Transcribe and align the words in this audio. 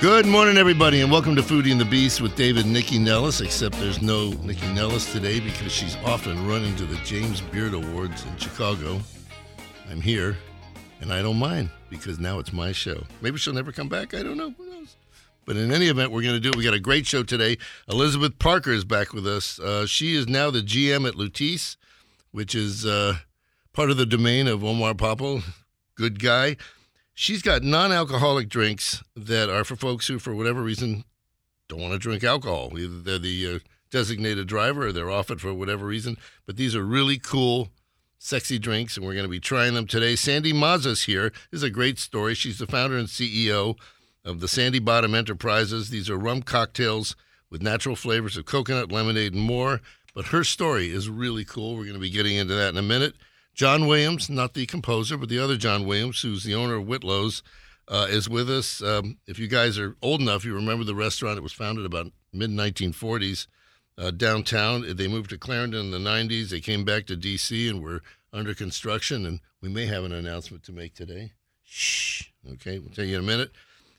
Good 0.00 0.26
morning, 0.26 0.56
everybody, 0.58 1.00
and 1.00 1.10
welcome 1.10 1.34
to 1.34 1.42
Foodie 1.42 1.72
and 1.72 1.80
the 1.80 1.84
Beast 1.84 2.20
with 2.20 2.36
David 2.36 2.66
Nikki 2.66 3.00
Nellis. 3.00 3.40
Except 3.40 3.76
there's 3.80 4.00
no 4.00 4.30
Nikki 4.30 4.72
Nellis 4.72 5.10
today 5.12 5.40
because 5.40 5.72
she's 5.72 5.96
off 6.04 6.28
and 6.28 6.38
running 6.46 6.76
to 6.76 6.84
the 6.84 6.94
James 6.98 7.40
Beard 7.40 7.74
Awards 7.74 8.24
in 8.24 8.36
Chicago. 8.36 9.00
I'm 9.90 10.00
here, 10.00 10.36
and 11.00 11.12
I 11.12 11.20
don't 11.20 11.36
mind 11.36 11.70
because 11.90 12.20
now 12.20 12.38
it's 12.38 12.52
my 12.52 12.70
show. 12.70 13.02
Maybe 13.22 13.38
she'll 13.38 13.54
never 13.54 13.72
come 13.72 13.88
back. 13.88 14.14
I 14.14 14.22
don't 14.22 14.36
know. 14.36 14.50
Who 14.50 14.70
knows? 14.70 14.94
But 15.44 15.56
in 15.56 15.72
any 15.72 15.88
event, 15.88 16.12
we're 16.12 16.22
going 16.22 16.34
to 16.34 16.40
do 16.40 16.50
it. 16.50 16.56
We 16.56 16.62
got 16.62 16.74
a 16.74 16.80
great 16.80 17.04
show 17.04 17.24
today. 17.24 17.58
Elizabeth 17.88 18.38
Parker 18.38 18.70
is 18.70 18.84
back 18.84 19.12
with 19.12 19.26
us. 19.26 19.58
Uh, 19.58 19.84
she 19.84 20.14
is 20.14 20.28
now 20.28 20.52
the 20.52 20.60
GM 20.60 21.08
at 21.08 21.14
Lutis, 21.14 21.76
which 22.30 22.54
is 22.54 22.86
uh, 22.86 23.16
part 23.72 23.90
of 23.90 23.96
the 23.96 24.06
domain 24.06 24.46
of 24.46 24.62
Omar 24.62 24.94
Popal. 24.94 25.42
Good 25.96 26.22
guy. 26.22 26.56
She's 27.20 27.42
got 27.42 27.64
non 27.64 27.90
alcoholic 27.90 28.48
drinks 28.48 29.02
that 29.16 29.50
are 29.50 29.64
for 29.64 29.74
folks 29.74 30.06
who, 30.06 30.20
for 30.20 30.36
whatever 30.36 30.62
reason, 30.62 31.02
don't 31.68 31.80
want 31.80 31.92
to 31.92 31.98
drink 31.98 32.22
alcohol. 32.22 32.78
Either 32.78 33.00
they're 33.00 33.18
the 33.18 33.56
uh, 33.56 33.58
designated 33.90 34.46
driver 34.46 34.86
or 34.86 34.92
they're 34.92 35.10
off 35.10 35.28
it 35.32 35.40
for 35.40 35.52
whatever 35.52 35.84
reason. 35.84 36.16
But 36.46 36.56
these 36.56 36.76
are 36.76 36.84
really 36.84 37.18
cool, 37.18 37.70
sexy 38.20 38.56
drinks, 38.60 38.96
and 38.96 39.04
we're 39.04 39.14
going 39.14 39.24
to 39.24 39.28
be 39.28 39.40
trying 39.40 39.74
them 39.74 39.88
today. 39.88 40.14
Sandy 40.14 40.52
Mazza's 40.52 41.06
here. 41.06 41.30
This 41.50 41.58
is 41.58 41.62
a 41.64 41.70
great 41.70 41.98
story. 41.98 42.34
She's 42.34 42.58
the 42.58 42.68
founder 42.68 42.96
and 42.96 43.08
CEO 43.08 43.76
of 44.24 44.38
the 44.38 44.46
Sandy 44.46 44.78
Bottom 44.78 45.12
Enterprises. 45.12 45.90
These 45.90 46.08
are 46.08 46.16
rum 46.16 46.42
cocktails 46.42 47.16
with 47.50 47.62
natural 47.62 47.96
flavors 47.96 48.36
of 48.36 48.44
coconut, 48.44 48.92
lemonade, 48.92 49.34
and 49.34 49.42
more. 49.42 49.80
But 50.14 50.26
her 50.26 50.44
story 50.44 50.90
is 50.90 51.10
really 51.10 51.44
cool. 51.44 51.74
We're 51.74 51.82
going 51.82 51.94
to 51.94 51.98
be 51.98 52.10
getting 52.10 52.36
into 52.36 52.54
that 52.54 52.68
in 52.68 52.76
a 52.76 52.82
minute. 52.82 53.16
Jon 53.58 53.88
Williams, 53.88 54.30
not 54.30 54.54
the 54.54 54.66
composer, 54.66 55.16
but 55.18 55.28
the 55.28 55.40
other 55.40 55.56
Jon 55.56 55.84
Williams, 55.84 56.22
who's 56.22 56.44
the 56.44 56.54
owner 56.54 56.76
of 56.76 56.84
Whitlow's, 56.86 57.42
uh, 57.88 58.06
is 58.08 58.28
with 58.28 58.48
us. 58.48 58.80
Um, 58.80 59.18
if 59.26 59.40
you 59.40 59.48
guys 59.48 59.80
are 59.80 59.96
old 60.00 60.20
enough, 60.20 60.44
you 60.44 60.54
remember 60.54 60.84
the 60.84 60.94
restaurant. 60.94 61.38
It 61.38 61.42
was 61.42 61.52
founded 61.52 61.84
about 61.84 62.12
mid 62.32 62.50
1940s 62.50 63.48
uh, 63.98 64.12
downtown. 64.12 64.84
They 64.96 65.08
moved 65.08 65.30
to 65.30 65.38
Clarendon 65.38 65.86
in 65.86 65.90
the 65.90 65.98
90s. 65.98 66.50
They 66.50 66.60
came 66.60 66.84
back 66.84 67.06
to 67.06 67.16
D.C. 67.16 67.68
and 67.68 67.82
were 67.82 68.00
under 68.32 68.54
construction. 68.54 69.26
And 69.26 69.40
we 69.60 69.68
may 69.68 69.86
have 69.86 70.04
an 70.04 70.12
announcement 70.12 70.62
to 70.64 70.72
make 70.72 70.94
today. 70.94 71.32
Shh. 71.64 72.26
Okay, 72.52 72.78
we'll 72.78 72.94
tell 72.94 73.06
you 73.06 73.16
in 73.16 73.24
a 73.24 73.26
minute. 73.26 73.50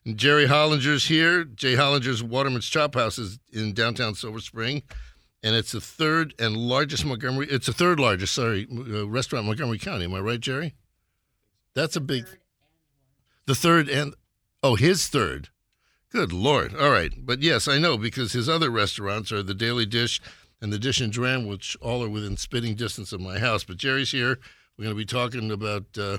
And 0.05 0.15
Jerry 0.15 0.45
Hollinger's 0.45 1.05
here. 1.05 1.43
J. 1.43 1.73
Hollinger's 1.73 2.23
Waterman's 2.23 2.69
Chop 2.69 2.95
House 2.95 3.17
is 3.17 3.39
in 3.51 3.73
downtown 3.73 4.15
Silver 4.15 4.39
Spring, 4.39 4.83
and 5.43 5.55
it's 5.55 5.71
the 5.71 5.81
third 5.81 6.33
and 6.39 6.57
largest 6.57 7.05
Montgomery. 7.05 7.47
It's 7.49 7.67
the 7.67 7.73
third 7.73 7.99
largest, 7.99 8.33
sorry, 8.33 8.67
uh, 8.71 9.07
restaurant 9.07 9.43
in 9.43 9.47
Montgomery 9.47 9.79
County. 9.79 10.05
Am 10.05 10.13
I 10.13 10.19
right, 10.19 10.39
Jerry? 10.39 10.75
That's 11.73 11.95
a 11.95 12.01
big. 12.01 12.25
The 13.45 13.55
third 13.55 13.89
and 13.89 14.13
oh, 14.61 14.75
his 14.75 15.07
third. 15.07 15.49
Good 16.11 16.33
lord! 16.33 16.75
All 16.75 16.89
right, 16.89 17.13
but 17.17 17.43
yes, 17.43 17.67
I 17.67 17.77
know 17.77 17.95
because 17.95 18.33
his 18.33 18.49
other 18.49 18.71
restaurants 18.71 19.31
are 19.31 19.43
the 19.43 19.53
Daily 19.53 19.85
Dish 19.85 20.19
and 20.59 20.73
the 20.73 20.79
Dish 20.79 20.99
and 20.99 21.13
Dram, 21.13 21.45
which 21.47 21.77
all 21.81 22.03
are 22.03 22.09
within 22.09 22.35
spitting 22.35 22.75
distance 22.75 23.13
of 23.13 23.21
my 23.21 23.37
house. 23.37 23.63
But 23.63 23.77
Jerry's 23.77 24.11
here. 24.11 24.39
We're 24.77 24.85
going 24.85 24.95
to 24.95 24.99
be 24.99 25.05
talking 25.05 25.51
about. 25.51 25.85
Uh, 25.97 26.17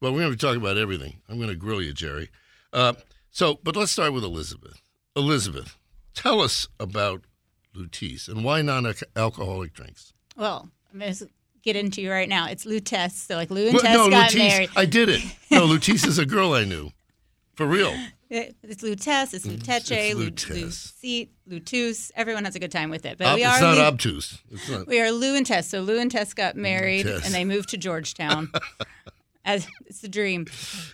well, 0.00 0.12
we're 0.12 0.20
going 0.20 0.32
to 0.32 0.36
be 0.36 0.40
talking 0.40 0.60
about 0.60 0.76
everything. 0.76 1.20
I'm 1.28 1.36
going 1.36 1.50
to 1.50 1.56
grill 1.56 1.82
you, 1.82 1.92
Jerry. 1.92 2.30
Uh, 2.72 2.94
so, 3.30 3.58
but 3.62 3.76
let's 3.76 3.92
start 3.92 4.12
with 4.12 4.24
Elizabeth. 4.24 4.80
Elizabeth, 5.16 5.76
tell 6.14 6.40
us 6.40 6.68
about 6.78 7.22
Lutis 7.74 8.28
and 8.28 8.44
why 8.44 8.62
non-alcoholic 8.62 9.72
drinks. 9.72 10.12
Well, 10.36 10.68
I'm 10.92 11.00
going 11.00 11.14
to 11.14 11.28
get 11.62 11.76
into 11.76 12.00
you 12.02 12.10
right 12.10 12.28
now. 12.28 12.48
It's 12.48 12.64
Lutess. 12.64 13.12
So, 13.12 13.36
like 13.36 13.50
Lou 13.50 13.66
and 13.66 13.74
Well, 13.74 13.82
Tess 13.82 13.94
no, 13.96 14.10
got 14.10 14.34
married. 14.34 14.70
I 14.76 14.84
did 14.84 15.08
it. 15.08 15.22
No, 15.50 15.66
Lutis 15.66 16.06
is 16.06 16.18
a 16.18 16.26
girl 16.26 16.52
I 16.52 16.64
knew, 16.64 16.90
for 17.54 17.66
real. 17.66 17.94
It- 18.30 18.56
It's 18.62 18.82
Lutess, 18.82 19.32
it's 19.32 19.46
mm, 19.46 19.56
Luteche, 19.56 20.10
it's 20.10 20.94
Lu- 21.02 21.26
Lutus. 21.48 22.10
Everyone 22.14 22.44
has 22.44 22.54
a 22.54 22.58
good 22.58 22.70
time 22.70 22.90
with 22.90 23.06
it. 23.06 23.16
But 23.16 23.28
Ob- 23.28 23.36
we 23.36 23.42
it's 23.44 23.56
are 23.56 23.60
not 23.62 23.76
Lu- 23.78 23.82
obtuse. 23.84 24.38
It's 24.50 24.68
not. 24.68 24.86
we 24.86 25.00
are 25.00 25.10
Lou 25.10 25.34
and 25.34 25.46
Tess. 25.46 25.66
So 25.70 25.80
Lou 25.80 25.98
and 25.98 26.10
Tess 26.10 26.34
got 26.34 26.54
married 26.54 27.06
Tess. 27.06 27.24
and 27.24 27.34
they 27.34 27.46
moved 27.46 27.70
to 27.70 27.78
Georgetown. 27.78 28.52
As 29.44 29.66
it's 29.86 30.00
the 30.00 30.08
dream. 30.08 30.46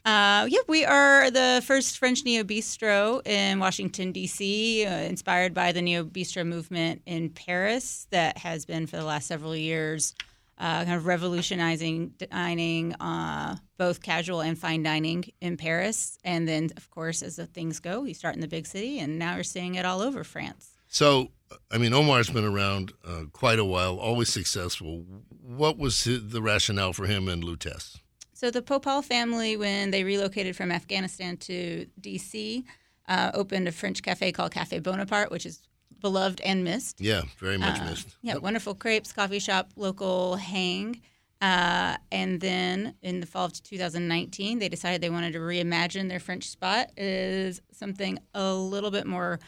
Uh, 0.05 0.47
yeah, 0.49 0.61
we 0.69 0.85
are 0.85 1.31
the 1.31 1.63
first 1.67 1.99
French 1.99 2.25
neo 2.25 2.45
bistro 2.45 3.27
in 3.27 3.59
Washington 3.59 4.13
D.C., 4.13 4.87
uh, 4.87 4.91
inspired 4.91 5.55
by 5.55 5.73
the 5.73 5.83
neo 5.83 6.05
bistro 6.05 6.47
movement 6.47 7.03
in 7.07 7.31
Paris 7.31 8.07
that 8.11 8.39
has 8.39 8.65
been 8.65 8.87
for 8.87 8.97
the 8.97 9.05
last 9.05 9.27
several 9.27 9.57
years, 9.57 10.15
uh, 10.59 10.85
kind 10.85 10.97
of 10.97 11.07
revolutionizing 11.07 12.15
dining, 12.31 12.95
uh, 12.95 13.57
both 13.77 14.03
casual 14.03 14.41
and 14.41 14.59
fine 14.59 14.83
dining 14.83 15.25
in 15.41 15.57
Paris. 15.57 16.19
And 16.25 16.47
then, 16.47 16.71
of 16.77 16.91
course, 16.91 17.23
as 17.23 17.37
the 17.37 17.47
things 17.47 17.81
go, 17.81 18.05
you 18.05 18.15
start 18.15 18.35
in 18.35 18.41
the 18.41 18.49
big 18.49 18.67
city, 18.67 19.01
and 19.01 19.19
now 19.19 19.35
you're 19.35 19.45
seeing 19.45 19.75
it 19.75 19.85
all 19.85 20.01
over 20.01 20.23
France. 20.23 20.71
So, 20.95 21.33
I 21.73 21.79
mean, 21.79 21.93
Omar's 21.93 22.31
been 22.31 22.45
around 22.45 22.93
uh, 23.05 23.25
quite 23.33 23.59
a 23.59 23.65
while, 23.65 23.99
always 23.99 24.29
successful. 24.29 25.05
What 25.43 25.77
was 25.77 26.05
the 26.05 26.41
rationale 26.41 26.93
for 26.93 27.07
him 27.07 27.29
and 27.29 27.43
Lutèce? 27.43 27.99
So 28.45 28.51
the 28.51 28.61
Popal 28.61 29.03
family, 29.03 29.57
when 29.57 29.91
they 29.91 30.05
relocated 30.05 30.55
from 30.55 30.71
Afghanistan 30.71 31.39
to 31.39 31.87
D.C., 31.99 32.63
uh, 33.09 33.31
opened 33.33 33.69
a 33.69 33.73
French 33.73 34.03
cafe 34.03 34.33
called 34.33 34.53
Cafe 34.53 34.81
Bonaparte, 34.81 35.31
which 35.31 35.47
is 35.47 35.63
beloved 35.99 36.43
and 36.43 36.63
missed. 36.63 37.01
Yeah, 37.01 37.23
very 37.39 37.57
much 37.57 37.81
Uh, 37.81 37.85
missed. 37.87 38.09
Yeah, 38.21 38.37
wonderful 38.37 38.75
crepes, 38.75 39.15
coffee 39.15 39.39
shop, 39.39 39.71
local 39.77 40.37
hang. 40.37 41.01
Uh, 41.41 41.97
and 42.13 42.39
then 42.43 42.97
in 43.01 43.21
the 43.21 43.27
fall 43.27 43.47
of 43.47 43.63
2019, 43.63 44.59
they 44.59 44.69
decided 44.69 45.01
they 45.01 45.09
wanted 45.09 45.33
to 45.33 45.39
reimagine 45.39 46.11
their 46.11 46.21
French 46.21 46.47
spot 46.47 46.91
as 46.99 47.63
something 47.73 48.19
a 48.35 48.53
little 48.53 48.91
bit 48.91 49.07
more 49.07 49.41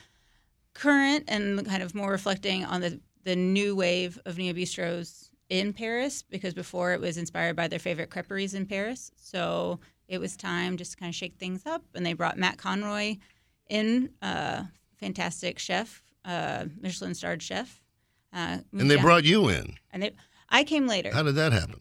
current 0.73 1.25
and 1.29 1.67
kind 1.67 1.83
of 1.83 1.95
more 1.95 2.11
reflecting 2.11 2.65
on 2.65 2.81
the, 2.81 2.99
the 3.25 3.37
new 3.37 3.77
wave 3.77 4.19
of 4.25 4.39
neo 4.39 4.55
bistros 4.55 5.26
in 5.49 5.73
Paris 5.73 6.23
because 6.23 6.55
before 6.55 6.93
it 6.93 7.01
was 7.01 7.17
inspired 7.17 7.57
by 7.57 7.69
their 7.69 7.79
favorite 7.79 8.11
creperies 8.11 8.55
in 8.55 8.67
Paris. 8.67 9.11
So 9.17 9.81
it 10.09 10.19
was 10.19 10.37
time 10.37 10.77
just 10.77 10.93
to 10.93 10.97
kind 10.99 11.11
of 11.11 11.15
shake 11.15 11.37
things 11.39 11.65
up. 11.67 11.83
And 11.95 12.05
they 12.05 12.13
brought 12.15 12.39
Matt 12.39 12.59
Conroy 12.59 13.17
in, 13.69 14.11
uh, 14.23 14.65
fantastic 14.99 15.59
chef, 15.59 16.03
uh, 16.25 16.67
Michelin 16.81 17.15
starred 17.15 17.43
chef. 17.43 17.81
Uh, 18.33 18.59
And 18.79 18.91
they 18.91 18.97
brought 18.97 19.25
you 19.25 19.49
in. 19.49 19.75
and 19.93 20.03
they, 20.03 20.11
I 20.49 20.65
came 20.65 20.87
later. 20.87 21.11
How 21.13 21.23
did 21.23 21.37
that 21.37 21.53
happen? 21.53 21.81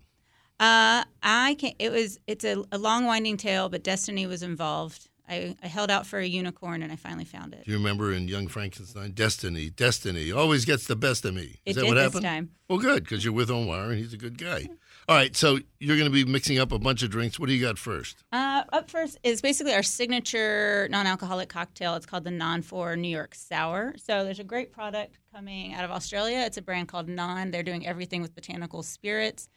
Uh, 0.59 1.03
I 1.21 1.55
can 1.59 1.73
It 1.79 1.91
was 1.91 2.19
it's 2.27 2.45
a, 2.45 2.63
a 2.71 2.77
long 2.77 3.05
winding 3.05 3.35
tale, 3.37 3.67
but 3.67 3.83
destiny 3.83 4.25
was 4.25 4.41
involved. 4.41 5.09
I, 5.27 5.55
I 5.63 5.67
held 5.67 5.89
out 5.89 6.05
for 6.05 6.19
a 6.19 6.25
unicorn, 6.25 6.83
and 6.83 6.91
I 6.91 6.95
finally 6.95 7.25
found 7.25 7.53
it. 7.53 7.65
Do 7.65 7.71
you 7.71 7.77
remember 7.77 8.13
in 8.13 8.27
Young 8.27 8.47
Frankenstein? 8.47 9.11
Destiny, 9.11 9.69
destiny 9.69 10.31
always 10.31 10.65
gets 10.65 10.87
the 10.87 10.95
best 10.95 11.25
of 11.25 11.33
me. 11.33 11.59
It 11.65 11.71
Is 11.71 11.75
that 11.75 11.81
did 11.81 11.87
what 11.87 11.95
this 11.95 12.03
happened? 12.03 12.23
time. 12.23 12.49
Well, 12.69 12.79
good, 12.79 13.03
because 13.03 13.23
you're 13.23 13.33
with 13.33 13.49
Omar 13.49 13.91
and 13.91 13.97
he's 13.97 14.13
a 14.13 14.17
good 14.17 14.37
guy. 14.37 14.67
All 15.07 15.15
right, 15.15 15.35
so 15.35 15.59
you're 15.79 15.97
going 15.97 16.09
to 16.09 16.13
be 16.13 16.25
mixing 16.25 16.57
up 16.57 16.71
a 16.71 16.79
bunch 16.79 17.03
of 17.03 17.11
drinks. 17.11 17.39
What 17.39 17.47
do 17.47 17.53
you 17.53 17.63
got 17.63 17.77
first? 17.77 18.23
Uh, 18.31 18.63
up 18.73 18.89
first 18.89 19.19
is 19.23 19.39
basically 19.41 19.73
our 19.73 19.83
signature 19.83 20.87
non-alcoholic 20.89 21.49
cocktail. 21.49 21.93
It's 21.95 22.07
called 22.07 22.23
the 22.23 22.31
Non 22.31 22.63
Four 22.63 22.95
New 22.95 23.07
York 23.09 23.35
Sour. 23.35 23.95
So 23.97 24.23
there's 24.23 24.39
a 24.39 24.43
great 24.43 24.71
product 24.71 25.19
coming 25.33 25.73
out 25.75 25.85
of 25.85 25.91
Australia. 25.91 26.39
It's 26.39 26.57
a 26.57 26.61
brand 26.61 26.87
called 26.87 27.07
Non. 27.07 27.51
They're 27.51 27.61
doing 27.63 27.85
everything 27.85 28.21
with 28.23 28.33
botanical 28.33 28.81
spirits, 28.81 29.47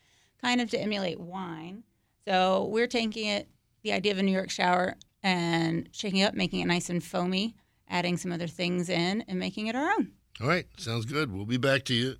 kind 0.42 0.60
of 0.60 0.70
to 0.70 0.78
emulate 0.78 1.18
wine. 1.18 1.82
So 2.26 2.66
we're 2.70 2.86
taking 2.86 3.26
it, 3.28 3.48
the 3.82 3.92
idea 3.92 4.12
of 4.12 4.18
a 4.18 4.22
New 4.22 4.32
York 4.32 4.50
sour, 4.50 4.96
and 5.22 5.88
shaking 5.92 6.20
it 6.20 6.24
up, 6.24 6.34
making 6.34 6.60
it 6.60 6.66
nice 6.66 6.90
and 6.90 7.02
foamy, 7.02 7.54
adding 7.88 8.16
some 8.16 8.32
other 8.32 8.46
things 8.46 8.88
in, 8.88 9.24
and 9.28 9.38
making 9.38 9.66
it 9.66 9.74
our 9.74 9.90
own. 9.90 10.12
All 10.40 10.48
right, 10.48 10.66
sounds 10.76 11.04
good. 11.04 11.32
We'll 11.32 11.46
be 11.46 11.56
back 11.56 11.84
to 11.86 11.94
you. 11.94 12.16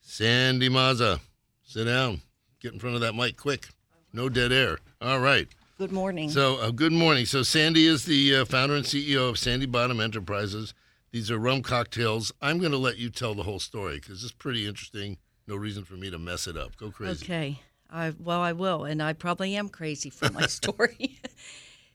Sandy 0.00 0.68
Mazza, 0.68 1.20
sit 1.64 1.84
down. 1.84 2.22
Get 2.60 2.72
in 2.72 2.78
front 2.78 2.94
of 2.94 3.00
that 3.02 3.14
mic 3.14 3.36
quick. 3.36 3.68
No 4.12 4.28
dead 4.28 4.52
air. 4.52 4.78
All 5.00 5.20
right. 5.20 5.48
Good 5.78 5.92
morning. 5.92 6.30
So, 6.30 6.60
uh, 6.60 6.70
good 6.70 6.92
morning. 6.92 7.26
So, 7.26 7.42
Sandy 7.42 7.86
is 7.86 8.04
the 8.04 8.36
uh, 8.36 8.44
founder 8.44 8.74
and 8.76 8.84
CEO 8.84 9.28
of 9.28 9.38
Sandy 9.38 9.66
Bottom 9.66 10.00
Enterprises. 10.00 10.74
These 11.10 11.30
are 11.30 11.38
rum 11.38 11.62
cocktails. 11.62 12.32
I'm 12.40 12.58
going 12.58 12.72
to 12.72 12.78
let 12.78 12.98
you 12.98 13.10
tell 13.10 13.34
the 13.34 13.42
whole 13.42 13.58
story 13.58 13.96
because 13.96 14.22
it's 14.22 14.32
pretty 14.32 14.66
interesting. 14.66 15.18
No 15.46 15.56
reason 15.56 15.84
for 15.84 15.94
me 15.94 16.10
to 16.10 16.18
mess 16.18 16.46
it 16.46 16.56
up. 16.56 16.76
Go 16.76 16.90
crazy. 16.90 17.24
okay. 17.24 17.60
I, 17.90 18.14
well, 18.18 18.40
I 18.40 18.52
will, 18.52 18.84
and 18.84 19.02
I 19.02 19.12
probably 19.12 19.56
am 19.56 19.68
crazy 19.68 20.08
for 20.08 20.30
my 20.30 20.46
story. 20.46 21.18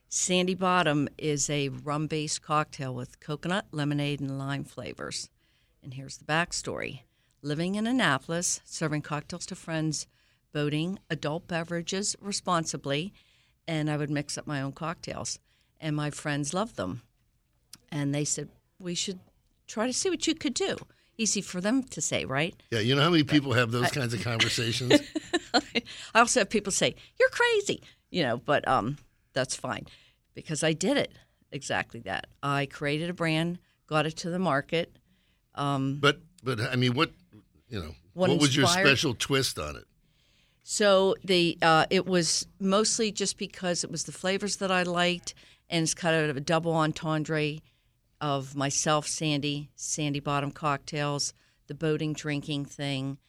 Sandy 0.10 0.56
Bottom 0.56 1.10
is 1.18 1.50
a 1.50 1.68
rum 1.68 2.08
based 2.08 2.42
cocktail 2.42 2.94
with 2.94 3.20
coconut, 3.20 3.66
lemonade, 3.72 4.22
and 4.22 4.38
lime 4.38 4.64
flavors. 4.64 5.30
And 5.84 5.94
here's 5.94 6.18
the 6.18 6.26
backstory 6.26 7.02
living 7.42 7.76
in 7.76 7.86
Annapolis, 7.86 8.62
serving 8.64 9.02
cocktails 9.02 9.46
to 9.48 9.56
friends, 9.56 10.08
boating, 10.54 10.98
adult 11.10 11.48
beverages 11.48 12.16
responsibly, 12.22 13.14
and 13.68 13.90
I 13.90 13.98
would 13.98 14.10
mix 14.10 14.38
up 14.38 14.48
my 14.48 14.62
own 14.62 14.72
cocktails. 14.72 15.40
And 15.80 15.96
my 15.96 16.10
friends 16.10 16.54
loved 16.54 16.78
them. 16.78 17.02
And 17.92 18.16
they 18.16 18.26
said, 18.26 18.50
we 18.80 18.96
should 18.96 19.20
try 19.68 19.88
to 19.88 19.94
see 19.94 20.10
what 20.10 20.26
you 20.26 20.34
could 20.34 20.54
do. 20.54 20.78
Easy 21.18 21.42
for 21.42 21.62
them 21.62 21.84
to 21.84 22.02
say, 22.02 22.26
right? 22.26 22.56
Yeah, 22.72 22.80
you 22.80 22.96
know 22.96 23.02
how 23.02 23.10
many 23.10 23.24
people 23.24 23.54
have 23.54 23.72
those 23.72 23.92
kinds 23.92 24.14
of 24.14 24.24
conversations? 24.24 25.02
I 25.54 25.84
also 26.16 26.42
have 26.42 26.50
people 26.50 26.72
say, 26.72 26.96
"You're 27.20 27.30
crazy," 27.30 27.82
you 28.12 28.22
know, 28.22 28.38
but 28.38 28.68
um, 28.68 28.98
that's 29.38 29.56
fine 29.56 29.86
because 30.34 30.64
I 30.64 30.74
did 30.74 30.98
it 30.98 31.12
exactly 31.52 32.00
that. 32.02 32.26
I 32.42 32.66
created 32.66 33.10
a 33.10 33.14
brand, 33.14 33.60
got 33.86 34.08
it 34.08 34.18
to 34.18 34.32
the 34.32 34.40
market. 34.40 34.98
Um, 35.54 36.00
but 36.02 36.22
but 36.44 36.60
I 36.60 36.76
mean, 36.76 36.96
what 36.96 37.12
you 37.70 37.80
know, 37.80 37.94
What 38.14 38.30
what, 38.32 38.40
was 38.40 38.56
your 38.56 38.66
special 38.66 39.14
twist 39.14 39.60
on 39.60 39.76
it? 39.76 39.86
so 40.64 41.16
the 41.24 41.58
uh, 41.62 41.86
it 41.90 42.06
was 42.08 42.48
mostly 42.60 43.12
just 43.12 43.38
because 43.38 43.84
it 43.84 43.92
was 43.92 44.04
the 44.06 44.12
flavors 44.12 44.58
that 44.58 44.72
I 44.72 44.84
liked, 44.84 45.36
and 45.70 45.84
it's 45.84 45.94
kind 45.94 46.30
of 46.30 46.36
a 46.36 46.42
double 46.42 46.74
entendre 46.74 47.60
of 48.20 48.56
myself, 48.56 49.06
Sandy, 49.08 49.70
Sandy 49.76 50.20
Bottom 50.20 50.52
cocktails, 50.52 51.34
the 51.68 51.76
boating 51.76 52.14
drinking 52.14 52.66
thing, 52.66 53.20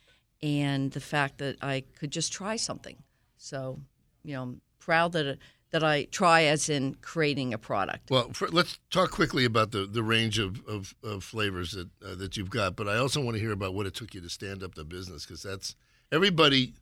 and 0.43 0.93
the 0.93 1.01
fact 1.01 1.37
that 1.39 1.57
I 1.63 1.85
could 1.99 2.11
just 2.11 2.33
try 2.33 2.57
something. 2.57 2.97
So, 3.37 3.81
you 4.25 4.33
know, 4.35 4.43
I'm 4.43 4.61
proud 4.79 5.13
that 5.13 5.39
that 5.71 5.85
I 5.85 6.05
try 6.05 6.45
as 6.45 6.69
in 6.69 6.95
creating 7.03 7.53
a 7.53 7.59
product. 7.59 8.11
Well, 8.11 8.31
for, 8.33 8.49
let's 8.49 8.79
talk 8.91 9.11
quickly 9.11 9.45
about 9.45 9.71
the, 9.73 9.85
the 9.85 10.03
range 10.03 10.39
of, 10.39 10.63
of, 10.67 10.95
of 11.05 11.23
flavors 11.23 11.73
that 11.73 11.89
uh, 12.05 12.15
that 12.17 12.37
you've 12.37 12.51
got. 12.51 12.75
But 12.77 12.89
I 12.89 12.97
also 12.97 13.21
want 13.23 13.37
to 13.37 13.41
hear 13.41 13.53
about 13.53 13.75
what 13.75 13.87
it 13.87 13.95
took 13.95 14.15
you 14.15 14.21
to 14.23 14.31
stand 14.31 14.63
up 14.63 14.75
the 14.75 14.85
business 14.85 15.27
because 15.27 15.43
that's 15.43 15.75
everybody, 16.11 16.73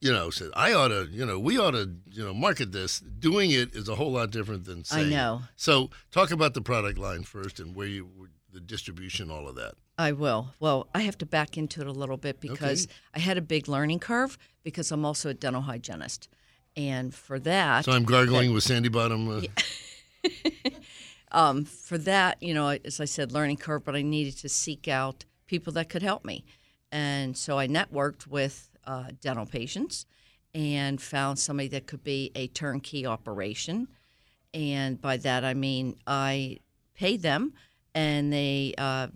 you 0.00 0.12
know, 0.12 0.30
said 0.30 0.50
I 0.54 0.72
ought 0.72 0.88
to, 0.88 1.08
you 1.10 1.26
know, 1.26 1.38
we 1.38 1.58
ought 1.58 1.72
to, 1.72 1.90
you 2.10 2.24
know, 2.24 2.32
market 2.34 2.70
this. 2.72 3.00
Doing 3.00 3.50
it 3.50 3.74
is 3.74 3.88
a 3.88 3.96
whole 3.96 4.12
lot 4.12 4.30
different 4.30 4.64
than 4.66 4.80
I 4.80 4.82
saying. 4.82 5.06
it. 5.08 5.10
know. 5.10 5.42
So 5.56 5.90
talk 6.12 6.30
about 6.30 6.54
the 6.54 6.60
product 6.62 6.98
line 6.98 7.24
first 7.24 7.58
and 7.58 7.74
where 7.74 7.86
you 7.88 8.08
the 8.52 8.60
distribution, 8.60 9.30
all 9.30 9.48
of 9.48 9.56
that. 9.56 9.74
I 9.98 10.12
will. 10.12 10.54
Well, 10.60 10.88
I 10.94 11.00
have 11.00 11.18
to 11.18 11.26
back 11.26 11.58
into 11.58 11.80
it 11.80 11.86
a 11.86 11.92
little 11.92 12.16
bit 12.16 12.40
because 12.40 12.84
Okay. 12.84 12.94
I 13.14 13.18
had 13.18 13.36
a 13.36 13.42
big 13.42 13.66
learning 13.68 13.98
curve 13.98 14.38
because 14.62 14.92
I'm 14.92 15.04
also 15.04 15.28
a 15.30 15.34
dental 15.34 15.62
hygienist. 15.62 16.28
And 16.76 17.14
for 17.14 17.38
that, 17.40 17.86
So 17.86 17.92
I'm 17.92 18.04
gargling 18.04 18.52
with 18.52 18.62
Sandy 18.62 18.90
Bottom. 18.90 19.28
Uh, 19.28 20.28
um, 21.32 21.64
for 21.64 21.96
that, 21.98 22.42
you 22.42 22.52
know, 22.52 22.68
as 22.68 23.00
I 23.00 23.06
said, 23.06 23.32
learning 23.32 23.56
curve, 23.56 23.84
but 23.84 23.96
I 23.96 24.02
needed 24.02 24.36
to 24.38 24.48
seek 24.48 24.86
out 24.86 25.24
people 25.46 25.72
that 25.74 25.88
could 25.88 26.02
help 26.02 26.24
me. 26.24 26.44
And 26.92 27.36
so 27.36 27.58
I 27.58 27.66
networked 27.66 28.26
with 28.26 28.68
uh, 28.86 29.06
dental 29.20 29.46
patients 29.46 30.06
and 30.54 31.00
found 31.00 31.38
somebody 31.38 31.68
that 31.68 31.86
could 31.86 32.04
be 32.04 32.30
a 32.34 32.48
turnkey 32.48 33.06
operation. 33.06 33.88
And 34.54 35.00
by 35.00 35.16
that, 35.18 35.44
I 35.44 35.54
mean 35.54 35.96
I 36.06 36.58
paid 36.94 37.22
them 37.22 37.52
and 37.94 38.32
they 38.32 38.74
uh, 38.78 39.08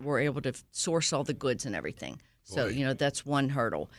were 0.00 0.18
able 0.18 0.40
to 0.42 0.52
source 0.70 1.12
all 1.12 1.24
the 1.24 1.34
goods 1.34 1.66
and 1.66 1.74
everything. 1.74 2.20
So, 2.44 2.66
Boy. 2.66 2.70
you 2.70 2.84
know, 2.84 2.94
that's 2.94 3.24
one 3.24 3.48
hurdle. 3.50 3.90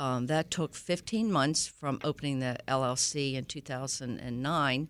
Um, 0.00 0.28
that 0.28 0.50
took 0.50 0.74
15 0.74 1.30
months 1.30 1.66
from 1.66 2.00
opening 2.02 2.38
the 2.38 2.56
LLC 2.66 3.34
in 3.34 3.44
2009 3.44 4.88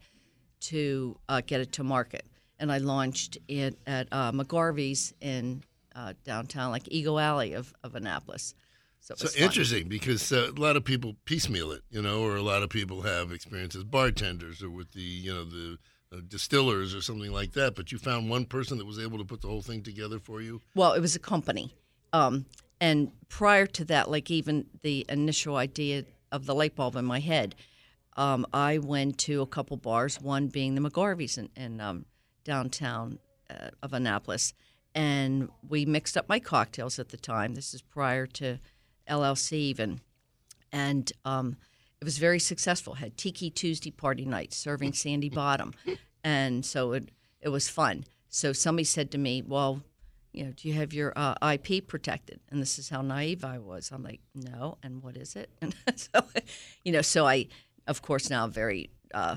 to 0.61 1.19
uh, 1.29 1.43
get 1.45 1.61
it 1.61 1.73
to 1.73 1.85
market. 1.85 2.25
And 2.61 2.71
I 2.71 2.79
launched 2.79 3.37
it 3.49 3.77
at 3.89 4.07
uh, 4.13 4.31
McGarvey's 4.31 5.13
in 5.21 5.65
uh, 5.97 6.13
downtown, 6.23 6.71
like 6.71 6.85
Ego 6.87 7.19
Alley 7.19 7.55
of, 7.55 7.75
of 7.83 7.97
Annapolis. 7.97 8.55
So, 9.01 9.15
So 9.17 9.29
interesting 9.37 9.89
because 9.89 10.31
uh, 10.31 10.53
a 10.57 10.61
lot 10.61 10.77
of 10.77 10.85
people 10.85 11.17
piecemeal 11.25 11.73
it, 11.73 11.83
you 11.91 12.01
know, 12.01 12.23
or 12.23 12.37
a 12.37 12.43
lot 12.43 12.63
of 12.63 12.71
people 12.71 13.03
have 13.03 13.33
experience 13.33 13.75
as 13.75 13.83
bartenders 13.83 14.63
or 14.63 14.71
with 14.71 14.93
the, 14.93 15.01
you 15.01 15.35
know, 15.35 15.45
the 15.45 15.79
uh, 16.13 16.21
distillers 16.29 16.95
or 16.95 17.03
something 17.03 17.33
like 17.33 17.55
that. 17.55 17.75
But 17.75 17.91
you 17.91 17.99
found 17.99 18.31
one 18.31 18.45
person 18.45 18.79
that 18.79 18.87
was 18.87 19.01
able 19.01 19.19
to 19.19 19.25
put 19.25 19.41
the 19.41 19.49
whole 19.49 19.63
thing 19.63 19.83
together 19.83 20.21
for 20.21 20.41
you. 20.41 20.61
Well, 20.77 20.93
it 20.93 21.01
was 21.01 21.17
a 21.17 21.21
company. 21.21 21.75
Um, 22.13 22.47
and 22.81 23.13
prior 23.29 23.67
to 23.67 23.85
that, 23.87 24.11
like 24.11 24.31
even 24.31 24.67
the 24.83 25.05
initial 25.09 25.57
idea 25.57 26.05
of 26.33 26.47
the 26.47 26.55
light 26.55 26.75
bulb 26.75 26.97
in 26.97 27.05
my 27.05 27.21
head, 27.21 27.55
um, 28.17 28.47
I 28.53 28.79
went 28.79 29.19
to 29.19 29.43
a 29.43 29.47
couple 29.47 29.77
bars, 29.77 30.21
one 30.21 30.49
being 30.49 30.75
the 30.75 30.81
McGarvey's 30.81 31.39
in, 31.39 31.49
in 31.57 31.81
um, 31.81 32.07
downtown 32.45 33.19
uh, 33.51 33.71
of 33.83 33.93
Annapolis. 33.93 34.55
And 34.95 35.49
we 35.69 35.85
mixed 35.85 36.17
up 36.17 36.29
my 36.29 36.41
cocktails 36.41 36.99
at 36.99 37.11
the 37.11 37.17
time. 37.17 37.55
This 37.55 37.75
is 37.75 37.83
prior 37.83 38.27
to 38.27 38.59
LLC 39.09 39.53
even. 39.53 40.01
And 40.73 41.13
um, 41.25 41.57
it 42.01 42.05
was 42.05 42.19
very 42.19 42.39
successful. 42.39 42.95
Had 42.95 43.17
Tiki 43.17 43.51
Tuesday 43.51 43.91
party 43.91 44.25
night 44.25 44.53
serving 44.53 44.95
Sandy 44.95 45.29
Bottom. 45.29 45.75
And 46.23 46.67
so 46.67 46.93
it, 46.93 47.09
it 47.41 47.49
was 47.49 47.71
fun. 47.71 48.05
So 48.29 48.53
somebody 48.53 48.85
said 48.85 49.11
to 49.13 49.19
me, 49.19 49.41
Well, 49.41 49.81
you 50.33 50.45
know, 50.45 50.53
do 50.53 50.69
you 50.69 50.75
have 50.75 50.93
your 50.93 51.13
uh, 51.17 51.35
IP 51.53 51.87
protected? 51.87 52.41
And 52.51 52.61
this 52.61 52.79
is 52.79 52.89
how 52.89 53.03
naive 53.03 53.45
I 53.45 53.59
was. 53.59 53.91
I'm 53.93 54.03
like, 54.03 54.21
no. 54.35 54.79
And 54.83 55.03
what 55.03 55.17
is 55.17 55.37
it? 55.37 55.51
And 55.61 55.75
so, 55.97 56.23
you 56.85 56.93
know, 56.93 57.03
so 57.03 57.27
I, 57.27 57.49
of 57.87 58.03
course, 58.03 58.31
now 58.31 58.45
a 58.45 58.49
very 58.49 58.91
uh, 59.13 59.37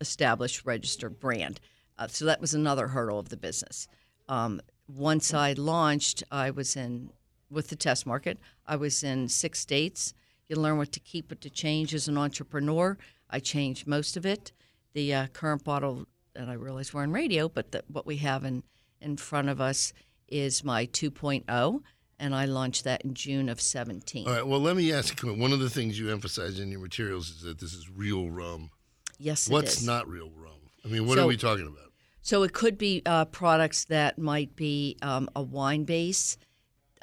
established 0.00 0.64
registered 0.64 1.20
brand. 1.20 1.60
Uh, 1.98 2.08
so 2.08 2.24
that 2.24 2.40
was 2.40 2.54
another 2.54 2.88
hurdle 2.88 3.18
of 3.18 3.28
the 3.28 3.36
business. 3.36 3.86
Um, 4.28 4.60
once 4.88 5.32
I 5.32 5.52
launched, 5.52 6.24
I 6.30 6.50
was 6.50 6.76
in 6.76 7.10
with 7.50 7.68
the 7.68 7.76
test 7.76 8.06
market. 8.06 8.38
I 8.66 8.76
was 8.76 9.04
in 9.04 9.28
six 9.28 9.60
states. 9.60 10.14
You 10.48 10.56
learn 10.56 10.78
what 10.78 10.92
to 10.92 11.00
keep, 11.00 11.30
what 11.30 11.40
to 11.42 11.50
change 11.50 11.94
as 11.94 12.08
an 12.08 12.18
entrepreneur. 12.18 12.98
I 13.30 13.40
changed 13.40 13.86
most 13.86 14.16
of 14.16 14.26
it. 14.26 14.52
The 14.94 15.14
uh, 15.14 15.26
current 15.28 15.64
bottle, 15.64 16.06
and 16.34 16.50
I 16.50 16.54
realize 16.54 16.92
we're 16.92 17.02
on 17.02 17.12
radio, 17.12 17.48
but 17.48 17.72
the, 17.72 17.84
what 17.88 18.06
we 18.06 18.16
have 18.18 18.44
in 18.44 18.62
in 19.02 19.16
front 19.16 19.48
of 19.48 19.60
us 19.60 19.92
is 20.32 20.64
my 20.64 20.86
2.0, 20.86 21.80
and 22.18 22.34
I 22.34 22.44
launched 22.46 22.84
that 22.84 23.02
in 23.04 23.14
June 23.14 23.48
of 23.48 23.60
17. 23.60 24.26
All 24.26 24.32
right. 24.34 24.46
Well, 24.46 24.60
let 24.60 24.74
me 24.76 24.92
ask 24.92 25.22
you. 25.22 25.34
One 25.34 25.52
of 25.52 25.60
the 25.60 25.70
things 25.70 25.98
you 25.98 26.10
emphasize 26.10 26.58
in 26.58 26.70
your 26.70 26.80
materials 26.80 27.30
is 27.30 27.42
that 27.42 27.58
this 27.60 27.74
is 27.74 27.88
real 27.90 28.30
rum. 28.30 28.70
Yes, 29.18 29.46
it 29.48 29.52
What's 29.52 29.78
is. 29.78 29.86
not 29.86 30.08
real 30.08 30.30
rum? 30.34 30.52
I 30.84 30.88
mean, 30.88 31.06
what 31.06 31.16
So- 31.18 31.24
are 31.24 31.28
we 31.28 31.36
talking 31.36 31.66
about? 31.66 31.92
So 32.24 32.44
it 32.44 32.52
could 32.52 32.78
be 32.78 33.02
uh, 33.04 33.24
products 33.26 33.84
that 33.86 34.16
might 34.16 34.54
be 34.54 34.96
um, 35.02 35.28
a 35.34 35.42
wine 35.42 35.82
base 35.84 36.36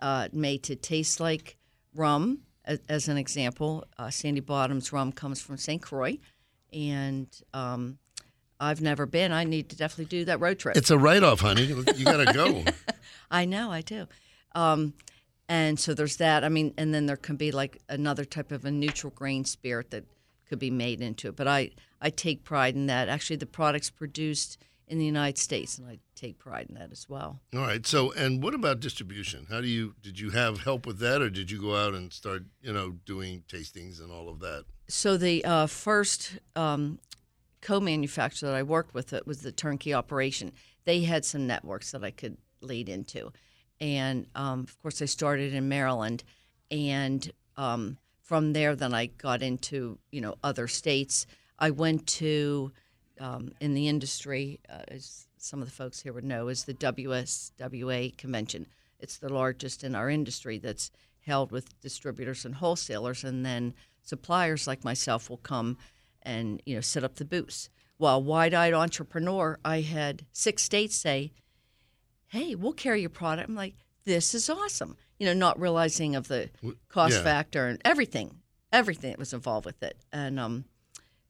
uh, 0.01 0.29
made 0.31 0.63
to 0.63 0.75
taste 0.77 1.19
like 1.19 1.57
rum. 1.93 2.39
As, 2.63 2.79
as 2.88 3.09
an 3.09 3.17
example, 3.17 3.83
uh, 3.98 4.09
Sandy 4.12 4.39
Bottom's 4.39 4.93
rum 4.93 5.12
comes 5.12 5.41
from 5.41 5.57
St. 5.57 5.81
Croix, 5.81 6.17
and 6.71 7.27
um, 7.53 7.98
I've 8.59 8.81
never 8.81 9.05
been. 9.05 9.31
I 9.31 9.43
need 9.43 9.69
to 9.69 9.75
definitely 9.75 10.05
do 10.05 10.25
that 10.25 10.39
road 10.39 10.59
trip. 10.59 10.75
It's 10.75 10.89
a 10.89 10.97
write-off, 10.97 11.39
honey. 11.41 11.63
You 11.63 11.83
got 12.03 12.25
to 12.25 12.33
go. 12.33 12.63
I 13.31 13.45
know, 13.45 13.71
I 13.71 13.81
do. 13.81 14.07
Um, 14.53 14.93
and 15.47 15.79
so 15.79 15.93
there's 15.93 16.17
that. 16.17 16.43
I 16.43 16.49
mean, 16.49 16.73
and 16.77 16.93
then 16.93 17.05
there 17.05 17.17
can 17.17 17.35
be 17.35 17.51
like 17.51 17.81
another 17.89 18.25
type 18.25 18.51
of 18.51 18.65
a 18.65 18.71
neutral 18.71 19.11
grain 19.15 19.45
spirit 19.45 19.91
that 19.91 20.05
could 20.47 20.59
be 20.59 20.71
made 20.71 21.01
into 21.01 21.29
it. 21.29 21.35
But 21.35 21.47
I, 21.47 21.71
I 22.01 22.09
take 22.09 22.43
pride 22.43 22.75
in 22.75 22.87
that. 22.87 23.07
Actually, 23.07 23.37
the 23.37 23.45
product's 23.45 23.89
produced 23.89 24.57
in 24.87 24.97
the 24.97 25.05
United 25.05 25.37
States, 25.37 25.77
and 25.77 25.87
I 25.87 25.99
take 26.15 26.39
pride 26.39 26.65
in 26.67 26.75
that 26.75 26.91
as 26.91 27.07
well. 27.07 27.39
All 27.55 27.61
right. 27.61 27.85
So, 27.85 28.11
and 28.13 28.43
what 28.43 28.53
about 28.53 28.79
distribution? 28.79 29.45
How 29.49 29.61
do 29.61 29.67
you 29.67 29.93
did 30.01 30.19
you 30.19 30.31
have 30.31 30.63
help 30.63 30.85
with 30.85 30.99
that, 30.99 31.21
or 31.21 31.29
did 31.29 31.49
you 31.51 31.61
go 31.61 31.75
out 31.75 31.93
and 31.93 32.11
start, 32.11 32.43
you 32.61 32.73
know, 32.73 32.91
doing 33.05 33.43
tastings 33.47 34.01
and 34.01 34.11
all 34.11 34.27
of 34.27 34.39
that? 34.39 34.65
So 34.87 35.17
the 35.17 35.45
uh, 35.45 35.67
first 35.67 36.39
um, 36.55 36.99
co-manufacturer 37.61 38.49
that 38.49 38.55
I 38.55 38.63
worked 38.63 38.93
with 38.93 39.13
it 39.13 39.27
was 39.27 39.41
the 39.41 39.51
turnkey 39.51 39.93
operation. 39.93 40.51
They 40.85 41.01
had 41.01 41.25
some 41.25 41.47
networks 41.47 41.91
that 41.91 42.03
I 42.03 42.11
could 42.11 42.37
lead 42.61 42.89
into, 42.89 43.31
and 43.79 44.27
um, 44.35 44.61
of 44.61 44.81
course 44.81 45.01
I 45.01 45.05
started 45.05 45.53
in 45.53 45.69
Maryland, 45.69 46.23
and 46.71 47.31
um, 47.57 47.97
from 48.21 48.53
there 48.53 48.75
then 48.75 48.93
I 48.93 49.07
got 49.07 49.41
into 49.41 49.99
you 50.11 50.21
know 50.21 50.35
other 50.43 50.67
states. 50.67 51.25
I 51.57 51.71
went 51.71 52.07
to 52.07 52.71
um, 53.19 53.51
in 53.59 53.73
the 53.73 53.87
industry, 53.87 54.59
uh, 54.69 54.83
as 54.87 55.27
some 55.37 55.61
of 55.61 55.67
the 55.67 55.73
folks 55.73 56.01
here 56.01 56.13
would 56.13 56.23
know, 56.23 56.47
is 56.47 56.63
the 56.63 56.73
WSWA 56.73 58.17
convention. 58.17 58.67
It's 58.99 59.17
the 59.17 59.31
largest 59.31 59.83
in 59.83 59.95
our 59.95 60.09
industry 60.09 60.57
that's 60.57 60.91
held 61.25 61.51
with 61.51 61.79
distributors 61.81 62.45
and 62.45 62.55
wholesalers, 62.55 63.23
and 63.23 63.45
then 63.45 63.73
suppliers 64.01 64.67
like 64.67 64.83
myself 64.83 65.29
will 65.29 65.37
come 65.37 65.77
and 66.23 66.61
you 66.65 66.75
know 66.75 66.81
set 66.81 67.03
up 67.03 67.15
the 67.15 67.25
booths. 67.25 67.69
While 67.97 68.23
wide-eyed 68.23 68.73
entrepreneur, 68.73 69.59
I 69.65 69.81
had 69.81 70.25
six 70.31 70.63
states 70.63 70.95
say, 70.95 71.33
"Hey, 72.27 72.55
we'll 72.55 72.73
carry 72.73 73.01
your 73.01 73.09
product." 73.09 73.49
I'm 73.49 73.55
like, 73.55 73.75
"This 74.05 74.33
is 74.33 74.49
awesome," 74.49 74.95
you 75.17 75.25
know, 75.25 75.33
not 75.33 75.59
realizing 75.59 76.15
of 76.15 76.27
the 76.27 76.49
cost 76.88 77.17
yeah. 77.17 77.23
factor 77.23 77.67
and 77.67 77.81
everything, 77.83 78.38
everything 78.71 79.11
that 79.11 79.19
was 79.19 79.33
involved 79.33 79.65
with 79.65 79.81
it, 79.83 79.97
and 80.11 80.39
um, 80.39 80.65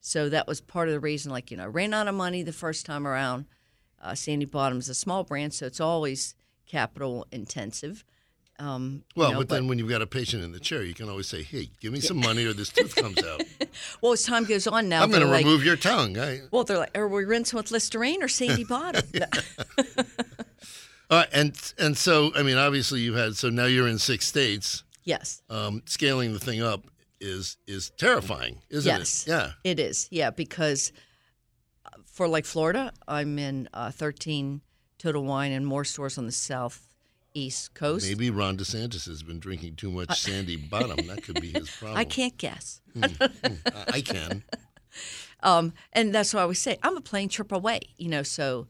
So 0.00 0.28
that 0.28 0.46
was 0.46 0.60
part 0.60 0.88
of 0.88 0.94
the 0.94 1.00
reason. 1.00 1.30
Like 1.30 1.50
you 1.50 1.56
know, 1.56 1.64
I 1.64 1.66
ran 1.66 1.92
out 1.94 2.08
of 2.08 2.14
money 2.14 2.42
the 2.42 2.52
first 2.52 2.86
time 2.86 3.06
around. 3.06 3.46
Uh, 4.00 4.14
Sandy 4.14 4.46
Bottom's 4.46 4.88
a 4.88 4.94
small 4.94 5.24
brand, 5.24 5.52
so 5.52 5.66
it's 5.66 5.80
always 5.80 6.34
capital 6.66 7.26
intensive. 7.30 8.04
Um, 8.60 9.02
you 9.14 9.20
Well, 9.20 9.32
know, 9.32 9.38
but, 9.38 9.48
then 9.48 9.66
when 9.68 9.78
you've 9.78 9.88
got 9.88 10.02
a 10.02 10.06
patient 10.06 10.44
in 10.44 10.52
the 10.52 10.60
chair, 10.60 10.82
you 10.82 10.92
can 10.94 11.08
always 11.08 11.26
say, 11.26 11.42
"Hey, 11.42 11.70
give 11.80 11.92
me 11.92 12.00
some 12.00 12.18
money, 12.18 12.44
or 12.44 12.52
this 12.52 12.68
tooth 12.68 12.94
comes 12.94 13.18
out. 13.24 13.42
well, 14.02 14.12
as 14.12 14.22
time 14.22 14.44
goes 14.44 14.66
on 14.66 14.88
now, 14.88 15.02
I'm 15.02 15.10
going 15.10 15.22
to 15.22 15.28
like, 15.28 15.44
remove 15.44 15.64
your 15.64 15.76
tongue." 15.76 16.18
I, 16.18 16.42
Well, 16.50 16.64
they're 16.64 16.76
like, 16.78 16.96
are 16.96 17.08
we 17.08 17.24
rinsing 17.24 17.56
with 17.56 17.70
Listerine 17.70 18.22
or 18.22 18.28
Sandy 18.28 18.64
Bottom? 18.68 19.02
all 21.10 21.18
right, 21.18 21.28
and 21.32 21.56
and 21.78 21.96
so 21.96 22.32
I 22.36 22.42
mean, 22.42 22.56
obviously 22.58 23.00
you've 23.00 23.16
had 23.16 23.34
so 23.36 23.48
now 23.50 23.64
you're 23.66 23.88
in 23.88 23.98
six 23.98 24.26
states. 24.26 24.84
yes. 25.04 25.42
Um, 25.48 25.82
scaling 25.86 26.32
the 26.32 26.38
thing 26.40 26.62
up 26.62 26.86
is 27.20 27.56
is 27.66 27.90
terrifying, 27.98 28.58
isn't 28.70 28.88
Yes. 28.88 29.26
it? 29.26 29.30
Yeah. 29.30 29.52
It 29.64 29.80
is, 29.80 30.08
yeah, 30.10 30.30
because 30.30 30.92
uh, 31.86 31.90
for 32.06 32.28
like 32.28 32.44
Florida, 32.44 32.92
I'm 33.08 33.38
in 33.38 33.68
uh, 33.74 33.90
13 33.90 34.60
Total 34.98 35.22
Wine 35.24 35.52
and 35.52 35.66
more 35.66 35.84
stores 35.84 36.18
on 36.18 36.26
the 36.26 36.32
southeast 37.34 37.74
coast. 37.74 38.06
Maybe 38.06 38.30
Ron 38.30 38.56
DeSantis 38.56 39.06
has 39.06 39.22
been 39.22 39.38
drinking 39.38 39.76
too 39.76 39.90
much 39.90 40.20
Sandy 40.20 40.56
Bottom. 40.56 41.06
That 41.06 41.22
could 41.22 41.40
be 41.40 41.52
his 41.52 41.70
problem. 41.78 41.98
I 41.98 42.04
can't 42.04 42.36
guess. 42.36 42.80
I- 43.02 43.30
I 43.88 44.00
can. 44.00 44.42
Um, 45.42 45.72
and 45.94 46.14
that's 46.14 46.34
why 46.34 46.40
I 46.40 46.42
always 46.42 46.58
say. 46.58 46.76
I'm 46.82 46.98
a 46.98 47.00
plane 47.00 47.30
trip 47.30 47.50
away, 47.50 47.80
you 47.96 48.08
know, 48.10 48.22
so, 48.22 48.66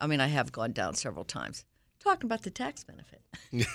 I 0.00 0.06
mean, 0.06 0.20
I 0.20 0.28
have 0.28 0.52
gone 0.52 0.70
down 0.70 0.94
several 0.94 1.24
times. 1.24 1.64
Talking 1.98 2.26
about 2.28 2.42
the 2.42 2.50
tax 2.50 2.84
benefit. 2.84 3.22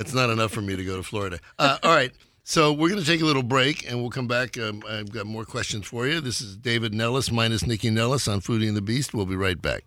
It's 0.00 0.14
not 0.14 0.30
enough 0.30 0.52
for 0.52 0.62
me 0.62 0.74
to 0.74 0.84
go 0.84 0.96
to 0.96 1.02
Florida. 1.02 1.38
Uh, 1.58 1.76
all 1.82 1.94
right. 1.94 2.12
So 2.44 2.72
we're 2.72 2.88
going 2.88 3.00
to 3.00 3.06
take 3.06 3.20
a 3.20 3.26
little 3.26 3.42
break, 3.42 3.90
and 3.90 4.00
we'll 4.00 4.08
come 4.10 4.26
back. 4.28 4.56
Um, 4.58 4.82
I've 4.88 5.10
got 5.12 5.26
more 5.26 5.44
questions 5.44 5.86
for 5.86 6.06
you. 6.06 6.20
This 6.20 6.40
is 6.40 6.56
David 6.56 6.94
Nellis 6.94 7.30
minus 7.30 7.66
Nikki 7.66 7.90
Nellis 7.90 8.26
on 8.28 8.40
Foodie 8.40 8.68
and 8.68 8.76
the 8.76 8.80
Beast. 8.82 9.12
We'll 9.12 9.26
be 9.26 9.36
right 9.36 9.60
back. 9.60 9.84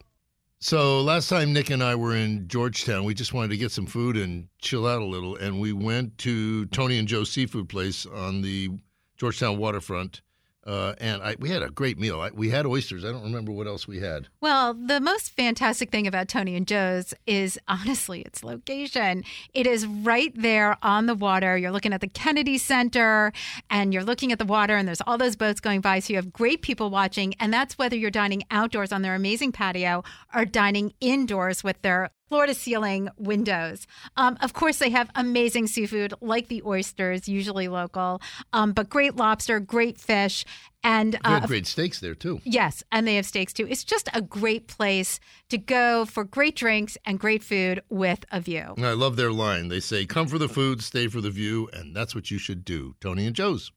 So 0.62 1.00
last 1.02 1.30
time 1.30 1.54
Nick 1.54 1.70
and 1.70 1.82
I 1.82 1.96
were 1.96 2.14
in 2.14 2.50
Georgetown, 2.50 3.06
we 3.06 3.14
just 3.14 3.34
wanted 3.34 3.52
to 3.52 3.58
get 3.58 3.72
some 3.72 3.86
food 3.86 4.18
and 4.18 4.50
chill 4.62 4.86
out 4.86 5.02
a 5.02 5.06
little, 5.06 5.38
and 5.38 5.62
we 5.62 5.72
went 5.72 6.18
to 6.20 6.66
Tony 6.66 6.98
and 7.00 7.08
Joe's 7.08 7.32
Seafood 7.32 7.70
Place 7.70 8.06
on 8.06 8.42
the 8.42 8.70
Georgetown 9.16 9.58
waterfront. 9.58 10.22
Uh, 10.70 10.94
and 11.00 11.24
I, 11.24 11.36
we 11.40 11.50
had 11.50 11.64
a 11.64 11.72
great 11.72 11.98
meal. 11.98 12.22
I, 12.22 12.30
we 12.30 12.50
had 12.52 12.68
oysters. 12.68 13.04
I 13.04 13.12
don't 13.12 13.24
remember 13.24 13.52
what 13.52 13.66
else 13.66 13.88
we 13.88 14.02
had. 14.02 14.28
Well, 14.40 14.76
the 14.76 15.02
most 15.02 15.32
fantastic 15.32 15.90
thing 15.90 16.06
about 16.06 16.28
Tony 16.28 16.56
and 16.56 16.68
Joe's 16.68 17.12
is 17.26 17.58
honestly 17.68 18.22
its 18.22 18.44
location. 18.44 19.24
It 19.56 19.66
is 19.66 19.88
right 19.88 20.32
there 20.36 20.78
on 20.84 21.08
the 21.08 21.16
water. 21.16 21.58
You're 21.58 21.72
looking 21.72 21.92
at 21.92 22.02
the 22.02 22.08
Kennedy 22.08 22.60
Center 22.60 23.34
and 23.72 23.96
you're 23.96 24.04
looking 24.04 24.32
at 24.32 24.38
the 24.38 24.46
water, 24.46 24.78
and 24.78 24.88
there's 24.88 25.02
all 25.08 25.18
those 25.18 25.36
boats 25.36 25.60
going 25.60 25.82
by. 25.82 26.00
So 26.00 26.14
you 26.14 26.18
have 26.18 26.32
great 26.32 26.62
people 26.62 26.92
watching. 26.92 27.34
And 27.40 27.52
that's 27.52 27.80
whether 27.80 27.96
you're 27.96 28.12
dining 28.12 28.44
outdoors 28.52 28.92
on 28.92 29.02
their 29.02 29.16
amazing 29.16 29.52
patio 29.52 30.04
or 30.36 30.46
dining 30.46 30.94
indoors 31.02 31.64
with 31.64 31.82
their 31.82 32.12
floor 32.30 32.46
to 32.46 32.54
ceiling 32.54 33.10
windows. 33.18 33.88
Um, 34.16 34.38
of 34.42 34.54
course, 34.54 34.78
they 34.78 34.92
have 34.92 35.10
amazing 35.16 35.68
seafood 35.68 36.14
like 36.22 36.48
the 36.48 36.62
oysters, 36.66 37.28
usually 37.28 37.68
local, 37.68 38.22
um, 38.54 38.72
but 38.72 38.90
great 38.90 39.16
lobster, 39.16 39.60
great 39.60 40.00
fish. 40.00 40.46
And 40.82 41.20
uh, 41.26 41.46
great 41.46 41.68
steaks 41.68 42.00
there 42.00 42.16
too. 42.16 42.40
Yes, 42.46 42.84
and 42.90 43.06
they 43.06 43.16
have 43.16 43.26
steaks 43.26 43.52
too. 43.52 43.68
It's 43.70 43.84
just 43.84 44.08
a 44.14 44.22
great 44.22 44.68
place 44.68 45.20
to 45.50 45.58
go 45.58 46.06
for 46.06 46.24
great 46.24 46.56
drinks 46.56 46.98
and 47.04 47.20
great 47.20 47.44
food 47.44 47.82
with 47.90 48.24
a 48.32 48.40
view. 48.40 48.76
I 48.78 48.94
love 48.94 49.18
their 49.18 49.34
line. 49.34 49.68
They 49.68 49.82
say, 49.82 50.06
"Come 50.06 50.28
for 50.28 50.38
the 50.38 50.48
food, 50.48 50.82
stay 50.82 51.08
for 51.10 51.20
the 51.20 51.32
view," 51.32 51.70
and 51.74 51.94
that's 51.94 52.16
what 52.16 52.32
you 52.32 52.38
should 52.38 52.64
do. 52.64 52.96
Tony 53.02 53.26
and 53.26 53.36
Joe's. 53.36 53.74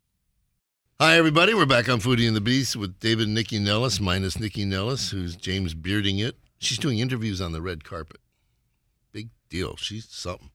Hi, 1.00 1.16
everybody. 1.16 1.54
We're 1.54 1.66
back 1.66 1.88
on 1.88 2.00
Foodie 2.00 2.28
and 2.28 2.36
the 2.36 2.40
Beast 2.40 2.76
with 2.76 3.00
David 3.00 3.26
and 3.26 3.34
Nikki 3.34 3.58
Nellis, 3.58 3.98
minus 3.98 4.38
Nikki 4.38 4.64
Nellis, 4.64 5.10
who's 5.10 5.34
James 5.34 5.74
bearding 5.74 6.20
it. 6.20 6.36
She's 6.60 6.78
doing 6.78 7.00
interviews 7.00 7.40
on 7.40 7.50
the 7.50 7.60
red 7.60 7.82
carpet. 7.82 8.20
Big 9.12 9.28
deal. 9.48 9.76
She's 9.76 10.06
something. 10.08 10.50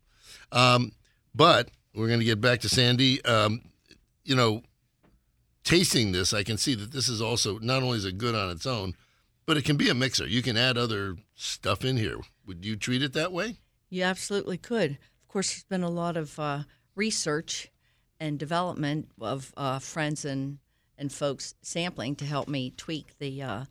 Um, 0.51 0.91
but 1.33 1.69
we're 1.93 2.07
going 2.07 2.19
to 2.19 2.25
get 2.25 2.41
back 2.41 2.61
to 2.61 2.69
Sandy. 2.69 3.23
Um, 3.25 3.61
you 4.23 4.35
know, 4.35 4.61
tasting 5.63 6.11
this, 6.11 6.33
I 6.33 6.43
can 6.43 6.57
see 6.57 6.75
that 6.75 6.91
this 6.91 7.09
is 7.09 7.21
also 7.21 7.59
not 7.59 7.83
only 7.83 7.97
is 7.97 8.05
it 8.05 8.17
good 8.17 8.35
on 8.35 8.49
its 8.49 8.65
own, 8.65 8.95
but 9.45 9.57
it 9.57 9.65
can 9.65 9.77
be 9.77 9.89
a 9.89 9.93
mixer. 9.93 10.27
You 10.27 10.41
can 10.41 10.57
add 10.57 10.77
other 10.77 11.15
stuff 11.35 11.85
in 11.85 11.97
here. 11.97 12.17
Would 12.45 12.65
you 12.65 12.75
treat 12.75 13.01
it 13.01 13.13
that 13.13 13.31
way? 13.31 13.57
You 13.89 14.03
absolutely 14.03 14.57
could. 14.57 14.91
Of 14.91 15.27
course, 15.27 15.49
there's 15.51 15.63
been 15.63 15.83
a 15.83 15.89
lot 15.89 16.17
of 16.17 16.37
uh, 16.39 16.63
research 16.95 17.71
and 18.19 18.37
development 18.37 19.09
of 19.21 19.53
uh, 19.55 19.79
friends 19.79 20.25
and, 20.25 20.57
and 20.97 21.11
folks 21.11 21.55
sampling 21.61 22.15
to 22.17 22.25
help 22.25 22.47
me 22.47 22.73
tweak 22.75 23.17
the 23.19 23.41
uh, 23.41 23.65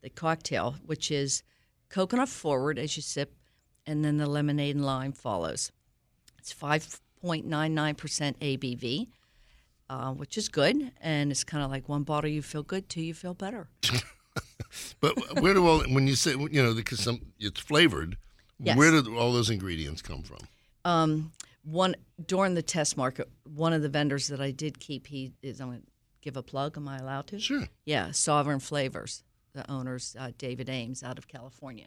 the 0.00 0.08
cocktail, 0.08 0.76
which 0.86 1.10
is 1.10 1.42
coconut 1.88 2.28
forward 2.28 2.78
as 2.78 2.96
you 2.96 3.02
sip, 3.02 3.34
and 3.88 4.04
then 4.04 4.18
the 4.18 4.26
lemonade 4.26 4.76
and 4.76 4.84
lime 4.84 5.12
follows. 5.12 5.72
It's 6.38 6.52
5.99% 6.54 8.36
ABV, 8.38 9.08
uh, 9.90 10.12
which 10.12 10.36
is 10.38 10.48
good, 10.48 10.92
and 11.00 11.30
it's 11.30 11.42
kind 11.44 11.64
of 11.64 11.70
like 11.70 11.88
one 11.88 12.02
bottle 12.04 12.30
you 12.30 12.42
feel 12.42 12.62
good, 12.62 12.88
two 12.88 13.00
you 13.02 13.14
feel 13.14 13.34
better. 13.34 13.68
But 15.00 15.40
where 15.40 15.54
do 15.54 15.66
all 15.66 15.80
when 15.80 16.06
you 16.06 16.14
say 16.14 16.32
you 16.32 16.62
know 16.62 16.74
because 16.74 17.00
some 17.00 17.20
it's 17.40 17.58
flavored, 17.60 18.16
Yes. 18.60 18.76
where 18.76 18.90
do 19.02 19.16
all 19.18 19.32
those 19.32 19.50
ingredients 19.50 20.02
come 20.02 20.22
from? 20.22 20.38
Um, 20.84 21.32
one 21.64 21.96
during 22.26 22.54
the 22.54 22.62
test 22.62 22.96
market, 22.96 23.28
one 23.44 23.72
of 23.72 23.82
the 23.82 23.88
vendors 23.88 24.28
that 24.28 24.40
I 24.40 24.50
did 24.52 24.78
keep, 24.78 25.06
he 25.08 25.32
is. 25.42 25.60
I'm 25.60 25.68
going 25.68 25.80
to 25.80 25.86
give 26.20 26.36
a 26.36 26.42
plug. 26.42 26.76
Am 26.76 26.86
I 26.86 26.98
allowed 26.98 27.28
to? 27.28 27.40
Sure. 27.40 27.66
Yeah, 27.86 28.10
Sovereign 28.12 28.60
Flavors. 28.60 29.24
The 29.54 29.68
owner's 29.70 30.14
uh, 30.18 30.30
David 30.38 30.68
Ames 30.68 31.02
out 31.02 31.18
of 31.18 31.26
California. 31.26 31.86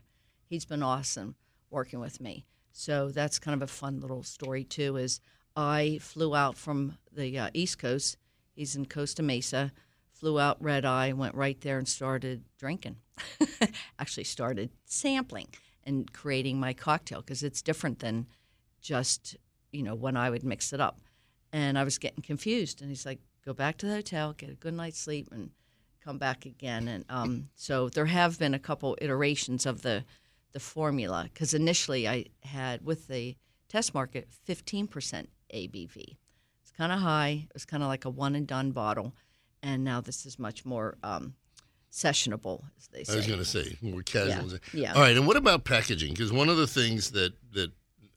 He's 0.49 0.65
been 0.65 0.83
awesome 0.83 1.35
working 1.71 1.99
with 1.99 2.21
me. 2.21 2.45
So 2.71 3.09
that's 3.09 3.39
kind 3.39 3.55
of 3.55 3.61
a 3.61 3.71
fun 3.71 3.99
little 3.99 4.23
story 4.23 4.63
too. 4.63 4.97
Is 4.97 5.19
I 5.55 5.99
flew 6.01 6.35
out 6.35 6.57
from 6.57 6.97
the 7.11 7.37
uh, 7.37 7.49
East 7.53 7.79
Coast. 7.79 8.17
He's 8.53 8.75
in 8.75 8.85
Costa 8.85 9.23
Mesa. 9.23 9.71
Flew 10.11 10.39
out 10.39 10.61
red 10.61 10.85
eye, 10.85 11.13
went 11.13 11.35
right 11.35 11.59
there 11.61 11.77
and 11.77 11.87
started 11.87 12.43
drinking. 12.57 12.97
Actually, 13.99 14.23
started 14.23 14.69
sampling 14.85 15.47
and 15.83 16.11
creating 16.13 16.59
my 16.59 16.73
cocktail 16.73 17.21
because 17.21 17.43
it's 17.43 17.61
different 17.61 17.99
than 17.99 18.27
just 18.81 19.35
you 19.71 19.83
know 19.83 19.95
when 19.95 20.15
I 20.15 20.29
would 20.29 20.43
mix 20.43 20.73
it 20.73 20.79
up. 20.79 20.99
And 21.53 21.77
I 21.77 21.83
was 21.83 21.97
getting 21.97 22.21
confused, 22.21 22.81
and 22.81 22.89
he's 22.89 23.05
like, 23.05 23.19
"Go 23.43 23.53
back 23.53 23.77
to 23.77 23.85
the 23.85 23.95
hotel, 23.95 24.33
get 24.33 24.49
a 24.49 24.55
good 24.55 24.73
night's 24.73 24.99
sleep, 24.99 25.27
and 25.31 25.49
come 26.03 26.17
back 26.17 26.45
again." 26.45 26.87
And 26.87 27.03
um, 27.09 27.49
so 27.55 27.89
there 27.89 28.05
have 28.05 28.39
been 28.39 28.53
a 28.53 28.59
couple 28.59 28.97
iterations 29.01 29.65
of 29.65 29.81
the 29.81 30.05
the 30.53 30.59
formula 30.59 31.29
because 31.33 31.53
initially 31.53 32.07
I 32.07 32.25
had 32.43 32.85
with 32.85 33.07
the 33.07 33.35
test 33.69 33.93
market 33.93 34.27
15% 34.47 35.27
ABV. 35.53 36.17
It's 36.61 36.71
kind 36.77 36.91
of 36.91 36.99
high. 36.99 37.47
It 37.49 37.53
was 37.53 37.65
kind 37.65 37.83
of 37.83 37.89
like 37.89 38.05
a 38.05 38.09
one 38.09 38.35
and 38.35 38.47
done 38.47 38.71
bottle, 38.71 39.13
and 39.63 39.83
now 39.83 40.01
this 40.01 40.25
is 40.25 40.37
much 40.37 40.65
more 40.65 40.97
um, 41.03 41.35
sessionable, 41.91 42.63
as 42.77 42.87
they 42.87 43.03
say. 43.03 43.13
I 43.13 43.15
was 43.17 43.27
going 43.27 43.39
to 43.39 43.45
say 43.45 43.77
more 43.81 44.01
casual. 44.01 44.59
yeah. 44.73 44.93
All 44.93 45.01
right, 45.01 45.15
and 45.15 45.27
what 45.27 45.37
about 45.37 45.63
packaging? 45.63 46.13
Because 46.13 46.31
one 46.31 46.49
of 46.49 46.57
the 46.57 46.67
things 46.67 47.11
that 47.11 47.33
that 47.53 47.71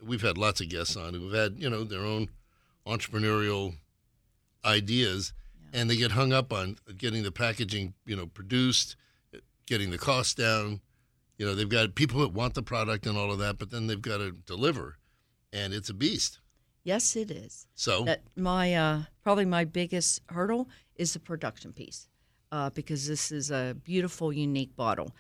we've 0.05 0.23
had 0.23 0.39
lots 0.39 0.61
of 0.61 0.69
guests 0.69 0.97
on 0.97 1.15
who've 1.15 1.33
had 1.33 1.57
you 1.59 1.69
know 1.71 1.85
their 1.85 2.01
own 2.03 2.31
entrepreneurial 2.87 3.75
ideas, 4.65 5.33
and 5.73 5.91
they 5.91 5.97
get 5.97 6.13
hung 6.13 6.33
up 6.33 6.53
on 6.53 6.77
getting 6.97 7.23
the 7.23 7.33
packaging 7.33 7.95
you 8.07 8.17
know 8.17 8.27
produced, 8.27 8.97
getting 9.67 9.91
the 9.91 9.99
cost 9.99 10.37
down. 10.37 10.81
You 11.39 11.47
know 11.47 11.55
they've 11.55 11.69
got 11.69 11.95
people 11.95 12.21
that 12.21 12.33
want 12.33 12.55
the 12.55 12.63
product 12.63 13.07
and 13.07 13.19
all 13.19 13.33
of 13.33 13.39
that, 13.39 13.59
but 13.59 13.71
then 13.71 13.87
they've 13.87 14.01
got 14.01 14.19
to 14.19 14.33
deliver, 14.33 14.99
and 15.53 15.73
it's 15.75 15.91
a 15.91 15.95
beast. 15.95 16.39
Yes, 16.85 17.17
it 17.17 17.31
is. 17.31 17.67
So 17.75 18.05
That 18.05 18.23
my 18.37 18.75
uh, 18.75 19.03
probably 19.23 19.47
my 19.47 19.65
biggest 19.65 20.21
hurdle 20.29 20.69
is 20.97 21.13
the 21.13 21.19
production 21.19 21.73
piece, 21.73 22.09
uh, 22.53 22.71
because 22.71 23.09
this 23.09 23.33
is 23.33 23.51
a 23.51 23.77
beautiful, 23.83 24.33
unique 24.33 24.77
bottle. 24.77 25.13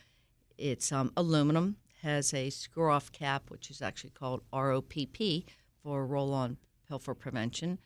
It's 0.56 0.92
um, 0.92 1.10
aluminum, 1.16 1.76
has 2.02 2.32
a 2.32 2.50
screw-off 2.50 3.10
cap, 3.10 3.50
which 3.50 3.70
is 3.70 3.82
actually 3.82 4.10
called 4.10 4.42
ROPP 4.52 5.44
for 5.82 6.06
roll-on 6.06 6.58
pilfer 6.86 7.14
prevention, 7.14 7.80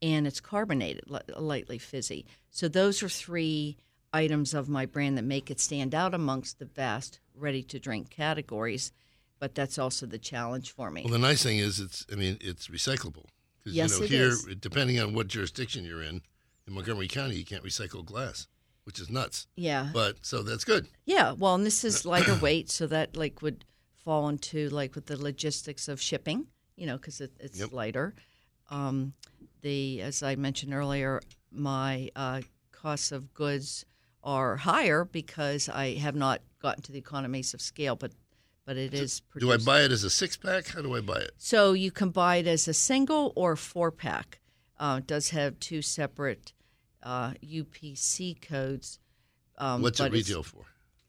and 0.00 0.26
it's 0.26 0.40
carbonated, 0.40 1.04
lightly 1.36 1.78
fizzy. 1.78 2.24
So 2.50 2.68
those 2.68 3.02
are 3.02 3.08
three 3.08 3.76
items 4.12 4.54
of 4.54 4.68
my 4.68 4.86
brand 4.86 5.18
that 5.18 5.24
make 5.24 5.50
it 5.50 5.60
stand 5.60 5.94
out 5.94 6.14
amongst 6.14 6.58
the 6.58 6.64
vast 6.64 7.18
ready-to-drink 7.36 8.10
categories. 8.10 8.92
But 9.38 9.54
that's 9.54 9.78
also 9.78 10.06
the 10.06 10.18
challenge 10.18 10.72
for 10.72 10.90
me. 10.90 11.02
Well, 11.04 11.12
the 11.12 11.18
nice 11.18 11.42
thing 11.42 11.58
is, 11.58 11.78
it's 11.78 12.06
I 12.10 12.14
mean, 12.16 12.38
it's 12.40 12.68
recyclable 12.68 13.26
because 13.58 13.74
Yes, 13.76 13.92
you 13.92 13.98
know 13.98 14.04
it 14.04 14.10
here, 14.10 14.28
is. 14.28 14.46
depending 14.60 14.98
on 14.98 15.12
what 15.12 15.28
jurisdiction 15.28 15.84
you're 15.84 16.02
in, 16.02 16.22
in 16.66 16.72
Montgomery 16.72 17.06
County, 17.06 17.36
you 17.36 17.44
can't 17.44 17.62
recycle 17.62 18.02
glass, 18.02 18.46
which 18.84 18.98
is 18.98 19.10
nuts. 19.10 19.46
yeah. 19.54 19.90
But 19.92 20.16
so 20.22 20.42
that's 20.42 20.64
good. 20.64 20.86
Yeah, 21.04 21.32
well, 21.32 21.54
and 21.54 21.66
this 21.66 21.84
is 21.84 22.06
lighter 22.06 22.34
weight, 22.40 22.70
so 22.70 22.86
that 22.86 23.14
like 23.14 23.42
would 23.42 23.66
fall 24.02 24.28
into 24.30 24.70
like 24.70 24.94
with 24.94 25.04
the 25.06 25.20
logistics 25.22 25.86
of 25.86 26.00
shipping, 26.00 26.46
you 26.76 26.86
know, 26.86 26.96
because 26.96 27.20
it, 27.20 27.32
it's 27.38 27.60
Yep. 27.60 27.72
lighter. 27.72 28.14
Um, 28.70 29.12
the 29.60 30.00
as 30.00 30.22
I 30.22 30.34
mentioned 30.36 30.72
earlier, 30.72 31.20
my 31.52 32.08
uh, 32.16 32.40
costs 32.72 33.12
of 33.12 33.34
goods 33.34 33.84
are 34.26 34.56
higher 34.56 35.04
because 35.04 35.68
I 35.68 35.94
have 35.94 36.16
not 36.16 36.42
gotten 36.60 36.82
to 36.82 36.92
the 36.92 36.98
economies 36.98 37.54
of 37.54 37.60
scale, 37.62 37.96
but 37.96 38.12
but 38.66 38.76
it 38.76 38.92
is. 38.92 39.22
Do 39.38 39.52
I 39.52 39.58
buy 39.58 39.82
it 39.82 39.92
as 39.92 40.02
a 40.02 40.10
six 40.10 40.36
pack? 40.36 40.66
How 40.66 40.82
do 40.82 40.96
I 40.96 41.00
buy 41.00 41.20
it? 41.20 41.30
So 41.38 41.72
you 41.72 41.92
can 41.92 42.10
buy 42.10 42.36
it 42.36 42.48
as 42.48 42.66
a 42.66 42.74
single 42.74 43.32
or 43.36 43.54
four 43.54 43.92
pack. 43.92 44.40
Uh, 44.78 44.96
it 44.98 45.06
does 45.06 45.30
have 45.30 45.58
two 45.60 45.80
separate 45.80 46.52
uh, 47.02 47.30
UPC 47.44 48.42
codes. 48.42 48.98
Um, 49.56 49.82
What's 49.82 50.00
it 50.00 50.12
retail 50.12 50.42
for? 50.42 50.64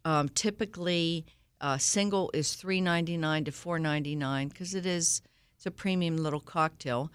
Um, 0.05 0.29
typically, 0.29 1.25
uh, 1.59 1.79
single 1.79 2.29
is 2.35 2.53
three 2.53 2.79
ninety 2.79 3.17
nine 3.17 3.43
to 3.45 3.51
four 3.51 3.79
ninety 3.79 4.15
nine 4.15 4.49
because 4.49 4.75
it 4.75 4.85
is 4.85 5.21
it's 5.55 5.65
a 5.65 5.71
premium 5.71 6.17
little 6.17 6.39
cocktail. 6.39 7.11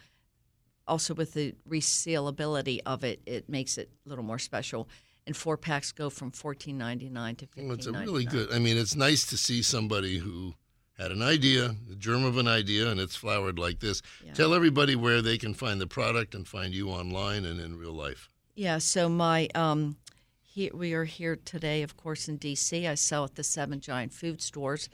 Also, 0.89 1.15
with 1.15 1.35
the 1.35 1.55
resealability 1.69 2.81
of 2.85 3.05
it, 3.05 3.21
it 3.25 3.49
makes 3.49 3.79
it 3.79 3.89
a 4.05 4.09
little 4.09 4.25
more 4.25 4.41
special. 4.41 4.89
And 5.27 5.37
four 5.37 5.57
packs 5.57 5.93
go 5.93 6.11
from 6.11 6.33
fourteen 6.33 6.77
ninety 6.79 7.09
nine 7.09 7.37
to 7.37 7.47
fifteen 7.47 7.69
Well, 7.69 7.77
it's 7.77 7.87
a 7.87 7.93
really 7.93 8.25
good. 8.25 8.53
I 8.53 8.59
mean, 8.59 8.77
it's 8.77 8.97
nice 8.97 9.25
to 9.27 9.37
see 9.37 9.63
somebody 9.63 10.19
who 10.19 10.55
had 10.99 11.13
an 11.13 11.23
idea, 11.23 11.75
the 11.89 11.97
germ 11.97 12.25
of 12.25 12.39
an 12.39 12.49
idea, 12.49 12.89
and 12.89 13.01
it's 13.01 13.17
flowered 13.17 13.59
like 13.59 13.81
this. 13.81 14.03
Yeah. 14.25 14.33
Tell 14.35 14.55
everybody 14.55 14.97
where 14.97 15.23
they 15.23 15.39
can 15.39 15.55
find 15.55 15.81
the 15.81 15.87
product 15.87 16.35
and 16.35 16.47
find 16.47 16.75
you 16.75 16.91
online 16.91 17.45
and 17.45 17.61
in 17.61 17.77
real 17.79 17.93
life. 17.93 18.29
Yeah, 18.55 18.79
so 18.79 19.09
my 19.09 19.49
um, 19.55 19.97
here 20.43 20.71
we 20.75 20.93
are 20.93 21.05
here 21.05 21.37
today, 21.37 21.83
of 21.83 21.97
course, 21.97 22.29
in 22.29 22.39
DC. 22.39 22.89
I 22.89 22.95
sell 22.95 23.25
at 23.25 23.37
the 23.37 23.45
seven 23.45 23.81
giant 23.81 24.13
food 24.13 24.43
stores. 24.43 24.89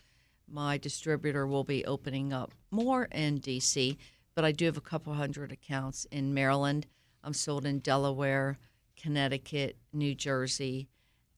My 0.47 0.79
distributor 0.79 1.47
will 1.47 1.65
be 1.65 1.85
opening 1.85 2.33
up 2.33 2.55
more 2.71 3.05
in 3.07 3.41
DC, 3.41 3.97
but 4.35 4.45
I 4.45 4.53
do 4.53 4.67
have 4.67 4.77
a 4.77 4.83
couple 4.83 5.13
hundred 5.15 5.53
accounts 5.53 6.07
in 6.13 6.33
Maryland. 6.33 6.87
I'm 7.25 7.35
sold 7.35 7.67
in 7.67 7.81
Delaware, 7.81 8.57
Connecticut, 9.01 9.77
New 9.93 10.15
Jersey, 10.15 10.89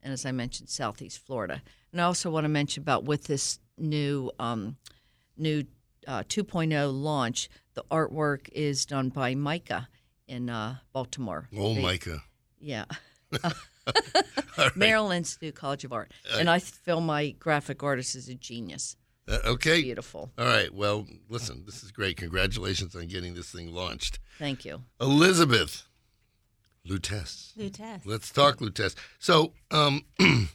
and 0.03 0.13
as 0.13 0.25
I 0.27 0.33
mentioned, 0.33 0.69
Southeast 0.69 1.19
Florida. 1.25 1.63
And 1.93 2.01
I 2.01 2.05
also 2.05 2.31
want 2.31 2.45
to 2.45 2.49
mention 2.49 2.83
about 2.83 3.05
with 3.05 3.25
this 3.25 3.59
new 3.79 4.31
um, 4.39 4.77
new 5.37 5.65
uh, 6.07 6.23
2.0 6.23 6.93
launch, 7.03 7.49
the 7.75 7.85
artwork 7.91 8.49
is 8.53 8.87
done 8.87 9.11
by 9.11 9.35
MICA 9.35 9.89
in 10.27 10.49
uh, 10.51 10.77
Baltimore. 10.93 11.49
Oh, 11.57 11.75
They- 11.75 11.83
MICA. 11.83 12.23
yeah. 12.59 12.85
Right. 14.59 14.77
Maryland 14.77 15.17
Institute 15.19 15.55
College 15.55 15.85
of 15.85 15.93
Art. 15.93 16.13
And 16.37 16.51
I 16.51 16.59
feel 16.59 17.01
my 17.01 17.31
graphic 17.31 17.83
artist 17.83 18.15
is 18.15 18.29
a 18.29 18.35
genius. 18.35 18.95
Uh, 19.27 19.39
okay. 19.47 19.81
Beautiful. 19.81 20.31
All 20.37 20.45
right. 20.45 20.73
Well, 20.73 21.07
listen, 21.31 21.63
this 21.65 21.83
is 21.83 21.91
great. 21.91 22.19
Congratulations 22.19 22.95
on 22.95 23.07
getting 23.07 23.33
this 23.35 23.51
thing 23.51 23.73
launched. 23.73 24.19
Thank 24.39 24.65
you. 24.67 24.83
Elizabeth 25.01 25.85
Lutèce. 26.89 27.53
Lutèce. 27.57 28.01
Let's 28.05 28.31
talk 28.31 28.59
Lutèce. 28.59 28.95
So, 29.19 29.53
um, 29.71 30.05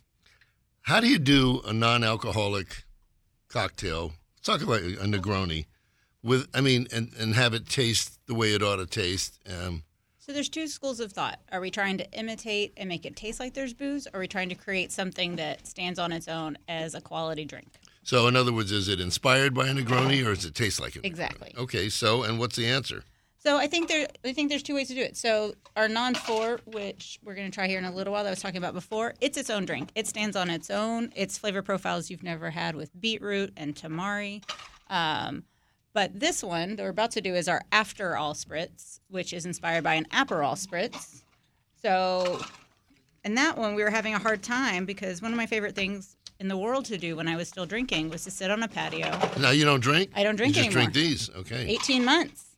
how 0.82 1.00
do 1.00 1.08
you 1.08 1.20
do 1.20 1.62
a 1.66 1.74
non-alcoholic 1.74 2.84
cocktail? 3.50 4.14
Let's 4.38 4.46
talk 4.46 4.62
about 4.62 4.82
a 4.82 5.06
Negroni 5.06 5.66
with, 6.24 6.48
I 6.54 6.62
mean, 6.62 6.88
and, 6.92 7.12
and 7.20 7.36
have 7.36 7.54
it 7.54 7.68
taste 7.70 8.20
the 8.28 8.34
way 8.34 8.54
it 8.54 8.64
ought 8.64 8.78
to 8.78 8.86
taste. 8.86 9.40
Um, 9.48 9.84
So 10.18 10.34
there's 10.34 10.50
two 10.50 10.68
schools 10.68 11.00
of 11.00 11.12
thought. 11.12 11.40
Are 11.52 11.62
we 11.62 11.70
trying 11.70 12.00
to 12.00 12.12
imitate 12.12 12.74
and 12.78 12.90
make 12.90 13.06
it 13.06 13.16
taste 13.16 13.40
like 13.40 13.54
there's 13.54 13.74
booze? 13.74 14.08
Or 14.08 14.18
are 14.18 14.20
we 14.22 14.28
trying 14.28 14.50
to 14.50 14.56
create 14.56 14.92
something 14.92 15.36
that 15.36 15.68
stands 15.68 16.00
on 16.00 16.12
its 16.12 16.28
own 16.28 16.58
as 16.68 16.96
a 16.96 17.02
quality 17.02 17.46
drink? 17.46 17.68
so, 18.04 18.28
in 18.28 18.36
other 18.36 18.52
words, 18.54 18.72
is 18.72 18.88
it 18.88 19.00
inspired 19.00 19.54
by 19.54 19.68
a 19.68 19.74
Negroni 19.74 20.26
or 20.26 20.34
does 20.34 20.46
it 20.46 20.56
taste 20.56 20.80
like 20.80 20.96
it? 20.96 21.06
Exactly. 21.06 21.54
Okay. 21.58 21.90
So, 21.90 22.24
and 22.24 22.40
what's 22.40 22.56
the 22.56 22.68
answer? 22.68 23.04
So 23.46 23.58
I 23.58 23.68
think 23.68 23.90
there, 23.90 24.08
I 24.26 24.34
think 24.34 24.50
there's 24.50 24.64
two 24.64 24.74
ways 24.74 24.88
to 24.88 24.96
do 24.96 25.02
it. 25.02 25.16
So 25.16 25.54
our 25.76 25.88
non-four, 25.88 26.62
which 26.66 27.20
we're 27.24 27.36
going 27.36 27.46
to 27.46 27.54
try 27.54 27.68
here 27.68 27.78
in 27.78 27.86
a 27.86 27.92
little 27.92 28.12
while, 28.12 28.24
that 28.24 28.30
I 28.30 28.32
was 28.32 28.42
talking 28.42 28.58
about 28.58 28.74
before, 28.74 29.14
it's 29.22 29.38
its 29.38 29.52
own 29.52 29.66
drink. 29.66 29.92
It 29.94 30.08
stands 30.08 30.36
on 30.36 30.50
its 30.50 30.72
own. 30.72 31.14
Its 31.16 31.38
flavor 31.38 31.62
profiles 31.62 32.10
you've 32.10 32.24
never 32.24 32.50
had 32.50 32.76
with 32.76 32.90
beetroot 33.00 33.54
and 33.56 33.76
tamari. 33.76 34.44
Um, 34.90 35.44
but 35.94 36.20
this 36.20 36.44
one 36.44 36.76
that 36.76 36.82
we're 36.82 36.90
about 36.90 37.12
to 37.12 37.22
do 37.22 37.36
is 37.36 37.48
our 37.48 37.62
After 37.72 38.18
All 38.18 38.34
Spritz, 38.34 39.00
which 39.10 39.32
is 39.32 39.46
inspired 39.46 39.84
by 39.84 39.94
an 39.94 40.06
Aperol 40.06 40.56
Spritz. 40.56 41.22
So, 41.84 42.42
and 43.24 43.38
that 43.38 43.60
one 43.60 43.76
we 43.76 43.84
were 43.84 43.92
having 43.92 44.16
a 44.16 44.20
hard 44.20 44.42
time 44.42 44.86
because 44.86 45.22
one 45.22 45.32
of 45.32 45.38
my 45.38 45.46
favorite 45.46 45.76
things 45.76 46.16
in 46.40 46.48
the 46.48 46.58
world 46.58 46.86
to 46.86 46.98
do 46.98 47.16
when 47.16 47.28
I 47.28 47.36
was 47.36 47.48
still 47.48 47.68
drinking 47.68 48.10
was 48.10 48.24
to 48.24 48.32
sit 48.32 48.50
on 48.50 48.64
a 48.64 48.68
patio 48.68 49.12
Now 49.40 49.52
you 49.52 49.66
don't 49.66 49.82
drink. 49.82 50.10
I 50.16 50.24
don't 50.24 50.36
drink 50.36 50.56
you 50.56 50.64
just 50.64 50.76
anymore. 50.76 50.92
drink 50.92 50.94
these. 50.96 51.30
Okay. 51.30 51.68
18 51.70 52.04
months. 52.04 52.55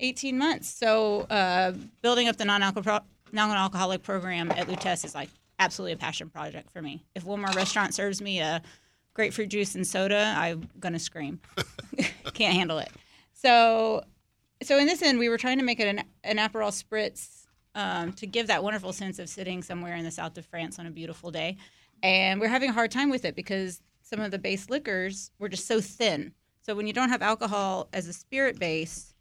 18 0.00 0.38
months. 0.38 0.68
So 0.68 1.22
uh, 1.30 1.72
building 2.02 2.28
up 2.28 2.36
the 2.36 2.44
non-alcohol 2.44 3.00
non-alcoholic 3.32 4.02
program 4.02 4.52
at 4.52 4.68
Lutèce 4.68 5.04
is 5.04 5.14
like 5.14 5.28
absolutely 5.58 5.92
a 5.92 5.96
passion 5.96 6.30
project 6.30 6.70
for 6.70 6.80
me. 6.80 7.04
If 7.14 7.24
one 7.24 7.40
more 7.40 7.50
restaurant 7.50 7.92
serves 7.92 8.20
me 8.20 8.40
a 8.40 8.62
grapefruit 9.12 9.48
juice 9.48 9.74
and 9.74 9.86
soda, 9.86 10.34
I'm 10.36 10.68
gonna 10.78 10.98
scream. 10.98 11.40
Can't 12.34 12.54
handle 12.54 12.78
it. 12.78 12.90
So, 13.32 14.04
so 14.62 14.78
in 14.78 14.86
this 14.86 15.02
end, 15.02 15.18
we 15.18 15.28
were 15.28 15.38
trying 15.38 15.58
to 15.58 15.64
make 15.64 15.80
it 15.80 15.88
an, 15.88 16.04
an 16.22 16.36
Aperol 16.36 16.70
spritz 16.70 17.46
um, 17.74 18.12
to 18.14 18.26
give 18.26 18.46
that 18.46 18.62
wonderful 18.62 18.92
sense 18.92 19.18
of 19.18 19.28
sitting 19.28 19.62
somewhere 19.62 19.96
in 19.96 20.04
the 20.04 20.10
south 20.10 20.38
of 20.38 20.46
France 20.46 20.78
on 20.78 20.86
a 20.86 20.90
beautiful 20.90 21.30
day, 21.30 21.56
and 22.02 22.40
we're 22.40 22.48
having 22.48 22.70
a 22.70 22.72
hard 22.72 22.90
time 22.90 23.10
with 23.10 23.24
it 23.24 23.34
because 23.34 23.80
some 24.02 24.20
of 24.20 24.30
the 24.30 24.38
base 24.38 24.70
liquors 24.70 25.30
were 25.38 25.48
just 25.48 25.66
so 25.66 25.80
thin. 25.80 26.32
So 26.62 26.74
when 26.74 26.86
you 26.86 26.92
don't 26.92 27.08
have 27.08 27.22
alcohol 27.22 27.88
as 27.92 28.06
a 28.08 28.12
spirit 28.12 28.58
base, 28.58 29.13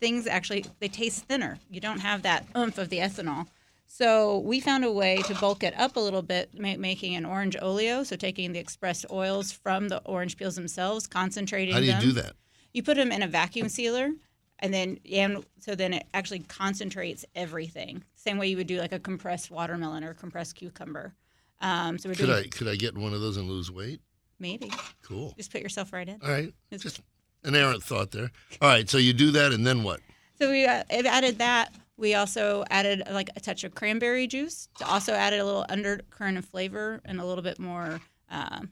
things 0.00 0.26
actually 0.26 0.64
they 0.80 0.88
taste 0.88 1.24
thinner. 1.24 1.58
You 1.70 1.80
don't 1.80 2.00
have 2.00 2.22
that 2.22 2.46
oomph 2.56 2.78
of 2.78 2.88
the 2.88 2.98
ethanol. 2.98 3.46
So 3.86 4.38
we 4.40 4.60
found 4.60 4.84
a 4.84 4.92
way 4.92 5.22
to 5.22 5.34
bulk 5.36 5.62
it 5.62 5.72
up 5.78 5.96
a 5.96 6.00
little 6.00 6.20
bit, 6.22 6.50
ma- 6.58 6.76
making 6.76 7.16
an 7.16 7.24
orange 7.24 7.56
oleo. 7.60 8.02
So 8.04 8.16
taking 8.16 8.52
the 8.52 8.58
expressed 8.58 9.06
oils 9.10 9.50
from 9.50 9.88
the 9.88 10.02
orange 10.04 10.36
peels 10.36 10.56
themselves, 10.56 11.06
concentrating 11.06 11.72
How 11.72 11.80
do 11.80 11.86
you 11.86 11.92
them. 11.92 12.02
do 12.02 12.12
that? 12.12 12.32
You 12.74 12.82
put 12.82 12.96
them 12.98 13.10
in 13.10 13.22
a 13.22 13.26
vacuum 13.26 13.68
sealer, 13.70 14.10
and 14.58 14.74
then 14.74 14.98
and 15.10 15.42
so 15.58 15.74
then 15.74 15.94
it 15.94 16.06
actually 16.12 16.40
concentrates 16.40 17.24
everything. 17.34 18.04
Same 18.14 18.36
way 18.36 18.48
you 18.48 18.58
would 18.58 18.66
do 18.66 18.78
like 18.78 18.92
a 18.92 18.98
compressed 18.98 19.50
watermelon 19.50 20.04
or 20.04 20.12
compressed 20.12 20.54
cucumber. 20.56 21.14
Um, 21.60 21.98
so 21.98 22.08
we're 22.10 22.14
Could 22.14 22.26
doing 22.26 22.44
I 22.44 22.48
could 22.48 22.68
I 22.68 22.76
get 22.76 22.96
one 22.96 23.14
of 23.14 23.20
those 23.20 23.36
and 23.38 23.48
lose 23.48 23.70
weight? 23.70 24.00
maybe 24.40 24.70
Cool. 25.02 25.34
just 25.36 25.50
put 25.50 25.60
yourself 25.62 25.92
right 25.92 26.08
in. 26.08 26.20
All 26.22 26.30
right. 26.30 26.52
It's- 26.70 26.82
Just 26.82 27.00
an 27.44 27.54
errant 27.54 27.82
thought 27.82 28.10
there. 28.10 28.30
All 28.60 28.68
right. 28.68 28.88
So 28.88 28.98
you 28.98 29.12
do 29.12 29.30
that, 29.32 29.52
and 29.52 29.66
then 29.66 29.82
what? 29.82 30.00
So 30.38 30.50
we 30.50 30.66
uh, 30.66 30.84
added 30.90 31.38
that. 31.38 31.74
We 31.96 32.14
also 32.14 32.64
added 32.70 33.02
like 33.10 33.30
a 33.34 33.40
touch 33.40 33.64
of 33.64 33.74
cranberry 33.74 34.26
juice 34.28 34.68
to 34.78 34.86
also 34.86 35.12
added 35.12 35.40
a 35.40 35.44
little 35.44 35.66
undercurrent 35.68 36.38
of 36.38 36.44
flavor 36.44 37.00
and 37.04 37.20
a 37.20 37.24
little 37.24 37.42
bit 37.42 37.58
more 37.58 38.00
um, 38.30 38.70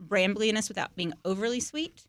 brambliness 0.00 0.68
without 0.68 0.94
being 0.94 1.12
overly 1.24 1.58
sweet. 1.58 2.06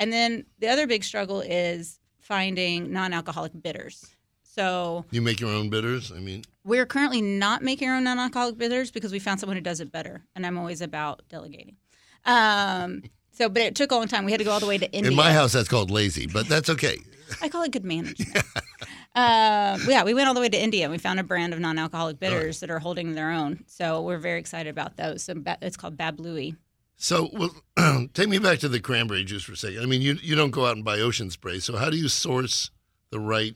And 0.00 0.12
then 0.12 0.46
the 0.58 0.68
other 0.68 0.86
big 0.86 1.04
struggle 1.04 1.40
is 1.40 2.00
finding 2.20 2.92
non-alcoholic 2.92 3.52
bitters. 3.62 4.04
So 4.42 5.04
You 5.12 5.22
make 5.22 5.38
your 5.40 5.50
own 5.50 5.70
bitters. 5.70 6.10
I 6.10 6.18
mean, 6.18 6.42
we're 6.64 6.86
currently 6.86 7.22
not 7.22 7.62
making 7.62 7.88
our 7.88 7.96
own 7.96 8.04
non-alcoholic 8.04 8.58
bitters 8.58 8.90
because 8.90 9.12
we 9.12 9.20
found 9.20 9.38
someone 9.38 9.56
who 9.56 9.62
does 9.62 9.80
it 9.80 9.92
better, 9.92 10.24
and 10.34 10.44
I'm 10.44 10.58
always 10.58 10.80
about 10.80 11.22
delegating. 11.28 11.76
Um, 12.24 13.02
so, 13.38 13.48
but 13.48 13.62
it 13.62 13.76
took 13.76 13.92
a 13.92 13.94
long 13.94 14.08
time. 14.08 14.24
We 14.24 14.32
had 14.32 14.38
to 14.38 14.44
go 14.44 14.50
all 14.50 14.58
the 14.58 14.66
way 14.66 14.78
to 14.78 14.90
India. 14.90 15.12
in 15.12 15.16
my 15.16 15.32
house, 15.32 15.52
that's 15.52 15.68
called 15.68 15.92
lazy, 15.92 16.26
but 16.26 16.48
that's 16.48 16.68
okay. 16.70 16.98
I 17.40 17.48
call 17.48 17.62
it 17.62 17.70
good 17.70 17.84
management. 17.84 18.36
um, 19.14 19.80
yeah, 19.86 20.02
we 20.02 20.12
went 20.12 20.26
all 20.26 20.34
the 20.34 20.40
way 20.40 20.48
to 20.48 20.60
India 20.60 20.82
and 20.82 20.90
we 20.90 20.98
found 20.98 21.20
a 21.20 21.22
brand 21.22 21.52
of 21.52 21.60
non-alcoholic 21.60 22.18
bitters 22.18 22.58
that 22.58 22.68
are 22.68 22.80
holding 22.80 23.14
their 23.14 23.30
own. 23.30 23.62
So 23.68 24.02
we're 24.02 24.18
very 24.18 24.40
excited 24.40 24.70
about 24.70 24.96
those. 24.96 25.22
So 25.22 25.34
it's 25.62 25.76
called 25.76 25.96
Bablui. 25.96 26.56
So, 26.96 27.30
well, 27.32 28.08
take 28.14 28.28
me 28.28 28.40
back 28.40 28.58
to 28.58 28.68
the 28.68 28.80
cranberry 28.80 29.22
juice 29.22 29.44
for 29.44 29.52
a 29.52 29.56
second. 29.56 29.84
I 29.84 29.86
mean, 29.86 30.02
you 30.02 30.18
you 30.20 30.34
don't 30.34 30.50
go 30.50 30.66
out 30.66 30.74
and 30.74 30.84
buy 30.84 30.98
ocean 30.98 31.30
spray. 31.30 31.60
So, 31.60 31.76
how 31.76 31.90
do 31.90 31.96
you 31.96 32.08
source 32.08 32.72
the 33.10 33.20
right 33.20 33.54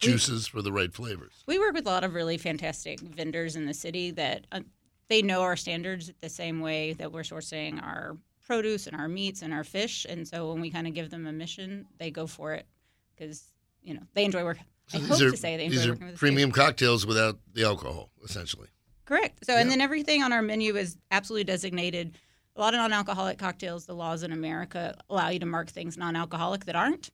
juices 0.00 0.48
for 0.48 0.60
the 0.60 0.72
right 0.72 0.92
flavors? 0.92 1.44
We 1.46 1.60
work 1.60 1.72
with 1.72 1.86
a 1.86 1.90
lot 1.90 2.02
of 2.02 2.14
really 2.14 2.36
fantastic 2.36 2.98
vendors 2.98 3.54
in 3.54 3.66
the 3.66 3.74
city 3.74 4.10
that 4.10 4.44
uh, 4.50 4.62
they 5.08 5.22
know 5.22 5.42
our 5.42 5.54
standards 5.54 6.10
the 6.20 6.28
same 6.28 6.60
way 6.60 6.94
that 6.94 7.12
we're 7.12 7.22
sourcing 7.22 7.80
our 7.80 8.16
produce 8.50 8.88
and 8.88 8.96
our 8.96 9.06
meats 9.06 9.42
and 9.42 9.52
our 9.54 9.62
fish. 9.62 10.04
And 10.08 10.26
so 10.26 10.50
when 10.50 10.60
we 10.60 10.70
kind 10.70 10.88
of 10.88 10.92
give 10.92 11.08
them 11.10 11.24
a 11.26 11.32
mission, 11.32 11.86
they 11.98 12.10
go 12.10 12.26
for 12.26 12.52
it 12.54 12.66
because 13.14 13.44
you 13.80 13.94
know 13.94 14.00
they 14.14 14.24
enjoy 14.24 14.42
work. 14.42 14.58
I 14.92 14.98
So 14.98 15.04
hope 15.04 15.20
are, 15.20 15.30
to 15.30 15.36
say 15.36 15.56
they 15.56 15.66
enjoy 15.66 15.76
these 15.78 15.86
are 15.86 15.94
with 15.94 16.16
premium 16.18 16.50
cocktails 16.50 17.06
without 17.06 17.38
the 17.54 17.62
alcohol, 17.64 18.10
essentially. 18.24 18.66
Correct. 19.04 19.46
So, 19.46 19.52
Yeah. 19.54 19.60
and 19.60 19.70
then 19.70 19.80
everything 19.80 20.22
on 20.24 20.32
our 20.32 20.42
menu 20.42 20.76
is 20.76 20.96
absolutely 21.12 21.44
designated. 21.44 22.18
A 22.56 22.60
lot 22.60 22.74
of 22.74 22.78
non-alcoholic 22.78 23.38
cocktails, 23.38 23.86
the 23.86 23.94
laws 23.94 24.24
in 24.24 24.32
America 24.32 24.96
allow 25.08 25.28
you 25.28 25.38
to 25.38 25.46
mark 25.46 25.68
things 25.70 25.96
non-alcoholic 25.96 26.64
that 26.64 26.74
aren't, 26.74 27.10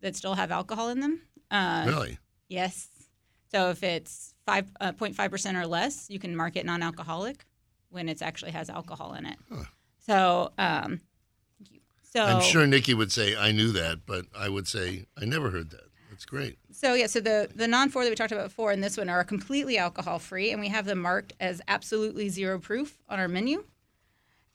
that 0.00 0.16
still 0.16 0.34
have 0.34 0.50
alcohol 0.50 0.88
in 0.88 0.98
them. 0.98 1.22
Uh, 1.52 1.84
really? 1.86 2.18
Yes. 2.48 2.88
So 3.52 3.70
if 3.70 3.82
it's 3.84 4.34
five 4.44 4.66
uh, 4.80 4.90
0.5 4.92 5.30
percent 5.30 5.56
or 5.56 5.66
less, 5.68 6.10
you 6.10 6.18
can 6.18 6.34
mark 6.34 6.56
it 6.56 6.66
non-alcoholic 6.66 7.44
when 7.90 8.08
it 8.08 8.20
actually 8.22 8.50
has 8.52 8.68
alcohol 8.68 9.14
in 9.14 9.26
it. 9.26 9.38
Huh. 9.52 9.64
So, 10.10 10.50
um, 10.58 11.00
so 12.02 12.20
I'm 12.24 12.42
sure 12.42 12.66
Nikki 12.66 12.94
would 12.94 13.12
say, 13.12 13.36
I 13.36 13.52
knew 13.52 13.70
that, 13.72 14.06
but 14.06 14.24
I 14.36 14.48
would 14.48 14.66
say, 14.66 15.06
I 15.16 15.24
never 15.24 15.50
heard 15.50 15.70
that. 15.70 15.84
That's 16.10 16.24
great. 16.24 16.58
So 16.72 16.94
yeah, 16.94 17.06
so 17.06 17.20
the 17.20 17.48
the 17.54 17.68
non 17.68 17.90
four 17.90 18.02
that 18.02 18.10
we 18.10 18.16
talked 18.16 18.32
about 18.32 18.48
before 18.48 18.72
and 18.72 18.82
this 18.82 18.96
one 18.96 19.08
are 19.08 19.22
completely 19.22 19.78
alcohol 19.78 20.18
free, 20.18 20.50
and 20.50 20.60
we 20.60 20.66
have 20.66 20.84
them 20.84 20.98
marked 20.98 21.34
as 21.38 21.62
absolutely 21.68 22.28
zero 22.28 22.58
proof 22.58 22.98
on 23.08 23.20
our 23.20 23.28
menu. 23.28 23.64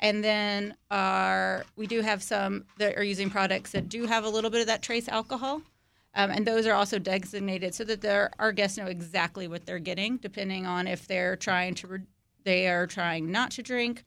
And 0.02 0.22
then 0.22 0.76
our 0.91 1.63
we 1.78 1.88
do 1.88 2.02
have 2.02 2.22
some 2.22 2.65
that 2.78 2.98
are 2.98 3.04
using 3.04 3.30
products 3.30 3.72
that 3.72 3.88
do 3.88 4.06
have 4.08 4.26
a 4.26 4.30
little 4.30 4.50
bit 4.50 4.60
of 4.60 4.68
that 4.68 4.82
trace 4.82 5.08
alcohol, 5.08 5.62
um, 6.15 6.32
and 6.32 6.46
those 6.46 6.68
are 6.68 6.74
also 6.74 7.00
designated 7.00 7.74
so 7.74 7.86
that 7.86 8.02
their 8.02 8.32
our 8.39 8.52
guests 8.52 8.78
know 8.78 8.88
exactly 8.88 9.48
what 9.48 9.65
they're 9.65 9.80
getting, 9.80 10.18
depending 10.18 10.65
on 10.65 10.86
if 10.86 11.08
they're 11.08 11.38
trying 11.38 11.76
to 11.76 11.88
re- 11.88 12.00
they 12.44 12.68
are 12.68 12.86
trying 12.86 13.32
not 13.32 13.52
to 13.52 13.63
drink. 13.63 14.04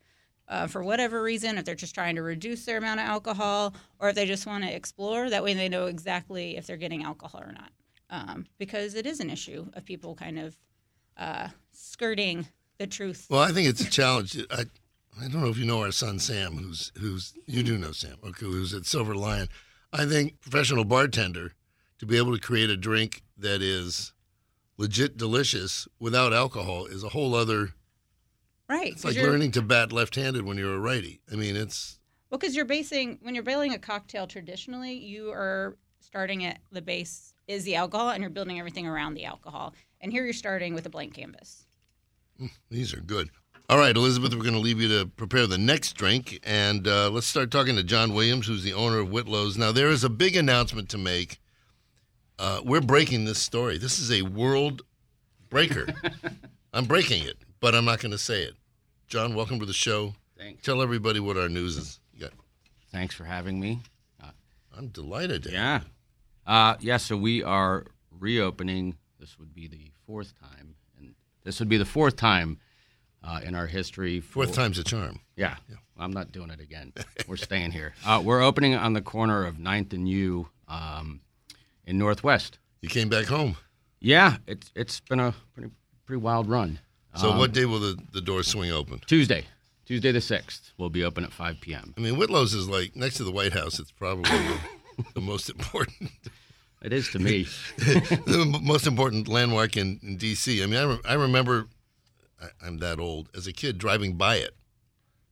Uh, 0.48 0.66
for 0.66 0.82
whatever 0.82 1.22
reason, 1.22 1.58
if 1.58 1.64
they're 1.64 1.74
just 1.74 1.94
trying 1.94 2.16
to 2.16 2.22
reduce 2.22 2.64
their 2.64 2.78
amount 2.78 3.00
of 3.00 3.06
alcohol, 3.06 3.74
or 3.98 4.08
if 4.08 4.14
they 4.14 4.24
just 4.24 4.46
want 4.46 4.64
to 4.64 4.74
explore, 4.74 5.28
that 5.28 5.44
way 5.44 5.52
they 5.52 5.68
know 5.68 5.86
exactly 5.86 6.56
if 6.56 6.66
they're 6.66 6.78
getting 6.78 7.04
alcohol 7.04 7.42
or 7.42 7.52
not. 7.52 7.70
Um, 8.10 8.46
because 8.56 8.94
it 8.94 9.04
is 9.04 9.20
an 9.20 9.28
issue 9.28 9.66
of 9.74 9.84
people 9.84 10.14
kind 10.14 10.38
of 10.38 10.56
uh, 11.18 11.48
skirting 11.72 12.48
the 12.78 12.86
truth. 12.86 13.26
Well, 13.28 13.40
I 13.40 13.52
think 13.52 13.68
it's 13.68 13.82
a 13.82 13.90
challenge. 13.90 14.38
I, 14.50 14.64
I 15.20 15.28
don't 15.28 15.42
know 15.42 15.48
if 15.48 15.58
you 15.58 15.66
know 15.66 15.82
our 15.82 15.92
son 15.92 16.18
Sam, 16.18 16.56
who's 16.56 16.92
who's 16.98 17.34
you 17.46 17.62
do 17.62 17.76
know 17.76 17.92
Sam, 17.92 18.16
okay, 18.24 18.46
who's 18.46 18.72
at 18.72 18.86
Silver 18.86 19.14
Lion. 19.14 19.48
I 19.92 20.06
think 20.06 20.40
professional 20.40 20.84
bartender 20.84 21.52
to 21.98 22.06
be 22.06 22.16
able 22.16 22.34
to 22.34 22.40
create 22.40 22.70
a 22.70 22.76
drink 22.76 23.22
that 23.36 23.60
is 23.60 24.12
legit 24.76 25.16
delicious 25.16 25.88
without 25.98 26.32
alcohol 26.32 26.86
is 26.86 27.04
a 27.04 27.10
whole 27.10 27.34
other. 27.34 27.74
Right. 28.68 28.92
It's 28.92 29.04
like 29.04 29.16
learning 29.16 29.52
to 29.52 29.62
bat 29.62 29.92
left-handed 29.92 30.44
when 30.44 30.58
you're 30.58 30.74
a 30.74 30.78
righty. 30.78 31.20
I 31.32 31.36
mean, 31.36 31.56
it's 31.56 31.98
Well, 32.30 32.38
because 32.38 32.54
you're 32.54 32.64
basing 32.64 33.18
when 33.22 33.34
you're 33.34 33.44
bailing 33.44 33.72
a 33.72 33.78
cocktail 33.78 34.26
traditionally, 34.26 34.94
you 34.94 35.30
are 35.30 35.76
starting 36.00 36.44
at 36.44 36.58
the 36.70 36.82
base 36.82 37.32
is 37.46 37.64
the 37.64 37.76
alcohol, 37.76 38.10
and 38.10 38.20
you're 38.20 38.30
building 38.30 38.58
everything 38.58 38.86
around 38.86 39.14
the 39.14 39.24
alcohol. 39.24 39.74
And 40.00 40.12
here 40.12 40.24
you're 40.24 40.32
starting 40.34 40.74
with 40.74 40.86
a 40.86 40.90
blank 40.90 41.14
canvas. 41.14 41.64
these 42.70 42.94
are 42.94 43.00
good. 43.00 43.30
All 43.70 43.78
right, 43.78 43.94
Elizabeth, 43.94 44.34
we're 44.34 44.42
going 44.42 44.54
to 44.54 44.60
leave 44.60 44.80
you 44.80 44.88
to 44.88 45.06
prepare 45.06 45.46
the 45.46 45.58
next 45.58 45.92
drink, 45.92 46.40
and 46.42 46.88
uh, 46.88 47.10
let's 47.10 47.26
start 47.26 47.50
talking 47.50 47.76
to 47.76 47.82
Jon 47.82 48.14
Williams, 48.14 48.46
who's 48.46 48.62
the 48.62 48.72
owner 48.72 48.98
of 49.00 49.08
Whitlow's. 49.08 49.58
Now, 49.58 49.72
there 49.72 49.90
is 49.90 50.04
a 50.04 50.08
big 50.08 50.36
announcement 50.36 50.88
to 50.90 50.98
make. 50.98 51.38
Uh, 52.38 52.60
we're 52.64 52.80
breaking 52.80 53.26
this 53.26 53.38
story. 53.38 53.76
This 53.76 53.98
is 53.98 54.10
a 54.10 54.22
world 54.22 54.82
breaker. 55.50 55.86
I'm 56.72 56.86
breaking 56.86 57.24
it, 57.24 57.36
but 57.60 57.74
I'm 57.74 57.84
not 57.84 58.00
going 58.00 58.12
to 58.12 58.18
say 58.18 58.42
it. 58.42 58.54
Jon, 59.08 59.34
welcome 59.34 59.58
to 59.60 59.66
the 59.66 59.72
show. 59.72 60.14
Thanks. 60.36 60.62
Tell 60.64 60.82
everybody 60.82 61.20
what 61.20 61.36
our 61.36 61.48
news 61.48 61.76
is. 61.76 62.00
Got, 62.20 62.32
Thanks 62.92 63.14
for 63.14 63.24
having 63.24 63.58
me. 63.60 63.80
I'm 64.76 64.88
delighted. 64.88 65.42
to- 65.44 65.50
Yeah. 65.50 65.80
Uh, 66.46 66.76
yeah, 66.78 66.98
so 66.98 67.16
we 67.16 67.42
are 67.42 67.84
reopening. 68.16 68.96
This 69.18 69.36
would 69.40 69.52
be 69.52 69.66
the 69.66 69.90
fourth 70.06 70.34
time. 70.40 70.76
And 70.96 71.14
this 71.42 71.58
would 71.58 71.68
be 71.68 71.78
the 71.78 71.84
fourth 71.84 72.14
time 72.14 72.58
uh, 73.24 73.40
in 73.42 73.56
our 73.56 73.66
history. 73.66 74.20
for- 74.20 74.44
Fourth 74.44 74.54
time's 74.54 74.78
a 74.78 74.84
charm. 74.84 75.18
Yeah. 75.34 75.56
I'm 75.98 76.12
not 76.12 76.30
doing 76.30 76.50
it 76.50 76.60
again. 76.60 76.92
We're 77.26 77.36
staying 77.36 77.72
here. 77.72 77.92
Uh, 78.06 78.22
we're 78.24 78.40
opening 78.40 78.76
on 78.76 78.92
the 78.92 79.00
corner 79.02 79.44
of 79.44 79.56
9th 79.56 79.92
and 79.92 80.08
U 80.08 80.48
um, 80.68 81.22
in 81.84 81.98
Northwest. 81.98 82.60
You 82.80 82.88
came 82.88 83.08
back 83.08 83.24
home. 83.26 83.56
Yeah, 83.98 84.36
it's 84.46 84.70
it's 84.76 85.00
been 85.00 85.18
a 85.18 85.34
pretty 85.54 85.70
pretty 86.06 86.20
wild 86.20 86.48
run. 86.48 86.78
So, 87.16 87.30
Um, 87.30 87.38
what 87.38 87.52
day 87.52 87.64
will 87.64 87.80
the, 87.80 87.98
the 88.12 88.20
doors 88.20 88.46
swing 88.48 88.70
open? 88.70 89.00
Tuesday, 89.06 89.44
Tuesday 89.86 90.12
the 90.12 90.18
6th, 90.20 90.72
We'll 90.76 90.90
be 90.90 91.02
open 91.04 91.24
at 91.24 91.32
5 91.32 91.60
p.m. 91.60 91.94
I 91.96 92.00
mean, 92.00 92.14
Whitlow's 92.16 92.52
is 92.54 92.68
like 92.68 92.94
next 92.94 93.16
to 93.16 93.24
the 93.24 93.32
White 93.32 93.52
House. 93.52 93.78
It's 93.80 93.90
probably 93.90 94.30
the, 94.30 94.58
the 95.14 95.20
most 95.20 95.48
important. 95.50 96.10
It 96.80 96.92
is 96.92 97.08
to 97.10 97.18
me. 97.18 97.42
the 97.78 98.60
most 98.62 98.86
important 98.86 99.26
landmark 99.26 99.76
in, 99.76 99.98
in 100.00 100.16
D.C. 100.16 100.62
I 100.62 100.66
mean, 100.66 100.78
I, 100.78 100.84
re- 100.84 101.00
I 101.04 101.14
remember, 101.14 101.66
I, 102.40 102.46
I'm 102.64 102.78
that 102.78 103.00
old, 103.00 103.28
as 103.36 103.48
a 103.48 103.52
kid 103.52 103.78
driving 103.78 104.14
by 104.16 104.36
it, 104.36 104.54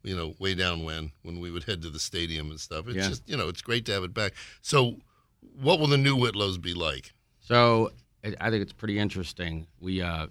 you 0.03 0.17
know, 0.17 0.35
way 0.41 0.57
down 0.57 0.83
when, 0.83 1.13
when 1.23 1.39
we 1.39 1.53
would 1.53 1.63
head 1.63 1.83
to 1.83 1.89
the 1.91 2.01
stadium 2.01 2.51
and 2.51 2.59
stuff. 2.59 2.89
It's 2.89 2.97
Yeah. 2.97 3.09
just, 3.11 3.29
you 3.29 3.37
know, 3.37 3.49
it's 3.49 3.63
great 3.63 3.85
to 3.87 3.93
have 3.93 4.03
it 4.03 4.13
back. 4.13 4.33
So, 4.61 4.97
what 5.63 5.79
will 5.79 5.87
the 5.87 5.97
new 5.97 6.17
Whitlow's 6.17 6.59
be 6.59 6.75
like? 6.75 7.13
So 7.41 7.93
I 8.25 8.35
I 8.41 8.51
think 8.51 8.63
it's 8.63 8.73
pretty 8.73 8.99
interesting. 8.99 9.69
We, 9.79 10.03
uh, 10.03 10.27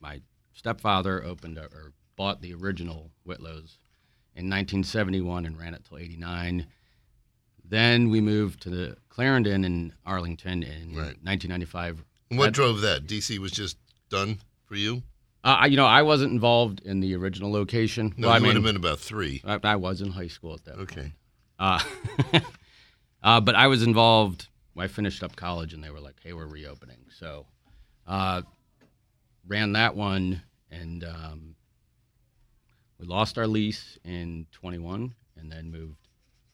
my 0.00 0.20
stepfather 0.58 1.22
opened 1.24 1.56
a, 1.56 1.64
or 1.66 1.92
bought 2.16 2.42
the 2.42 2.52
original 2.52 3.10
Whitlow's 3.24 3.78
in 4.34 4.44
1971 4.50 5.46
and 5.46 5.56
ran 5.58 5.72
it 5.74 5.84
till 5.88 5.98
89. 5.98 6.66
Then 7.64 8.08
we 8.10 8.20
moved 8.20 8.62
to 8.62 8.70
the 8.70 8.96
Clarendon 9.08 9.64
in 9.64 9.92
Arlington 10.04 10.62
in 10.62 10.88
Right. 10.96 11.16
1995. 11.22 12.04
And 12.30 12.38
what 12.38 12.46
That- 12.46 12.54
drove 12.54 12.80
that? 12.80 13.06
D.C. 13.06 13.38
was 13.38 13.52
just 13.52 13.76
done 14.08 14.38
for 14.64 14.74
you? 14.74 15.02
Uh, 15.44 15.58
I- 15.60 15.66
you 15.66 15.76
know, 15.76 15.86
I 15.86 16.02
wasn't 16.02 16.32
involved 16.32 16.80
in 16.80 17.00
the 17.00 17.14
original 17.14 17.52
location. 17.52 18.12
No, 18.16 18.26
Well, 18.28 18.34
I 18.36 18.38
you 18.40 18.46
would 18.46 18.56
have 18.56 18.64
been 18.64 18.76
about 18.76 18.98
three. 18.98 19.40
I, 19.44 19.60
I 19.62 19.76
was 19.76 20.00
in 20.00 20.10
high 20.10 20.26
school 20.26 20.54
at 20.54 20.64
that. 20.64 20.76
point. 20.76 20.90
Okay. 20.92 21.12
Uh, 21.58 21.80
uh, 23.22 23.40
but 23.40 23.54
I 23.54 23.66
was 23.68 23.82
involved. 23.82 24.48
I 24.76 24.86
finished 24.88 25.22
up 25.22 25.34
college, 25.36 25.74
and 25.74 25.82
they 25.82 25.90
were 25.90 25.98
like, 26.00 26.16
"Hey, 26.22 26.32
we're 26.32 26.46
reopening." 26.46 26.98
So, 27.18 27.46
uh, 28.06 28.42
ran 29.48 29.72
that 29.72 29.96
one, 29.96 30.42
and 30.70 31.02
um, 31.02 31.56
we 32.98 33.06
lost 33.06 33.38
our 33.38 33.46
lease 33.46 33.98
in 34.04 34.46
21, 34.52 35.14
and 35.36 35.50
then 35.50 35.72
moved 35.72 36.08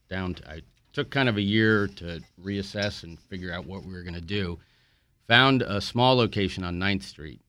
down. 0.08 0.34
To, 0.34 0.48
I 0.48 0.60
took 0.92 1.10
kind 1.10 1.28
of 1.28 1.36
a 1.36 1.42
year 1.42 1.88
to 1.88 2.22
reassess 2.42 3.02
and 3.02 3.18
figure 3.18 3.52
out 3.52 3.66
what 3.66 3.84
we 3.84 3.92
were 3.92 4.02
going 4.02 4.14
to 4.14 4.20
do. 4.20 4.58
Found 5.26 5.62
a 5.62 5.80
small 5.80 6.16
location 6.16 6.64
on 6.64 6.78
9th 6.78 7.02
Street, 7.02 7.40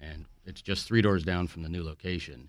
and 0.00 0.24
it's 0.46 0.62
just 0.62 0.86
three 0.86 1.02
doors 1.02 1.24
down 1.24 1.46
from 1.46 1.62
the 1.62 1.68
new 1.68 1.84
location, 1.84 2.48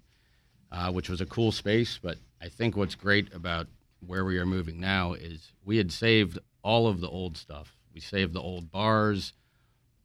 uh, 0.72 0.92
which 0.92 1.10
was 1.10 1.22
a 1.22 1.26
cool 1.26 1.52
space. 1.52 2.00
But 2.02 2.18
I 2.42 2.50
think 2.50 2.78
what's 2.78 2.96
great 2.96 3.34
about 3.34 3.68
where 4.06 4.24
we 4.24 4.38
are 4.38 4.46
moving 4.46 4.80
now 4.80 5.14
is 5.14 5.52
we 5.64 5.78
had 5.78 5.92
saved 5.92 6.40
all 6.64 6.88
of 6.88 7.02
the 7.02 7.10
old 7.10 7.38
stuff. 7.38 7.76
We 7.94 8.00
saved 8.00 8.34
the 8.34 8.42
old 8.42 8.72
bars, 8.72 9.34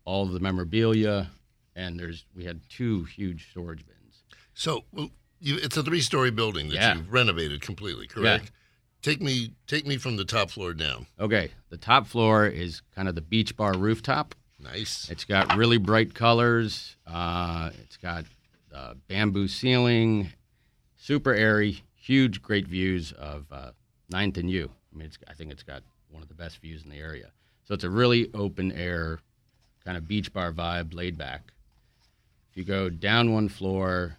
all 0.04 0.24
of 0.24 0.32
the 0.32 0.40
memorabilia, 0.40 1.30
and 1.76 1.98
there's 1.98 2.24
we 2.34 2.44
had 2.44 2.60
two 2.68 3.04
huge 3.04 3.50
storage 3.50 3.86
bins. 3.86 4.22
So, 4.54 4.84
well, 4.92 5.10
you, 5.40 5.56
it's 5.62 5.76
a 5.76 5.82
three-story 5.82 6.30
building 6.30 6.68
that 6.68 6.74
Yeah. 6.74 6.94
you've 6.96 7.12
renovated 7.12 7.60
completely, 7.62 8.06
correct? 8.06 8.50
Take 9.02 9.22
me, 9.22 9.52
take 9.66 9.86
me 9.86 9.96
from 9.96 10.16
the 10.16 10.26
top 10.26 10.50
floor 10.50 10.74
down. 10.74 11.06
Okay, 11.18 11.52
the 11.70 11.78
top 11.78 12.06
floor 12.06 12.46
is 12.46 12.82
kind 12.94 13.08
of 13.08 13.14
the 13.14 13.22
beach 13.22 13.56
bar 13.56 13.74
rooftop. 13.76 14.34
Nice. 14.58 15.08
It's 15.10 15.24
got 15.24 15.56
really 15.56 15.78
bright 15.78 16.14
colors. 16.14 16.96
Uh, 17.06 17.70
it's 17.82 17.96
got 17.96 18.26
uh, 18.74 18.94
bamboo 19.08 19.48
ceiling, 19.48 20.32
super 20.98 21.32
airy, 21.32 21.82
huge, 21.96 22.42
great 22.42 22.66
views 22.68 23.12
of 23.12 23.46
uh, 23.50 23.70
Ninth 24.10 24.36
and 24.36 24.50
U. 24.50 24.70
I 24.92 24.98
mean, 24.98 25.06
it's, 25.06 25.18
I 25.26 25.32
think 25.32 25.50
it's 25.50 25.62
got 25.62 25.82
one 26.10 26.22
of 26.22 26.28
the 26.28 26.34
best 26.34 26.58
views 26.60 26.82
in 26.84 26.90
the 26.90 26.98
area. 26.98 27.30
So 27.64 27.72
it's 27.72 27.84
a 27.84 27.90
really 27.90 28.28
open 28.34 28.70
air, 28.72 29.20
kind 29.82 29.96
of 29.96 30.06
beach 30.06 30.30
bar 30.32 30.52
vibe, 30.52 30.92
laid 30.92 31.16
back. 31.16 31.52
If 32.50 32.56
you 32.56 32.64
go 32.64 32.88
down 32.90 33.32
one 33.32 33.48
floor, 33.48 34.16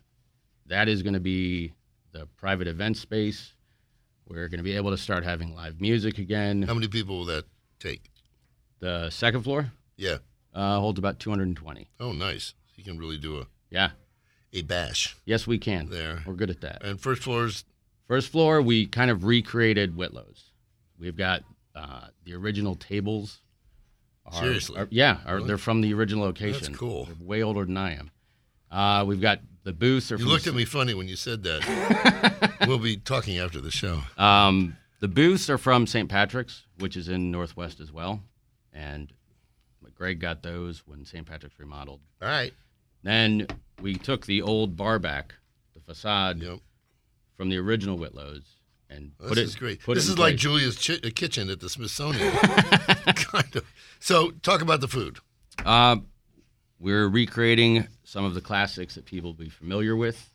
that 0.68 0.88
is 0.88 1.04
going 1.04 1.14
to 1.16 1.20
be 1.20 1.74
the 2.12 2.28
private 2.38 2.68
event 2.68 2.98
space. 2.98 3.54
We're 4.28 4.48
going 4.48 4.60
to 4.60 4.64
be 4.64 4.76
able 4.76 4.92
to 4.92 4.98
start 4.98 5.24
having 5.24 5.54
live 5.56 5.82
music 5.82 6.18
again. 6.18 6.62
How 6.64 6.74
many 6.74 6.88
people 6.88 7.20
will 7.20 7.26
that 7.26 7.46
take? 7.80 8.10
The 8.80 9.10
second 9.10 9.44
floor 9.44 9.72
Yeah. 9.98 10.18
uh, 10.54 10.80
holds 10.80 10.98
about 10.98 11.20
220. 11.20 11.90
Oh, 12.00 12.14
nice. 12.14 12.54
You 12.76 12.84
can 12.84 12.98
really 12.98 13.18
do 13.18 13.40
a, 13.40 13.48
Yeah. 13.70 13.92
a 14.54 14.62
bash 14.62 15.16
Yes, 15.26 15.46
we 15.46 15.58
can. 15.60 15.90
there. 15.90 16.24
We're 16.26 16.34
good 16.36 16.50
at 16.50 16.62
that. 16.62 16.84
And 16.84 17.00
first 17.00 17.24
floor's 17.24 17.66
First 18.08 18.30
floor, 18.30 18.62
we 18.62 18.88
kind 18.88 19.10
of 19.10 19.24
recreated 19.24 19.96
Whitlow's. 19.96 20.52
We've 21.00 21.16
got 21.16 21.44
uh, 21.74 22.08
the 22.26 22.34
original 22.34 22.76
tables. 22.76 23.40
Are, 24.26 24.34
Seriously? 24.44 24.78
are- 24.82 24.88
yeah, 24.92 25.20
are, 25.26 25.36
Really? 25.36 25.48
they're 25.48 25.58
from 25.58 25.80
the 25.80 25.94
original 25.94 26.26
location. 26.26 26.64
That's 26.74 26.78
cool. 26.78 27.06
They're 27.06 27.16
way 27.26 27.42
older 27.42 27.64
than 27.64 27.78
I 27.78 27.94
am. 27.94 28.12
Uh, 28.72 29.04
we've 29.08 29.22
got 29.22 29.40
the 29.64 29.74
booths. 29.74 30.12
Are 30.12 30.16
You 30.18 30.26
looked 30.26 30.48
at 30.48 30.54
me 30.54 30.66
funny 30.66 30.94
when 30.94 31.08
you 31.08 31.16
said 31.16 31.44
that. 31.44 32.54
we'll 32.68 32.80
be 32.80 32.98
talking 32.98 33.38
after 33.38 33.60
the 33.62 33.72
show. 33.72 34.02
Um, 34.18 34.78
the 35.00 35.08
booths 35.08 35.50
are 35.50 35.58
from 35.58 35.86
St. 35.88 36.08
Patrick's, 36.10 36.64
which 36.80 36.96
is 36.96 37.08
in 37.10 37.32
Northwest 37.32 37.80
as 37.80 37.92
well. 37.92 38.22
And 38.74 39.12
Greg 39.96 40.20
got 40.20 40.42
those 40.42 40.82
when 40.88 41.06
St. 41.06 41.26
Patrick's 41.28 41.60
remodeled. 41.60 42.00
All 42.22 42.28
right. 42.28 42.54
Then 43.04 43.46
we 43.82 43.96
took 43.96 44.26
the 44.26 44.42
old 44.42 44.76
bar 44.78 44.98
back, 45.00 45.36
the 45.76 45.80
facade 45.82 46.42
Yep. 46.42 46.60
from 47.38 47.50
the 47.50 47.58
original 47.58 47.98
Whitlow's, 47.98 48.46
and 48.90 49.12
This 49.20 49.30
put 49.30 49.38
it. 49.38 49.42
is 49.44 49.56
great. 49.56 49.80
This 49.86 50.08
is 50.08 50.18
like 50.18 50.34
place. 50.34 50.40
Julia's 50.42 50.78
chi- 50.88 51.06
uh, 51.08 51.12
kitchen 51.14 51.50
at 51.50 51.60
the 51.60 51.70
Smithsonian. 51.70 52.32
kind 53.16 53.56
of. 53.56 53.64
So, 54.00 54.32
talk 54.42 54.62
about 54.62 54.82
the 54.82 54.88
food. 54.88 55.20
Uh, 55.64 55.98
we're 56.80 57.08
recreating 57.08 57.88
some 58.12 58.26
of 58.26 58.34
the 58.34 58.42
classics 58.42 58.96
that 58.96 59.06
people 59.06 59.30
will 59.30 59.46
be 59.46 59.50
familiar 59.50 59.96
with. 59.96 60.30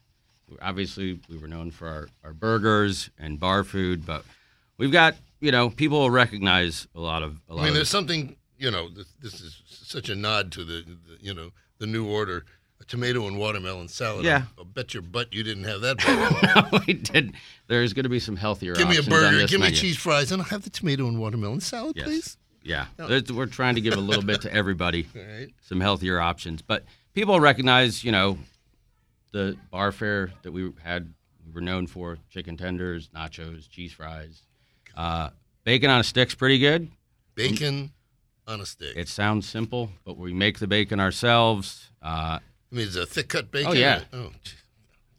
Obviously, 0.62 1.20
we 1.28 1.36
were 1.36 1.48
known 1.48 1.70
for 1.70 1.88
our, 1.88 2.08
our 2.24 2.32
burgers 2.32 3.10
and 3.18 3.38
bar 3.38 3.64
food, 3.64 4.06
but 4.06 4.24
we've 4.78 4.92
got 4.92 5.16
you 5.40 5.52
know 5.52 5.68
people 5.68 5.98
will 5.98 6.10
recognize 6.10 6.86
a 6.94 7.00
lot 7.00 7.22
of 7.22 7.40
a 7.48 7.54
lot 7.54 7.62
I 7.62 7.64
mean, 7.66 7.74
there's 7.74 7.90
something 7.90 8.36
you 8.58 8.70
know, 8.70 8.88
this, 8.88 9.06
this 9.20 9.40
is 9.40 9.62
such 9.66 10.08
a 10.08 10.14
nod 10.14 10.52
to 10.52 10.64
the, 10.64 10.82
the, 10.82 11.18
you 11.20 11.34
know, 11.34 11.50
the 11.78 11.86
new 11.86 12.06
order. 12.06 12.44
A 12.78 12.84
tomato 12.84 13.26
and 13.26 13.38
watermelon 13.38 13.88
salad. 13.88 14.26
Yeah. 14.26 14.42
I'll, 14.58 14.64
bet 14.66 14.92
your 14.92 15.02
butt 15.02 15.32
you 15.32 15.42
didn't 15.42 15.64
have 15.64 15.80
that. 15.80 15.96
Before. 16.68 16.80
we 16.86 16.92
didn't. 16.92 17.34
There's 17.68 17.94
going 17.94 18.04
to 18.04 18.10
be 18.10 18.20
some 18.20 18.36
healthier. 18.36 18.72
Options. 18.72 18.96
Give 18.96 19.06
me 19.08 19.14
a 19.16 19.18
burger. 19.18 19.46
Give 19.46 19.60
me 19.62 19.70
cheese 19.70 19.96
fries, 19.96 20.30
and 20.30 20.42
I'll 20.42 20.48
have 20.48 20.62
the 20.62 20.68
tomato 20.68 21.08
and 21.08 21.18
watermelon 21.18 21.60
salad, 21.60 21.96
Yes. 21.96 22.04
please. 22.06 22.36
Yeah, 22.62 22.86
There's- 22.96 23.30
we're 23.30 23.46
trying 23.46 23.76
to 23.76 23.80
give 23.80 23.94
a 23.94 24.00
little 24.00 24.24
bit 24.24 24.42
to 24.42 24.52
everybody, 24.52 25.06
right. 25.14 25.48
some 25.62 25.80
healthier 25.80 26.20
options. 26.20 26.62
But 26.62 26.84
people 27.16 27.40
recognize, 27.40 28.04
you 28.04 28.12
know, 28.12 28.38
the 29.32 29.56
bar 29.72 29.90
fare 29.90 30.30
that 30.42 30.52
we 30.52 30.70
had. 30.84 31.12
We 31.44 31.52
were 31.52 31.60
known 31.60 31.86
for 31.86 32.18
chicken 32.28 32.56
tenders, 32.56 33.08
nachos, 33.08 33.68
cheese 33.70 33.92
fries, 33.92 34.42
uh, 34.96 35.30
bacon 35.64 35.90
on 35.90 36.00
a 36.00 36.04
stick's 36.04 36.34
pretty 36.34 36.58
good. 36.58 36.90
Bacon 37.34 37.92
on 38.46 38.60
a 38.60 38.66
stick. 38.66 38.96
It 38.96 39.08
sounds 39.08 39.48
simple, 39.48 39.90
but 40.04 40.18
we 40.18 40.32
make 40.34 40.58
the 40.58 40.66
bacon 40.66 41.00
ourselves. 41.00 41.90
Uh, 42.02 42.38
I 42.38 42.40
mean, 42.70 42.86
it's 42.86 42.96
a 42.96 43.06
thick 43.06 43.28
cut 43.28 43.50
bacon. 43.50 43.70
Oh, 43.70 43.74
yeah. 43.74 44.02
Oh. 44.12 44.32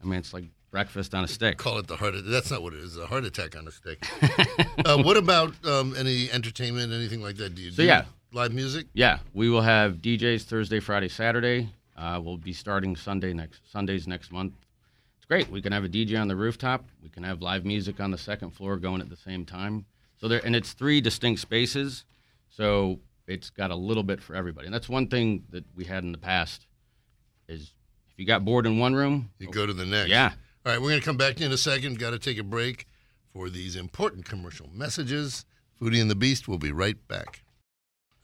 I 0.02 0.06
mean, 0.06 0.18
it's 0.18 0.32
like 0.34 0.44
breakfast 0.70 1.14
on 1.14 1.24
a 1.24 1.28
stick. 1.28 1.56
call 1.56 1.78
it 1.78 1.86
the 1.86 1.96
heart. 1.96 2.14
That's 2.24 2.50
not 2.50 2.62
what 2.62 2.74
it 2.74 2.80
is. 2.80 2.96
A 2.98 3.06
heart 3.06 3.24
attack 3.24 3.56
on 3.56 3.66
a 3.66 3.72
stick. 3.72 4.06
uh, 4.84 5.02
what 5.02 5.16
about 5.16 5.54
um, 5.66 5.94
any 5.96 6.30
entertainment, 6.30 6.92
anything 6.92 7.22
like 7.22 7.36
that? 7.38 7.54
Do 7.54 7.62
you 7.62 7.70
So, 7.70 7.82
do 7.82 7.84
yeah. 7.84 8.04
live 8.32 8.52
music? 8.52 8.86
Yeah, 8.92 9.18
we 9.32 9.48
will 9.48 9.62
have 9.62 9.94
DJs 9.94 10.44
Thursday, 10.44 10.78
Friday, 10.78 11.08
Saturday. 11.08 11.70
Uh, 11.98 12.20
we'll 12.22 12.36
be 12.36 12.52
starting 12.52 12.94
Sunday 12.94 13.32
next 13.32 13.60
Sundays 13.70 14.06
next 14.06 14.30
month. 14.30 14.54
It's 15.16 15.26
great. 15.26 15.50
We 15.50 15.60
can 15.60 15.72
have 15.72 15.84
a 15.84 15.88
DJ 15.88 16.20
on 16.20 16.28
the 16.28 16.36
rooftop. 16.36 16.84
We 17.02 17.08
can 17.08 17.24
have 17.24 17.42
live 17.42 17.64
music 17.64 17.98
on 18.00 18.10
the 18.12 18.18
second 18.18 18.50
floor 18.52 18.76
going 18.76 19.00
at 19.00 19.08
the 19.10 19.16
same 19.16 19.44
time. 19.44 19.84
So 20.20 20.28
there, 20.28 20.40
and 20.44 20.54
it's 20.54 20.72
three 20.72 21.00
distinct 21.00 21.40
spaces. 21.40 22.04
So 22.48 23.00
it's 23.26 23.50
got 23.50 23.70
a 23.70 23.76
little 23.76 24.02
bit 24.04 24.22
for 24.22 24.34
everybody. 24.36 24.66
And 24.66 24.74
that's 24.74 24.88
one 24.88 25.08
thing 25.08 25.44
that 25.50 25.64
we 25.74 25.84
had 25.84 26.04
in 26.04 26.12
the 26.12 26.18
past 26.18 26.66
is 27.48 27.72
if 28.12 28.18
you 28.18 28.26
got 28.26 28.44
bored 28.44 28.66
in 28.66 28.78
one 28.78 28.94
room, 28.94 29.30
You 29.38 29.50
go 29.50 29.66
to 29.66 29.72
the 29.72 29.84
next. 29.84 30.08
yeah, 30.10 30.32
All 30.64 30.72
right, 30.72 30.80
we're 30.80 30.90
going 30.90 31.00
to 31.00 31.04
come 31.04 31.16
back 31.16 31.40
in 31.40 31.50
a 31.52 31.56
second. 31.58 31.98
Got 31.98 32.10
to 32.10 32.18
take 32.18 32.38
a 32.38 32.42
break 32.44 32.86
for 33.32 33.50
these 33.50 33.76
important 33.76 34.24
commercial 34.24 34.68
messages. 34.72 35.44
Foodie 35.80 36.00
and 36.00 36.10
the 36.10 36.14
Beast 36.16 36.48
will 36.48 36.58
be 36.58 36.72
right 36.72 36.96
back. 37.08 37.42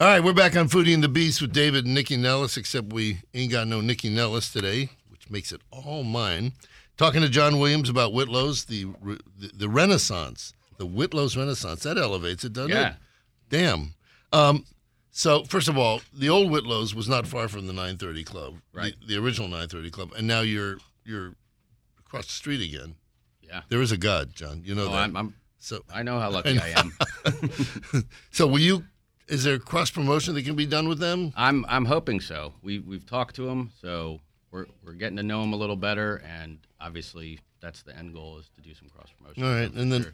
All 0.01 0.09
right, 0.09 0.23
we're 0.23 0.33
back 0.33 0.57
on 0.57 0.69
Foodie 0.69 0.93
and 0.93 1.05
the 1.05 1.09
Beast 1.09 1.41
with 1.41 1.53
David 1.53 1.85
and 1.85 1.95
Nikki 1.95 2.17
Nellis, 2.17 2.57
except 2.57 2.93
we 2.93 3.21
ain't 3.33 3.53
got 3.53 3.69
no 3.69 3.81
Nikki 3.81 4.11
Nellis 4.11 4.53
today, 4.53 4.91
which 5.09 5.31
makes 5.31 5.53
it 5.53 5.61
all 5.71 6.03
mine. 6.03 6.53
Talking 6.97 7.21
to 7.23 7.29
Jon 7.29 7.59
Williams 7.59 7.89
about 7.89 8.13
Whitlow's, 8.13 8.65
the, 8.65 8.87
the, 9.39 9.51
the 9.55 9.69
Renaissance, 9.69 10.53
the 10.79 10.87
Whitlow's 10.87 11.37
Renaissance. 11.37 11.85
That 11.85 11.97
elevates 11.97 12.45
it, 12.45 12.53
doesn't 12.53 12.73
it? 12.73 12.75
yeah. 12.75 12.95
Damn. 13.49 13.95
Um, 14.33 14.65
so 15.13 15.45
first 15.45 15.69
of 15.69 15.79
all, 15.79 16.01
the 16.13 16.29
old 16.29 16.51
Whitlow's 16.51 16.95
was 16.95 17.09
not 17.09 17.27
far 17.27 17.47
from 17.49 17.67
the 17.69 17.73
930 17.73 18.25
Club, 18.25 18.55
Right. 18.73 18.95
The, 19.01 19.15
the 19.15 19.23
original 19.23 19.49
930 19.49 19.91
Club, 19.91 20.13
and 20.17 20.27
now 20.27 20.41
you're 20.41 20.79
you're 21.05 21.35
across 22.01 22.27
the 22.27 22.33
street 22.33 22.61
again. 22.69 22.97
Yeah. 23.43 23.61
There 23.69 23.81
is 23.83 23.93
a 23.93 23.97
God, 23.97 24.35
Jon. 24.35 24.63
You 24.65 24.75
know 24.75 24.87
Oh, 24.87 24.91
that. 24.93 24.97
I'm, 25.05 25.17
I'm, 25.17 25.35
so, 25.59 25.83
I 25.93 26.03
know 26.03 26.19
how 26.19 26.31
lucky 26.31 26.59
I 26.59 26.75
am. 26.77 26.93
so 28.33 28.47
will 28.47 28.59
you? 28.59 28.85
Is 29.29 29.45
there 29.45 29.59
cross 29.59 29.91
promotion 29.91 30.35
that 30.35 30.45
can 30.45 30.55
be 30.55 30.67
done 30.67 30.89
with 30.89 30.99
them? 30.99 31.33
I'm 31.37 31.65
I'm 31.69 31.87
hoping 31.87 32.21
so. 32.21 32.55
We 32.63 32.79
we've 32.79 33.07
talked 33.07 33.37
to 33.37 33.47
them, 33.47 33.73
so 33.81 34.21
we're 34.51 34.67
we're 34.85 34.93
getting 34.93 35.17
to 35.17 35.23
know 35.23 35.41
them 35.41 35.53
a 35.53 35.57
little 35.57 35.77
better, 35.77 36.23
and 36.27 36.59
obviously 36.81 37.39
that's 37.61 37.83
the 37.83 37.97
end 37.97 38.13
goal 38.13 38.39
is 38.39 38.51
to 38.57 38.61
do 38.61 38.75
some 38.75 38.89
cross 38.89 39.09
promotion. 39.19 39.43
All 39.45 39.51
right, 39.51 39.73
and 39.73 39.91
then 39.91 40.03
sure. 40.03 40.13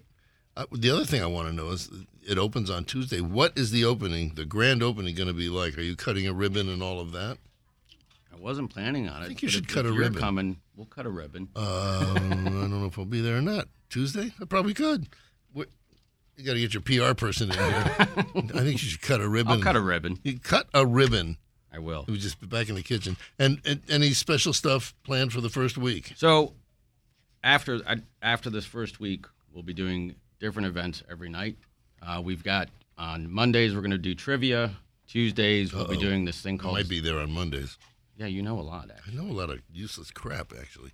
uh, 0.56 0.66
the 0.72 0.90
other 0.90 1.04
thing 1.04 1.22
I 1.22 1.26
want 1.26 1.48
to 1.48 1.52
know 1.54 1.70
is 1.70 1.90
it 2.22 2.38
opens 2.38 2.70
on 2.70 2.84
Tuesday. 2.84 3.20
What 3.20 3.58
is 3.58 3.72
the 3.72 3.84
opening, 3.84 4.34
the 4.36 4.44
grand 4.44 4.82
opening, 4.82 5.16
going 5.16 5.26
to 5.28 5.34
be 5.34 5.48
like? 5.48 5.76
Are 5.76 5.82
you 5.82 5.96
cutting 5.96 6.28
a 6.28 6.32
ribbon 6.32 6.68
and 6.68 6.82
all 6.82 7.00
of 7.00 7.10
that? 7.12 7.38
I 8.32 8.36
wasn't 8.38 8.70
planning 8.70 9.08
on 9.08 9.22
it. 9.22 9.24
I 9.24 9.28
think 9.28 9.42
you 9.42 9.48
should 9.48 9.64
if, 9.64 9.74
cut 9.74 9.84
if 9.84 9.90
a 9.90 9.94
you're 9.94 10.04
ribbon. 10.04 10.20
Coming, 10.20 10.60
we'll 10.76 10.86
cut 10.86 11.04
a 11.04 11.10
ribbon. 11.10 11.48
Um, 11.56 11.66
I 11.66 12.60
don't 12.60 12.80
know 12.80 12.86
if 12.86 12.96
I'll 12.96 13.04
be 13.04 13.20
there 13.20 13.38
or 13.38 13.42
not. 13.42 13.66
Tuesday? 13.88 14.32
I 14.40 14.44
probably 14.44 14.72
could. 14.72 15.08
What, 15.52 15.68
you 16.40 16.46
got 16.46 16.54
to 16.54 16.60
get 16.60 16.74
your 16.74 17.08
PR 17.08 17.14
person 17.14 17.50
in 17.50 17.58
here. 17.58 17.64
I 17.98 18.62
think 18.62 18.72
you 18.82 18.88
should 18.88 19.02
cut 19.02 19.20
a 19.20 19.28
ribbon. 19.28 19.52
I'll 19.52 19.62
cut 19.62 19.76
a 19.76 19.80
ribbon. 19.80 20.18
You 20.22 20.38
cut 20.38 20.68
a 20.74 20.86
ribbon. 20.86 21.36
I 21.72 21.78
will. 21.78 22.04
It 22.08 22.10
was 22.10 22.22
just 22.22 22.48
back 22.48 22.68
in 22.68 22.74
the 22.74 22.82
kitchen. 22.82 23.16
And, 23.38 23.60
and 23.64 23.82
any 23.88 24.10
special 24.12 24.52
stuff 24.52 24.94
planned 25.04 25.32
for 25.32 25.40
the 25.40 25.48
first 25.50 25.78
week? 25.78 26.12
So 26.16 26.54
after 27.44 27.80
I, 27.86 27.96
after 28.22 28.50
this 28.50 28.64
first 28.64 28.98
week, 28.98 29.26
we'll 29.52 29.62
be 29.62 29.74
doing 29.74 30.16
different 30.40 30.66
events 30.66 31.02
every 31.10 31.28
night. 31.28 31.56
Uh, 32.02 32.20
we've 32.24 32.42
got 32.42 32.68
on 32.98 33.30
Mondays 33.30 33.74
we're 33.74 33.82
going 33.82 33.90
to 33.92 33.98
do 33.98 34.14
trivia. 34.14 34.72
Tuesdays 35.06 35.72
we'll 35.72 35.86
be 35.86 35.94
Uh-oh. 35.96 36.00
doing 36.00 36.24
this 36.24 36.40
thing 36.40 36.58
called. 36.58 36.76
I 36.76 36.80
might 36.80 36.88
be 36.88 37.00
there 37.00 37.18
on 37.18 37.30
Mondays. 37.30 37.78
Yeah, 38.16 38.26
you 38.26 38.42
know 38.42 38.58
a 38.58 38.62
lot. 38.62 38.90
Actually. 38.90 39.18
I 39.18 39.22
know 39.22 39.30
a 39.30 39.34
lot 39.34 39.50
of 39.50 39.60
useless 39.72 40.10
crap, 40.10 40.52
actually. 40.58 40.92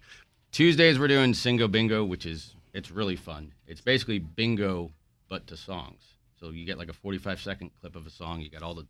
Tuesdays 0.52 0.98
we're 0.98 1.08
doing 1.08 1.32
Singo 1.32 1.70
Bingo, 1.70 2.04
which 2.04 2.26
is 2.26 2.54
it's 2.72 2.90
really 2.90 3.16
fun. 3.16 3.52
It's 3.66 3.80
basically 3.80 4.18
bingo 4.18 4.90
but 5.28 5.46
to 5.48 5.56
songs. 5.56 6.02
So 6.38 6.50
you 6.50 6.64
get 6.66 6.78
like 6.78 6.88
a 6.88 6.92
45 6.92 7.40
second 7.40 7.70
clip 7.80 7.96
of 7.96 8.06
a 8.06 8.10
song. 8.10 8.40
You 8.40 8.50
got 8.50 8.62
all 8.62 8.74
the 8.74 8.86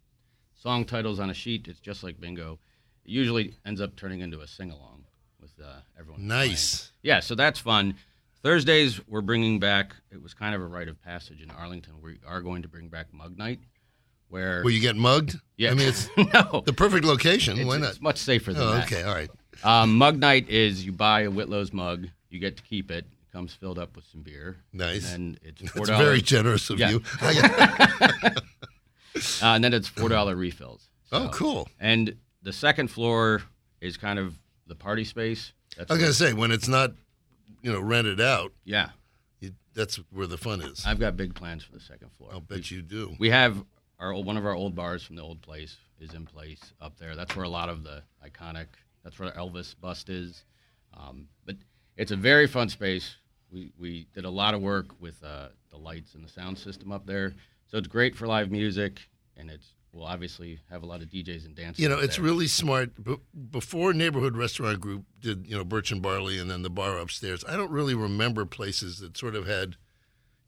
song 0.54 0.84
titles 0.84 1.20
on 1.20 1.30
a 1.30 1.34
sheet. 1.34 1.68
It's 1.68 1.80
just 1.80 2.02
like 2.02 2.20
bingo. 2.20 2.58
It 3.04 3.10
usually 3.10 3.54
ends 3.64 3.80
up 3.80 3.94
turning 3.96 4.20
into 4.20 4.40
a 4.40 4.46
sing 4.46 4.70
along 4.70 5.04
with 5.40 5.52
uh, 5.64 5.76
everyone. 5.98 6.26
Nice. 6.26 6.90
Yeah, 7.02 7.20
so 7.20 7.34
that's 7.34 7.60
fun. 7.60 7.94
Thursdays 8.42 9.00
we're 9.08 9.20
bringing 9.22 9.58
back. 9.58 9.94
It 10.10 10.22
was 10.22 10.34
kind 10.34 10.54
of 10.54 10.60
a 10.60 10.66
rite 10.66 10.88
of 10.88 11.00
passage 11.02 11.40
in 11.42 11.50
Arlington. 11.50 11.94
We 12.02 12.18
are 12.26 12.40
going 12.40 12.62
to 12.62 12.68
bring 12.68 12.88
back 12.88 13.12
Mug 13.12 13.36
Night, 13.38 13.60
where 14.28 14.62
Will 14.62 14.70
you 14.72 14.80
get 14.80 14.96
mugged? 14.96 15.36
yeah, 15.56 15.70
I 15.70 15.74
mean, 15.74 15.88
it's 15.88 16.08
no, 16.16 16.62
the 16.66 16.72
perfect 16.72 17.04
location. 17.04 17.58
it's, 17.58 17.66
Why 17.66 17.78
not? 17.78 17.90
it's 17.90 18.00
much 18.00 18.18
safer 18.18 18.52
than 18.52 18.62
Oh, 18.62 18.72
that. 18.72 18.86
okay. 18.86 19.02
All 19.02 19.14
right. 19.14 19.30
Um, 19.64 19.96
mug 19.96 20.18
night 20.18 20.50
is 20.50 20.84
you 20.84 20.92
buy 20.92 21.22
a 21.22 21.30
Whitlow's 21.30 21.72
mug, 21.72 22.08
you 22.28 22.38
get 22.38 22.56
to 22.58 22.62
keep 22.62 22.90
it. 22.90 23.06
Comes 23.36 23.52
filled 23.52 23.78
up 23.78 23.94
with 23.96 24.06
some 24.06 24.22
beer. 24.22 24.56
Nice. 24.72 25.12
And 25.12 25.38
it's 25.42 25.60
That's 25.74 25.74
four 25.74 25.84
very 25.84 26.22
generous 26.22 26.70
of 26.70 26.78
Yeah. 26.78 26.88
you. 26.88 27.02
Uh, 29.42 29.46
and 29.56 29.62
then 29.64 29.74
it's 29.74 29.88
four 29.88 30.08
dollar 30.08 30.34
refills. 30.34 30.88
oh, 31.12 31.28
cool. 31.32 31.68
And 31.78 32.16
the 32.42 32.52
second 32.52 32.88
floor 32.88 33.42
is 33.80 33.98
kind 33.98 34.18
of 34.18 34.38
the 34.66 34.74
party 34.74 35.04
space. 35.04 35.52
That's 35.76 35.90
I 35.90 35.94
was 35.94 36.00
going 36.02 36.12
to 36.12 36.18
say, 36.18 36.32
when 36.32 36.50
it's 36.50 36.68
not, 36.68 36.92
you 37.62 37.70
know, 37.72 37.80
rented 37.80 38.20
out, 38.22 38.52
yeah, 38.64 38.90
you, 39.40 39.52
that's 39.74 39.96
where 40.12 40.26
the 40.26 40.38
fun 40.38 40.62
is. 40.62 40.84
I've 40.86 40.98
got 40.98 41.16
big 41.16 41.34
plans 41.34 41.62
for 41.62 41.72
the 41.72 41.80
second 41.80 42.10
floor. 42.16 42.30
I'll 42.32 42.40
bet 42.40 42.70
you 42.70 42.80
do. 42.80 43.14
We 43.18 43.28
have 43.30 43.62
our 43.98 44.12
old, 44.12 44.24
one 44.26 44.36
of 44.38 44.46
our 44.46 44.54
old 44.54 44.74
bars 44.74 45.02
from 45.02 45.16
the 45.16 45.22
old 45.22 45.42
place 45.42 45.76
is 46.00 46.14
in 46.14 46.24
place 46.24 46.72
up 46.80 46.98
there. 46.98 47.14
That's 47.16 47.36
where 47.36 47.44
a 47.44 47.50
lot 47.50 47.68
of 47.68 47.84
the 47.84 48.02
iconic. 48.26 48.66
That's 49.04 49.18
where 49.18 49.30
the 49.30 49.36
Elvis 49.36 49.74
bust 49.78 50.08
is. 50.08 50.44
Um, 50.94 51.28
but 51.44 51.56
it's 51.96 52.12
a 52.12 52.16
very 52.16 52.46
fun 52.46 52.68
space. 52.68 53.16
We 53.52 53.72
we 53.78 54.06
did 54.14 54.24
a 54.24 54.30
lot 54.30 54.54
of 54.54 54.60
work 54.60 55.00
with 55.00 55.22
uh, 55.24 55.48
the 55.70 55.76
lights 55.76 56.14
and 56.14 56.24
the 56.24 56.28
sound 56.28 56.58
system 56.58 56.92
up 56.92 57.06
there, 57.06 57.34
so 57.66 57.78
it's 57.78 57.88
great 57.88 58.16
for 58.16 58.26
live 58.26 58.50
music, 58.50 59.08
and 59.36 59.50
it's 59.50 59.74
we'll 59.96 60.06
obviously 60.06 60.60
have 60.70 60.82
a 60.82 60.86
lot 60.86 61.02
of 61.02 61.08
DJs 61.08 61.46
and 61.46 61.54
dancers. 61.54 61.82
You 61.82 61.88
know, 61.88 61.98
it's 61.98 62.16
there. 62.16 62.24
really 62.24 62.46
smart. 62.46 62.92
Before 63.50 63.92
Neighborhood 63.92 64.36
Restaurant 64.36 64.80
Group 64.80 65.04
did, 65.20 65.46
you 65.46 65.56
know, 65.56 65.64
Birch 65.64 65.90
and 65.90 66.02
Barley 66.02 66.38
and 66.38 66.50
then 66.50 66.62
the 66.62 66.70
bar 66.70 66.98
upstairs, 66.98 67.44
I 67.48 67.56
don't 67.56 67.70
really 67.70 67.94
remember 67.94 68.44
places 68.44 68.98
that 69.00 69.16
sort 69.16 69.34
of 69.34 69.46
had, 69.46 69.76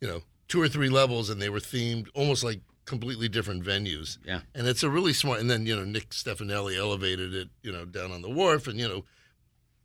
you 0.00 0.08
know, 0.08 0.22
two 0.48 0.60
or 0.60 0.68
three 0.68 0.90
levels 0.90 1.30
and 1.30 1.40
they 1.40 1.48
were 1.48 1.60
themed 1.60 2.08
almost 2.14 2.44
like 2.44 2.60
completely 2.84 3.28
different 3.28 3.64
venues. 3.64 4.18
Yeah. 4.24 4.40
And 4.54 4.66
it's 4.66 4.82
a 4.82 4.90
really 4.90 5.12
smart, 5.12 5.40
and 5.40 5.50
then, 5.50 5.66
you 5.66 5.74
know, 5.74 5.84
Nick 5.84 6.10
Stefanelli 6.10 6.76
elevated 6.76 7.34
it, 7.34 7.48
you 7.62 7.72
know, 7.72 7.84
down 7.84 8.12
on 8.12 8.22
the 8.22 8.30
wharf 8.30 8.66
and, 8.66 8.78
you 8.78 8.88
know, 8.88 9.04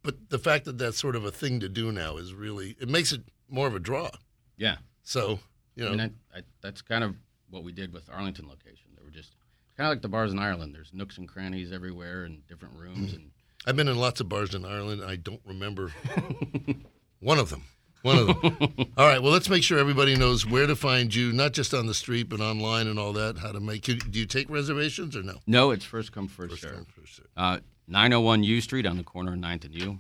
but 0.04 0.30
the 0.30 0.38
fact 0.40 0.66
that 0.66 0.78
that's 0.78 0.98
sort 1.00 1.16
of 1.16 1.26
a 1.26 1.32
thing 1.32 1.60
to 1.62 1.70
do 1.70 1.92
now 1.92 2.18
is 2.18 2.34
really, 2.34 2.76
it 2.80 2.90
makes 2.90 3.12
it 3.12 3.22
more 3.50 3.68
of 3.68 3.76
a 3.76 3.80
draw. 3.80 4.10
yeah. 4.58 4.76
So, 5.06 5.40
you 5.76 5.86
I 5.86 5.90
know, 5.90 5.98
mean, 5.98 6.16
I, 6.34 6.40
I, 6.40 6.42
that's 6.62 6.82
kind 6.82 7.04
of 7.04 7.16
what 7.50 7.64
we 7.64 7.72
did 7.72 7.92
with 7.92 8.10
Arlington 8.10 8.48
location. 8.48 8.88
They 8.98 9.04
were 9.04 9.12
just 9.12 9.36
kind 9.76 9.88
of 9.88 9.92
like 9.92 10.02
the 10.02 10.08
bars 10.08 10.32
in 10.32 10.40
Ireland. 10.40 10.74
There's 10.74 10.94
nooks 10.94 11.18
and 11.18 11.28
crannies 11.28 11.72
everywhere 11.74 12.24
and 12.24 12.46
different 12.48 12.76
rooms 12.78 13.14
and. 13.14 13.32
I've 13.66 13.78
been 13.78 13.88
in 13.88 13.98
lots 13.98 14.20
of 14.20 14.28
bars 14.28 14.54
in 14.54 14.66
Ireland. 14.66 15.02
I 15.06 15.16
don't 15.16 15.40
remember 15.46 15.94
one 17.20 17.40
of 17.40 17.50
them. 17.50 17.64
One 18.02 18.18
of 18.18 18.28
them. 18.42 18.70
all 18.98 19.08
right. 19.08 19.22
Well, 19.24 19.32
let's 19.32 19.48
make 19.50 19.64
sure 19.64 19.80
everybody 19.80 20.16
knows 20.18 20.46
where 20.46 20.68
to 20.68 20.76
find 20.76 21.16
you, 21.16 21.32
not 21.32 21.54
just 21.54 21.74
on 21.74 21.86
the 21.88 21.94
street, 21.94 22.28
but 22.28 22.42
online 22.42 22.88
and 22.88 23.00
all 23.00 23.14
that. 23.14 23.38
How 23.38 23.54
to 23.54 23.62
make 23.62 23.88
you? 23.88 23.96
Do 23.96 24.20
you 24.20 24.26
take 24.26 24.50
reservations 24.50 25.16
or 25.16 25.24
no? 25.24 25.40
No, 25.48 25.72
it's 25.72 25.86
first 25.86 26.12
come 26.12 26.28
first, 26.28 26.52
First 26.52 26.62
serve. 26.64 26.76
come, 26.76 26.86
first 26.94 27.16
serve. 27.16 27.28
Uh, 27.38 27.60
901 27.94 28.44
U 28.44 28.60
Street 28.60 28.86
on 28.88 28.98
the 28.98 29.04
corner 29.04 29.34
of 29.34 29.40
9th 29.40 29.66
and 29.66 29.76
U. 29.76 30.00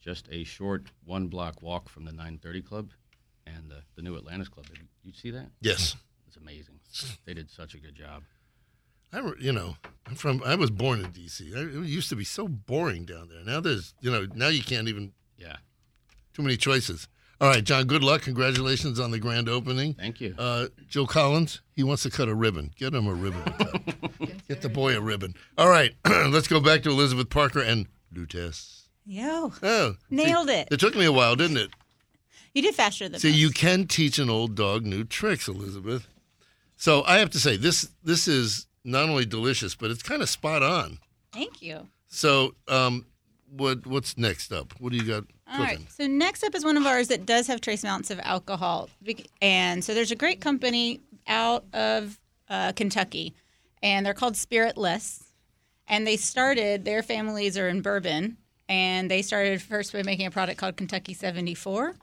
Just 0.00 0.28
a 0.30 0.44
short 0.44 0.84
one 1.04 1.26
block 1.26 1.60
walk 1.60 1.88
from 1.88 2.04
the 2.04 2.12
930 2.12 2.62
Club 2.62 2.90
and 3.46 3.68
the, 3.68 3.82
the 3.96 4.02
new 4.02 4.16
Atlantis 4.16 4.48
Club. 4.48 4.66
Did 4.66 4.78
you 5.02 5.12
see 5.12 5.30
that? 5.32 5.48
Yes. 5.60 5.96
It's 6.28 6.36
amazing. 6.36 6.78
They 7.24 7.34
did 7.34 7.50
such 7.50 7.74
a 7.74 7.78
good 7.78 7.96
job. 7.96 8.22
I, 9.12 9.32
you 9.40 9.52
know, 9.52 9.76
I'm 10.06 10.14
from. 10.14 10.40
I 10.46 10.54
was 10.54 10.70
born 10.70 11.00
in 11.04 11.10
D.C. 11.10 11.52
I, 11.54 11.60
it 11.62 11.72
used 11.84 12.08
to 12.10 12.16
be 12.16 12.24
so 12.24 12.46
boring 12.48 13.04
down 13.04 13.28
there. 13.28 13.44
Now 13.44 13.60
there's, 13.60 13.92
you 14.00 14.10
know, 14.10 14.26
now 14.34 14.48
you 14.48 14.62
can't 14.62 14.88
even 14.88 15.12
Yeah. 15.36 15.56
too 16.34 16.42
many 16.42 16.56
choices. 16.56 17.08
All 17.42 17.48
right, 17.48 17.64
Jon. 17.64 17.86
Good 17.86 18.04
luck. 18.04 18.22
Congratulations 18.22 19.00
on 19.00 19.10
the 19.10 19.18
grand 19.18 19.48
opening. 19.48 19.94
Thank 19.94 20.20
you. 20.20 20.32
Uh, 20.38 20.68
Joe 20.88 21.06
Collins, 21.06 21.60
he 21.74 21.82
wants 21.82 22.04
to 22.04 22.10
cut 22.10 22.28
a 22.28 22.34
ribbon. 22.36 22.70
Get 22.78 22.94
him 22.94 23.08
a 23.08 23.12
ribbon. 23.14 23.42
Get 24.48 24.62
the 24.62 24.68
boy 24.68 24.96
a 24.96 25.00
ribbon. 25.00 25.34
All 25.58 25.68
right, 25.68 25.92
let's 26.06 26.46
go 26.46 26.60
back 26.60 26.84
to 26.84 26.90
Elizabeth 26.90 27.30
Parker 27.30 27.58
and 27.60 27.88
Lutèce. 28.14 28.82
Yo, 29.04 29.52
Oh, 29.60 29.96
nailed 30.08 30.48
it. 30.50 30.68
it 30.70 30.78
took 30.78 30.94
me 30.94 31.04
a 31.04 31.10
while, 31.10 31.34
didn't 31.34 31.56
it? 31.56 31.70
You 32.54 32.62
did 32.62 32.76
faster 32.76 33.08
than 33.08 33.18
See, 33.18 33.30
most. 33.30 33.38
you 33.38 33.50
can 33.50 33.88
teach 33.88 34.20
an 34.20 34.30
old 34.30 34.54
dog 34.54 34.84
new 34.86 35.02
tricks, 35.02 35.48
Elizabeth. 35.48 36.06
So 36.76 37.02
I 37.04 37.18
have 37.18 37.30
to 37.30 37.40
say, 37.40 37.56
this 37.56 37.88
this 38.04 38.28
is 38.28 38.66
not 38.84 39.08
only 39.08 39.24
delicious, 39.26 39.74
but 39.74 39.90
it's 39.90 40.02
kind 40.04 40.22
of 40.22 40.28
spot 40.28 40.62
on. 40.62 40.98
Thank 41.32 41.60
you. 41.60 41.88
So, 42.06 42.54
um, 42.68 43.06
what 43.56 43.86
what's 43.86 44.16
next 44.16 44.52
up? 44.52 44.72
What 44.80 44.92
do 44.92 44.98
you 44.98 45.04
got 45.04 45.24
All 45.46 45.58
cooking? 45.58 45.78
right. 45.80 45.92
So 45.92 46.06
next 46.06 46.42
up 46.44 46.54
is 46.54 46.64
one 46.64 46.76
of 46.76 46.86
ours 46.86 47.08
that 47.08 47.26
does 47.26 47.46
have 47.46 47.60
trace 47.60 47.82
amounts 47.84 48.10
of 48.10 48.18
alcohol, 48.20 48.88
and 49.40 49.84
so 49.84 49.94
there's 49.94 50.10
a 50.10 50.16
great 50.16 50.40
company 50.40 51.00
out 51.26 51.64
of 51.72 52.18
uh, 52.48 52.72
Kentucky, 52.72 53.34
and 53.82 54.04
they're 54.04 54.14
called 54.14 54.34
Spiritless, 54.36 55.24
and 55.86 56.06
they 56.06 56.16
started. 56.16 56.84
Their 56.84 57.02
families 57.02 57.58
are 57.58 57.68
in 57.68 57.82
bourbon, 57.82 58.36
and 58.68 59.10
they 59.10 59.22
started 59.22 59.60
first 59.60 59.92
by 59.92 60.02
making 60.02 60.26
a 60.26 60.30
product 60.30 60.58
called 60.58 60.76
Kentucky 60.76 61.14
74. 61.14 61.94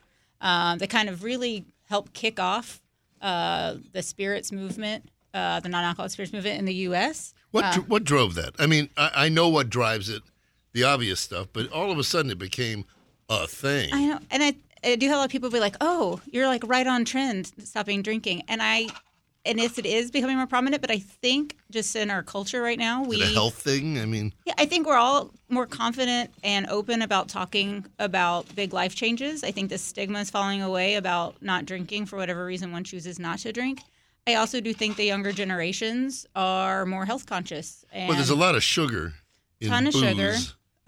Um, 0.41 0.77
that 0.77 0.89
kind 0.89 1.09
of 1.09 1.23
really 1.23 1.65
helped 1.89 2.13
kick 2.13 2.39
off 2.39 2.81
uh, 3.21 3.75
the 3.91 4.01
spirits 4.01 4.51
movement, 4.53 5.09
uh, 5.33 5.59
the 5.59 5.67
non-alcoholic 5.67 6.11
spirits 6.11 6.31
movement 6.31 6.57
in 6.59 6.65
the 6.65 6.73
U.S. 6.75 7.33
What 7.51 7.65
uh, 7.65 7.73
dr- 7.73 7.89
what 7.89 8.03
drove 8.05 8.35
that? 8.35 8.53
I 8.57 8.65
mean, 8.67 8.89
I, 8.95 9.11
I 9.25 9.29
know 9.29 9.49
what 9.49 9.69
drives 9.69 10.07
it, 10.09 10.21
the 10.73 10.83
obvious 10.83 11.19
stuff, 11.19 11.47
but 11.53 11.71
all 11.71 11.91
of 11.91 11.97
a 11.97 12.03
sudden 12.03 12.31
it 12.31 12.37
became 12.39 12.85
a 13.29 13.47
thing. 13.47 13.89
I 13.93 14.05
know, 14.05 14.19
and 14.31 14.43
I, 14.43 14.55
I 14.83 14.95
do 14.95 15.07
have 15.07 15.15
a 15.15 15.19
lot 15.19 15.25
of 15.25 15.31
people 15.31 15.49
be 15.49 15.59
like, 15.59 15.75
"Oh, 15.81 16.21
you're 16.31 16.47
like 16.47 16.63
right 16.65 16.87
on 16.87 17.05
trend, 17.05 17.51
stopping 17.63 18.01
drinking," 18.01 18.43
and 18.47 18.61
I, 18.61 18.87
and 19.45 19.59
yes, 19.59 19.77
it 19.77 19.85
is 19.85 20.11
becoming 20.11 20.37
more 20.37 20.47
prominent. 20.47 20.81
But 20.81 20.91
I 20.91 20.99
think 20.99 21.57
just 21.71 21.95
in 21.95 22.09
our 22.09 22.23
culture 22.23 22.61
right 22.61 22.77
now, 22.79 23.03
we, 23.03 23.17
Is 23.17 23.33
health 23.33 23.55
thing? 23.55 23.99
I 23.99 24.05
mean, 24.05 24.33
yeah, 24.45 24.53
I 24.57 24.65
think 24.65 24.87
we're 24.87 24.97
all 24.97 25.31
more 25.49 25.65
confident 25.65 26.31
and 26.43 26.67
open 26.67 27.01
about 27.01 27.29
talking 27.29 27.85
about 27.99 28.53
big 28.55 28.73
life 28.73 28.95
changes. 28.95 29.43
I 29.43 29.51
think 29.51 29.69
the 29.69 29.77
stigma 29.77 30.19
is 30.19 30.29
falling 30.29 30.61
away 30.61 30.95
about 30.95 31.41
not 31.41 31.65
drinking 31.65 32.05
for 32.05 32.17
whatever 32.17 32.45
reason 32.45 32.71
one 32.71 32.83
chooses 32.83 33.19
not 33.19 33.39
to 33.39 33.51
drink. 33.51 33.81
I 34.27 34.35
also 34.35 34.61
do 34.61 34.73
think 34.73 34.95
the 34.95 35.05
younger 35.05 35.31
generations 35.31 36.27
are 36.35 36.85
more 36.85 37.05
health 37.05 37.25
conscious. 37.25 37.83
And 37.91 38.09
well, 38.09 38.17
there's 38.17 38.29
a 38.29 38.35
lot 38.35 38.53
of 38.53 38.63
sugar 38.63 39.13
in 39.59 39.69
Ton 39.69 39.87
of 39.87 39.93
booze. 39.93 40.03
sugar. 40.03 40.35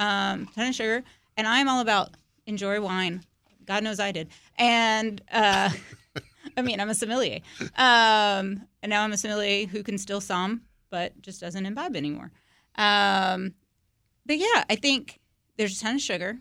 Um, 0.02 0.48
ton 0.56 0.70
of 0.70 0.76
sugar, 0.76 1.04
and 1.38 1.48
I'm 1.48 1.70
all 1.70 1.80
about 1.80 2.10
enjoy 2.48 2.82
wine. 2.82 3.24
God 3.66 3.84
knows 3.84 4.00
I 4.00 4.12
did, 4.12 4.30
and 4.58 5.22
uh, 5.32 5.70
I 6.58 6.62
mean 6.62 6.80
I'm 6.80 6.90
a 6.90 6.96
sommelier, 6.96 7.40
um, 7.76 8.66
and 8.82 8.90
now 8.90 9.04
I'm 9.04 9.14
a 9.14 9.18
sommelier 9.18 9.68
who 9.68 9.84
can 9.84 9.98
still 9.98 10.20
some, 10.20 10.62
but 10.90 11.22
just 11.22 11.40
doesn't 11.40 11.66
imbibe 11.66 11.96
anymore. 11.96 12.32
Um, 12.76 13.54
but 14.26 14.38
yeah, 14.38 14.64
I 14.70 14.76
think 14.76 15.20
there's 15.58 15.78
a 15.78 15.84
ton 15.84 15.96
of 15.96 16.02
sugar. 16.02 16.40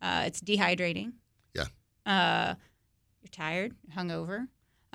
Uh, 0.00 0.24
it's 0.26 0.40
dehydrating. 0.40 1.12
Yeah. 1.54 1.64
Uh, 2.06 2.54
you're 3.20 3.30
tired, 3.32 3.74
hungover. 3.96 4.46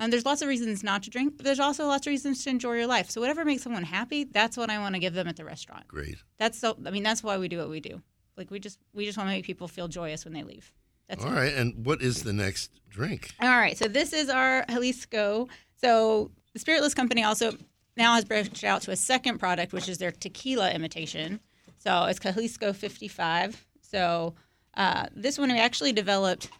Um, 0.02 0.10
there's 0.10 0.26
lots 0.26 0.42
of 0.42 0.48
reasons 0.48 0.82
not 0.82 1.04
to 1.04 1.10
drink, 1.10 1.36
but 1.36 1.44
there's 1.44 1.60
also 1.60 1.86
lots 1.86 2.08
of 2.08 2.10
reasons 2.10 2.42
to 2.42 2.50
enjoy 2.50 2.72
your 2.72 2.88
life. 2.88 3.08
So 3.08 3.20
whatever 3.20 3.44
makes 3.44 3.62
someone 3.62 3.84
happy, 3.84 4.24
that's 4.24 4.56
what 4.56 4.68
I 4.68 4.80
want 4.80 4.96
to 4.96 4.98
give 4.98 5.14
them 5.14 5.28
at 5.28 5.36
the 5.36 5.44
restaurant. 5.44 5.86
Great. 5.86 6.16
That's 6.38 6.58
so. 6.58 6.76
I 6.84 6.90
mean, 6.90 7.04
that's 7.04 7.22
why 7.22 7.38
we 7.38 7.46
do 7.46 7.58
what 7.58 7.70
we 7.70 7.78
do. 7.78 8.02
Like 8.36 8.50
we 8.50 8.58
just 8.58 8.80
we 8.92 9.04
just 9.04 9.16
want 9.16 9.30
to 9.30 9.32
make 9.36 9.44
people 9.44 9.68
feel 9.68 9.86
joyous 9.86 10.24
when 10.24 10.34
they 10.34 10.42
leave. 10.42 10.72
That's 11.08 11.24
All 11.24 11.30
it. 11.30 11.36
right, 11.36 11.54
and 11.54 11.86
what 11.86 12.02
is 12.02 12.24
the 12.24 12.32
next 12.32 12.72
drink? 12.88 13.30
All 13.40 13.48
right. 13.48 13.78
So 13.78 13.86
this 13.86 14.12
is 14.12 14.28
our 14.28 14.64
Jalisco. 14.68 15.46
So 15.76 16.32
the 16.52 16.58
Spiritless 16.58 16.94
Company 16.94 17.22
also 17.22 17.56
now 17.96 18.14
has 18.14 18.24
branched 18.24 18.64
out 18.64 18.82
to 18.82 18.90
a 18.90 18.96
second 18.96 19.38
product, 19.38 19.72
which 19.72 19.88
is 19.88 19.98
their 19.98 20.10
tequila 20.10 20.72
imitation. 20.72 21.38
So 21.78 22.06
it's 22.06 22.18
Jalisco 22.18 22.72
55. 22.72 23.64
So 23.82 24.34
uh, 24.76 25.06
this 25.14 25.38
one 25.38 25.52
we 25.52 25.60
actually 25.60 25.92
developed. 25.92 26.50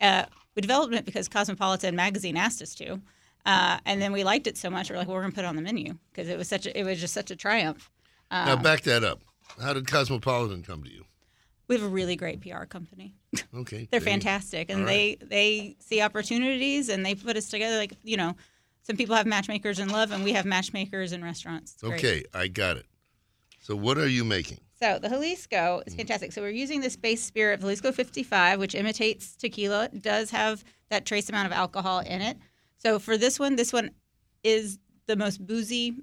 Uh, 0.00 0.26
we 0.56 0.62
developed 0.62 0.94
it 0.94 1.04
because 1.04 1.28
Cosmopolitan 1.28 1.94
magazine 1.94 2.36
asked 2.36 2.60
us 2.60 2.74
to, 2.76 3.00
uh, 3.44 3.78
and 3.84 4.02
then 4.02 4.12
we 4.12 4.24
liked 4.24 4.48
it 4.48 4.56
so 4.56 4.68
much 4.70 4.90
we're 4.90 4.96
like, 4.96 5.06
well, 5.06 5.16
we're 5.16 5.22
gonna 5.22 5.32
put 5.34 5.44
it 5.44 5.48
on 5.48 5.54
the 5.56 5.62
menu 5.62 5.96
because 6.10 6.28
it 6.28 6.36
was 6.36 6.48
such 6.48 6.66
a, 6.66 6.76
it 6.78 6.82
was 6.82 7.00
just 7.00 7.14
such 7.14 7.30
a 7.30 7.36
triumph. 7.36 7.90
now 8.32 8.54
Uh, 8.54 8.56
back 8.56 8.80
that 8.82 9.04
up. 9.04 9.20
How 9.62 9.72
did 9.72 9.86
Cosmopolitan 9.86 10.62
come 10.64 10.82
to 10.82 10.90
you? 10.90 11.04
we 11.68 11.74
have 11.74 11.84
a 11.84 11.88
really 11.88 12.16
great 12.16 12.40
PR 12.40 12.64
company. 12.64 13.14
Okay, 13.54 13.86
They're 13.90 14.00
fantastic, 14.00 14.70
and 14.70 14.80
All 14.80 14.86
they 14.86 15.16
they 15.20 15.76
see 15.78 16.00
opportunities 16.00 16.88
and 16.88 17.04
they 17.04 17.14
put 17.14 17.36
us 17.36 17.50
together. 17.50 17.76
Like 17.76 17.92
you 18.02 18.16
know, 18.16 18.34
some 18.82 18.96
people 18.96 19.14
have 19.14 19.26
matchmakers 19.26 19.78
in 19.78 19.90
love, 19.90 20.10
and 20.10 20.24
we 20.24 20.32
have 20.32 20.46
matchmakers 20.46 21.12
in 21.12 21.22
restaurants. 21.22 21.74
It's 21.74 21.82
great. 21.82 21.98
Okay, 21.98 22.24
I 22.32 22.48
got 22.48 22.78
it. 22.78 22.86
So 23.60 23.76
what 23.76 23.98
are 23.98 24.08
you 24.08 24.24
making? 24.24 24.60
So 24.78 24.98
the 24.98 25.08
Jalisco 25.08 25.82
is 25.86 25.94
fantastic. 25.94 26.32
So 26.32 26.42
we're 26.42 26.50
using 26.50 26.80
this 26.80 26.96
base 26.96 27.22
spirit 27.22 27.54
of 27.54 27.60
Jalisco 27.60 27.92
55, 27.92 28.58
which 28.58 28.74
imitates 28.74 29.34
tequila. 29.34 29.84
It 29.84 30.02
does 30.02 30.30
have 30.30 30.64
that 30.90 31.06
trace 31.06 31.28
amount 31.30 31.46
of 31.46 31.52
alcohol 31.52 32.00
in 32.00 32.20
it. 32.20 32.36
So 32.76 32.98
for 32.98 33.16
this 33.16 33.38
one, 33.38 33.56
this 33.56 33.72
one 33.72 33.90
is 34.44 34.78
the 35.06 35.16
most 35.16 35.44
boozy 35.46 35.96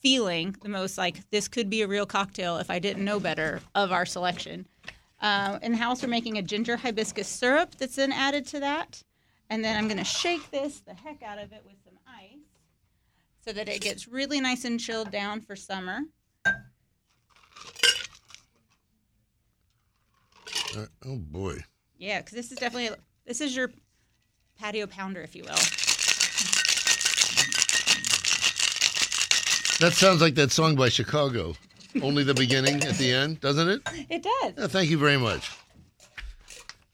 feeling, 0.00 0.54
the 0.60 0.68
most 0.68 0.98
like 0.98 1.28
this 1.30 1.48
could 1.48 1.70
be 1.70 1.80
a 1.80 1.88
real 1.88 2.04
cocktail 2.04 2.58
if 2.58 2.70
I 2.70 2.78
didn't 2.78 3.04
know 3.04 3.18
better 3.18 3.60
of 3.74 3.90
our 3.90 4.04
selection. 4.04 4.66
Uh, 5.22 5.58
in 5.62 5.72
house, 5.72 6.02
we're 6.02 6.08
making 6.08 6.36
a 6.36 6.42
ginger 6.42 6.76
hibiscus 6.76 7.26
syrup 7.26 7.74
that's 7.76 7.96
then 7.96 8.12
added 8.12 8.46
to 8.48 8.60
that. 8.60 9.02
And 9.48 9.64
then 9.64 9.78
I'm 9.78 9.88
going 9.88 9.98
to 9.98 10.04
shake 10.04 10.50
this 10.50 10.80
the 10.80 10.92
heck 10.92 11.22
out 11.22 11.38
of 11.38 11.52
it 11.52 11.62
with 11.64 11.76
some 11.84 11.98
ice 12.06 12.36
so 13.42 13.52
that 13.52 13.68
it 13.68 13.80
gets 13.80 14.08
really 14.08 14.40
nice 14.40 14.64
and 14.66 14.78
chilled 14.78 15.10
down 15.10 15.40
for 15.40 15.56
summer. 15.56 16.00
Uh, 20.76 20.86
oh 21.06 21.16
boy. 21.16 21.58
Yeah, 21.98 22.20
because 22.20 22.34
this 22.34 22.50
is 22.50 22.58
definitely 22.58 22.96
this 23.26 23.40
is 23.40 23.54
your 23.54 23.70
patio 24.58 24.86
pounder, 24.86 25.20
if 25.20 25.34
you 25.34 25.44
will. 25.44 25.54
That 29.80 29.92
sounds 29.92 30.20
like 30.20 30.34
that 30.36 30.52
song 30.52 30.76
by 30.76 30.88
Chicago. 30.88 31.54
Only 32.02 32.24
the 32.24 32.34
beginning 32.34 32.82
at 32.84 32.96
the 32.96 33.12
end, 33.12 33.40
doesn't 33.40 33.68
it? 33.68 33.82
It 34.08 34.22
does. 34.22 34.52
Yeah, 34.56 34.66
thank 34.66 34.90
you 34.90 34.98
very 34.98 35.18
much. 35.18 35.50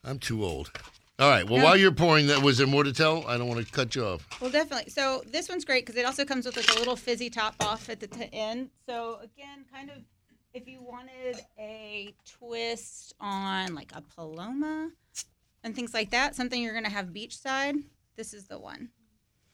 I'm 0.03 0.19
too 0.19 0.43
old. 0.43 0.71
All 1.19 1.29
right. 1.29 1.47
Well, 1.47 1.63
while 1.63 1.77
you're 1.77 1.91
pouring 1.91 2.27
that, 2.27 2.41
was 2.41 2.57
there 2.57 2.65
more 2.65 2.83
to 2.83 2.91
tell? 2.91 3.25
I 3.27 3.37
don't 3.37 3.47
want 3.47 3.63
to 3.63 3.71
cut 3.71 3.93
you 3.95 4.03
off. 4.03 4.27
Well, 4.41 4.49
definitely. 4.49 4.89
So 4.91 5.21
this 5.27 5.47
one's 5.47 5.65
great 5.65 5.85
because 5.85 5.99
it 5.99 6.05
also 6.05 6.25
comes 6.25 6.45
with 6.45 6.57
like 6.57 6.75
a 6.75 6.79
little 6.79 6.95
fizzy 6.95 7.29
top 7.29 7.55
off 7.59 7.89
at 7.89 7.99
the 7.99 8.07
t- 8.07 8.29
end. 8.33 8.71
So 8.87 9.19
again, 9.21 9.65
kind 9.71 9.91
of 9.91 9.97
if 10.53 10.67
you 10.67 10.81
wanted 10.81 11.39
a 11.57 12.13
twist 12.25 13.13
on 13.19 13.73
like 13.75 13.91
a 13.95 14.01
Paloma 14.01 14.89
and 15.63 15.75
things 15.75 15.93
like 15.93 16.11
that, 16.11 16.35
something 16.35 16.61
you're 16.61 16.73
gonna 16.73 16.89
have 16.89 17.07
beachside, 17.07 17.81
this 18.15 18.33
is 18.33 18.47
the 18.47 18.59
one. 18.59 18.89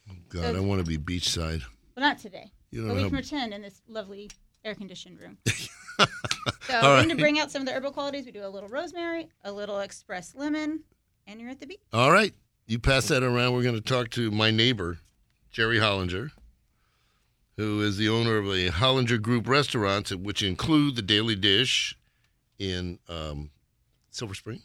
Oh, 0.09 0.13
God, 0.29 0.55
I 0.55 0.59
want 0.61 0.83
to 0.85 0.87
be 0.87 0.97
beachside. 0.97 1.61
Well, 1.95 2.05
not 2.05 2.17
today. 2.17 2.51
You 2.71 2.81
But 2.83 2.87
don't 2.87 2.95
we 2.97 3.01
have. 3.03 3.11
can 3.11 3.17
pretend 3.17 3.53
in 3.53 3.61
this 3.61 3.81
lovely 3.87 4.29
air-conditioned 4.63 5.19
room. 5.19 5.37
so 5.47 6.05
All 6.69 6.95
then 6.97 7.09
to 7.09 7.15
right. 7.15 7.17
bring 7.19 7.39
out 7.39 7.51
some 7.51 7.61
of 7.61 7.65
the 7.67 7.73
herbal 7.73 7.91
qualities, 7.91 8.25
we 8.25 8.31
do 8.31 8.45
a 8.45 8.47
little 8.47 8.69
rosemary, 8.69 9.27
a 9.43 9.51
little 9.51 9.79
express 9.79 10.33
lemon, 10.35 10.81
and 11.27 11.41
you're 11.41 11.49
at 11.49 11.59
the 11.59 11.65
beach. 11.67 11.79
All 11.91 12.11
right. 12.11 12.33
You 12.67 12.79
pass 12.79 13.07
that 13.09 13.21
around. 13.23 13.53
We're 13.53 13.63
going 13.63 13.75
to 13.75 13.81
talk 13.81 14.09
to 14.11 14.31
my 14.31 14.49
neighbor, 14.51 14.99
Jerry 15.51 15.77
Hollinger, 15.77 16.31
who 17.57 17.81
is 17.81 17.97
the 17.97 18.07
owner 18.07 18.37
of 18.37 18.45
the 18.45 18.69
Hollinger 18.69 19.21
Group 19.21 19.47
restaurants, 19.47 20.13
which 20.15 20.43
include 20.43 20.95
the 20.95 21.01
Daily 21.01 21.35
Dish 21.35 21.97
in 22.59 22.99
um, 23.09 23.49
Silver 24.11 24.35
Spring, 24.35 24.61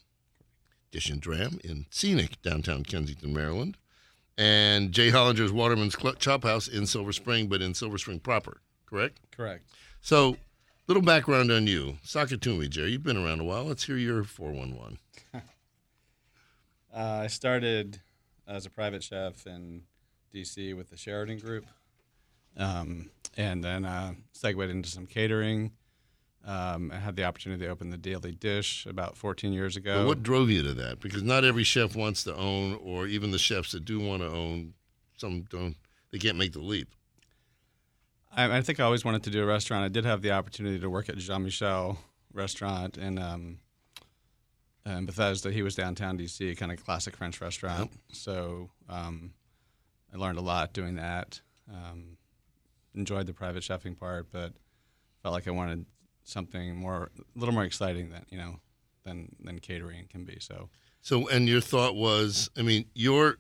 Dish 0.90 1.08
and 1.08 1.20
Dram 1.20 1.58
in 1.64 1.86
scenic 1.90 2.40
downtown 2.42 2.84
Kensington, 2.84 3.32
Maryland, 3.32 3.78
and 4.36 4.92
J. 4.92 5.10
Hollinger's 5.10 5.52
Waterman's 5.52 5.96
Chop 6.18 6.44
House 6.44 6.68
in 6.68 6.86
Silver 6.86 7.12
Spring, 7.12 7.48
but 7.48 7.62
in 7.62 7.74
Silver 7.74 7.98
Spring 7.98 8.20
proper, 8.20 8.60
correct? 8.86 9.18
Correct. 9.30 9.64
So, 10.00 10.36
little 10.86 11.02
background 11.02 11.50
on 11.50 11.66
you. 11.66 11.96
Sock 12.02 12.30
it 12.30 12.40
to 12.42 12.54
me, 12.54 12.68
Jerry. 12.68 12.92
You've 12.92 13.02
been 13.02 13.16
around 13.16 13.40
a 13.40 13.44
while. 13.44 13.64
Let's 13.64 13.84
hear 13.84 13.96
your 13.96 14.22
411. 14.24 14.98
Uh, 16.94 17.22
I 17.24 17.28
started 17.28 18.02
as 18.46 18.66
a 18.66 18.70
private 18.70 19.02
chef 19.02 19.46
in 19.46 19.84
DC 20.34 20.76
with 20.76 20.90
the 20.90 20.96
Sheridan 20.98 21.38
Group, 21.38 21.64
um, 22.56 23.10
and 23.36 23.62
then 23.62 23.84
uh, 23.84 24.12
segued 24.32 24.70
into 24.70 24.88
some 24.88 25.06
catering. 25.06 25.72
Um, 26.44 26.90
I 26.92 26.98
had 26.98 27.14
the 27.14 27.24
opportunity 27.24 27.64
to 27.64 27.70
open 27.70 27.90
the 27.90 27.96
Daily 27.96 28.32
Dish 28.32 28.84
about 28.86 29.16
14 29.16 29.52
years 29.52 29.76
ago. 29.76 29.98
Well, 29.98 30.06
what 30.08 30.22
drove 30.22 30.50
you 30.50 30.62
to 30.64 30.74
that? 30.74 30.98
Because 30.98 31.22
not 31.22 31.44
every 31.44 31.62
chef 31.62 31.94
wants 31.94 32.24
to 32.24 32.34
own, 32.34 32.78
or 32.82 33.06
even 33.06 33.30
the 33.30 33.38
chefs 33.38 33.72
that 33.72 33.84
do 33.84 34.00
want 34.00 34.22
to 34.22 34.28
own, 34.28 34.74
some 35.16 35.42
don't. 35.42 35.76
They 36.10 36.18
can't 36.18 36.36
make 36.36 36.52
the 36.52 36.60
leap. 36.60 36.88
I, 38.34 38.58
I 38.58 38.60
think 38.62 38.80
I 38.80 38.84
always 38.84 39.04
wanted 39.04 39.22
to 39.24 39.30
do 39.30 39.42
a 39.42 39.46
restaurant. 39.46 39.84
I 39.84 39.88
did 39.88 40.04
have 40.04 40.20
the 40.20 40.32
opportunity 40.32 40.80
to 40.80 40.90
work 40.90 41.08
at 41.08 41.16
Jean 41.16 41.44
Michel 41.44 41.98
restaurant, 42.32 42.96
and 42.96 43.18
um, 43.20 43.58
in 44.86 45.06
Bethesda. 45.06 45.50
He 45.50 45.62
was 45.62 45.74
downtown 45.74 46.18
DC, 46.18 46.56
kind 46.56 46.72
of 46.72 46.84
classic 46.84 47.16
French 47.16 47.40
restaurant. 47.40 47.92
So 48.12 48.70
um, 48.88 49.32
I 50.12 50.16
learned 50.16 50.38
a 50.38 50.42
lot 50.42 50.72
doing 50.72 50.96
that. 50.96 51.40
Um, 51.72 52.16
enjoyed 52.94 53.26
the 53.26 53.32
private 53.32 53.62
chefing 53.62 53.98
part, 53.98 54.28
but 54.30 54.52
felt 55.22 55.32
like 55.32 55.46
I 55.48 55.50
wanted 55.50 55.86
something 56.24 56.76
more, 56.76 57.10
a 57.18 57.38
little 57.38 57.54
more 57.54 57.64
exciting 57.64 58.10
than 58.10 58.24
you 58.30 58.38
know, 58.38 58.60
than 59.04 59.34
than 59.42 59.58
catering 59.58 60.06
can 60.08 60.24
be. 60.24 60.38
So 60.40 60.68
So, 61.00 61.28
and 61.28 61.48
your 61.48 61.60
thought 61.60 61.94
was, 61.94 62.50
I 62.56 62.62
mean, 62.62 62.86
you're 62.94 63.38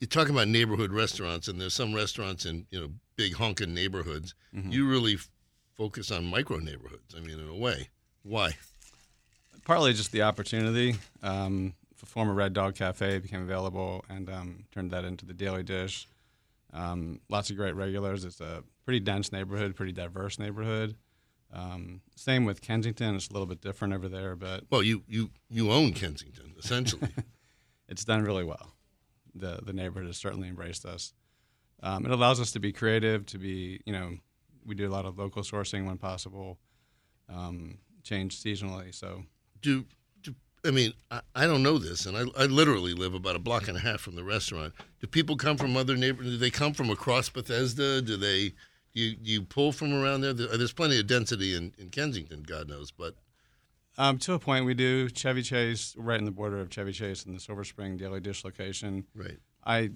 you're 0.00 0.08
talking 0.08 0.34
about 0.34 0.48
neighborhood 0.48 0.92
restaurants, 0.92 1.48
and 1.48 1.60
there's 1.60 1.74
some 1.74 1.94
restaurants 1.94 2.44
in 2.46 2.66
you 2.70 2.80
know 2.80 2.88
big 3.16 3.34
honking 3.34 3.74
neighborhoods. 3.74 4.34
You 4.52 4.88
really 4.88 5.14
f- 5.14 5.30
focus 5.74 6.10
on 6.10 6.24
micro 6.26 6.58
neighborhoods. 6.58 7.14
I 7.16 7.20
mean, 7.20 7.38
in 7.38 7.48
a 7.48 7.54
way, 7.56 7.88
why? 8.22 8.56
partly 9.64 9.92
just 9.92 10.12
the 10.12 10.22
opportunity. 10.22 10.96
Um, 11.22 11.74
the 12.00 12.06
former 12.06 12.34
Red 12.34 12.52
Dog 12.52 12.74
Cafe 12.74 13.18
became 13.20 13.42
available 13.42 14.04
and 14.08 14.28
um, 14.28 14.64
turned 14.72 14.90
that 14.90 15.04
into 15.04 15.24
the 15.24 15.32
Daily 15.32 15.62
Dish. 15.62 16.08
Um, 16.72 17.20
lots 17.28 17.50
of 17.50 17.56
great 17.56 17.74
regulars. 17.74 18.24
It's 18.24 18.40
a 18.40 18.64
pretty 18.84 19.00
dense 19.00 19.32
neighborhood, 19.32 19.76
pretty 19.76 19.92
diverse 19.92 20.38
neighborhood. 20.38 20.96
Um, 21.52 22.00
same 22.16 22.44
with 22.44 22.62
Kensington. 22.62 23.14
It's 23.14 23.28
a 23.28 23.32
little 23.32 23.46
bit 23.46 23.60
different 23.60 23.92
over 23.92 24.08
there, 24.08 24.34
but 24.36 24.64
Well, 24.70 24.82
you 24.82 25.02
you 25.06 25.30
you 25.50 25.70
own 25.70 25.92
Kensington 25.92 26.54
essentially. 26.58 27.10
it's 27.88 28.04
done 28.04 28.22
really 28.22 28.44
well. 28.44 28.74
The 29.34 29.60
the 29.62 29.72
neighborhood 29.72 30.06
has 30.06 30.16
certainly 30.16 30.48
embraced 30.48 30.86
us. 30.86 31.12
Um, 31.82 32.06
it 32.06 32.12
allows 32.12 32.40
us 32.40 32.52
to 32.52 32.60
be 32.60 32.72
creative, 32.72 33.26
to 33.26 33.38
be 33.38 33.80
you 33.84 33.92
know, 33.92 34.16
we 34.64 34.74
do 34.74 34.88
a 34.88 34.92
lot 34.92 35.04
of 35.04 35.18
local 35.18 35.42
sourcing 35.42 35.86
when 35.86 35.98
possible, 35.98 36.58
um, 37.28 37.78
change 38.02 38.40
seasonally. 38.40 38.94
So 38.94 39.24
do, 39.60 39.80
do 39.82 39.86
I 40.64 40.70
mean 40.70 40.92
I, 41.10 41.20
I 41.34 41.46
don't 41.46 41.62
know 41.62 41.78
this, 41.78 42.06
and 42.06 42.16
I, 42.16 42.22
I 42.36 42.46
literally 42.46 42.94
live 42.94 43.14
about 43.14 43.36
a 43.36 43.40
block 43.40 43.68
and 43.68 43.76
a 43.76 43.80
half 43.80 44.00
from 44.00 44.14
the 44.16 44.24
restaurant. 44.24 44.72
Do 45.00 45.06
people 45.06 45.36
come 45.36 45.56
from 45.56 45.76
other 45.76 45.96
neighborhoods? 45.96 46.30
Do 46.34 46.38
they 46.38 46.50
come 46.50 46.72
from 46.72 46.90
across 46.90 47.28
Bethesda? 47.28 48.00
Do 48.02 48.16
they? 48.16 48.52
Do 48.94 49.00
you, 49.00 49.16
do 49.16 49.30
you 49.30 49.42
pull 49.42 49.72
from 49.72 49.92
around 49.94 50.20
there? 50.20 50.34
There- 50.34 50.54
There's 50.56 50.72
plenty 50.74 51.00
of 51.00 51.06
density 51.06 51.54
in, 51.56 51.72
in 51.78 51.88
Kensington, 51.88 52.42
God 52.42 52.68
knows, 52.68 52.90
but 52.90 53.14
Um, 53.96 54.18
to 54.18 54.34
a 54.34 54.38
point, 54.38 54.66
we 54.66 54.74
do 54.74 55.08
Chevy 55.08 55.42
Chase, 55.42 55.94
right 55.96 56.18
in 56.18 56.26
the 56.26 56.30
border 56.30 56.60
of 56.60 56.68
Chevy 56.70 56.92
Chase 56.92 57.24
and 57.24 57.34
the 57.34 57.40
Silver 57.40 57.64
Spring 57.64 57.96
Daily 57.96 58.20
Dish 58.20 58.44
location. 58.44 59.06
right. 59.14 59.38
I 59.64 59.92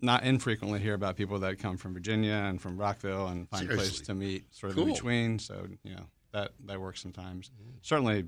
not 0.00 0.22
infrequently 0.22 0.78
hear 0.78 0.94
about 0.94 1.16
people 1.16 1.40
that 1.40 1.58
come 1.58 1.76
from 1.76 1.92
Virginia 1.94 2.32
and 2.34 2.62
from 2.62 2.76
Rockville 2.76 3.26
and 3.26 3.48
find 3.50 3.68
a 3.68 3.74
place 3.74 4.00
to 4.02 4.14
meet 4.14 4.44
sort 4.54 4.70
of 4.70 4.76
Cool. 4.76 4.86
in 4.86 4.92
between. 4.92 5.38
So 5.40 5.66
you 5.82 5.94
know 5.96 6.06
that 6.30 6.52
that 6.66 6.80
works 6.80 7.02
sometimes. 7.02 7.50
Certainly, 7.82 8.26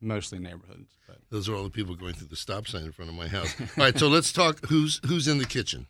mostly 0.00 0.38
neighborhoods, 0.38 0.96
but 1.06 1.18
Those 1.30 1.48
are 1.48 1.54
all 1.54 1.64
the 1.64 1.70
people 1.70 1.94
going 1.96 2.14
through 2.14 2.28
the 2.28 2.36
stop 2.36 2.66
sign 2.66 2.84
in 2.84 2.92
front 2.92 3.10
of 3.10 3.16
my 3.16 3.28
house. 3.28 3.54
all 3.60 3.66
right, 3.76 3.98
so 3.98 4.08
let's 4.08 4.32
talk. 4.32 4.64
Who's 4.66 5.00
who's 5.06 5.26
in 5.28 5.38
the 5.38 5.46
kitchen? 5.46 5.86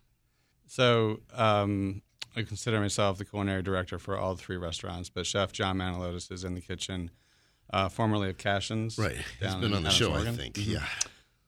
So 0.66 1.20
um, 1.34 2.02
I 2.36 2.42
consider 2.42 2.78
myself 2.80 3.18
the 3.18 3.24
culinary 3.24 3.62
director 3.62 3.98
for 3.98 4.16
all 4.18 4.34
three 4.36 4.56
restaurants, 4.56 5.08
but 5.08 5.26
Chef 5.26 5.52
John 5.52 5.78
Manilotis 5.78 6.30
is 6.30 6.44
in 6.44 6.54
the 6.54 6.60
kitchen, 6.60 7.10
uh, 7.72 7.88
formerly 7.88 8.28
of 8.30 8.36
Cashion's. 8.38 8.98
Right, 8.98 9.16
he's 9.40 9.54
been 9.54 9.72
on 9.72 9.82
the 9.82 9.88
Adams, 9.88 9.94
show, 9.94 10.12
I 10.14 10.24
think. 10.32 10.54
Mhm. 10.56 10.66
Yeah. 10.74 10.84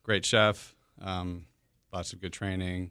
Great 0.03 0.25
chef, 0.25 0.75
um, 1.03 1.47
lots 1.93 2.13
of 2.13 2.21
good 2.21 2.33
training, 2.33 2.91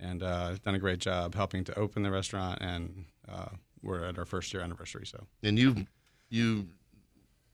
and 0.00 0.22
uh, 0.22 0.56
done 0.64 0.74
a 0.74 0.78
great 0.78 0.98
job 0.98 1.34
helping 1.34 1.64
to 1.64 1.78
open 1.78 2.02
the 2.02 2.10
restaurant. 2.10 2.60
And 2.60 3.06
uh, 3.28 3.46
we're 3.82 4.04
at 4.04 4.18
our 4.18 4.24
first 4.26 4.52
year 4.52 4.62
anniversary. 4.62 5.06
So 5.06 5.24
And 5.42 5.58
you, 5.58 5.86
you, 6.28 6.66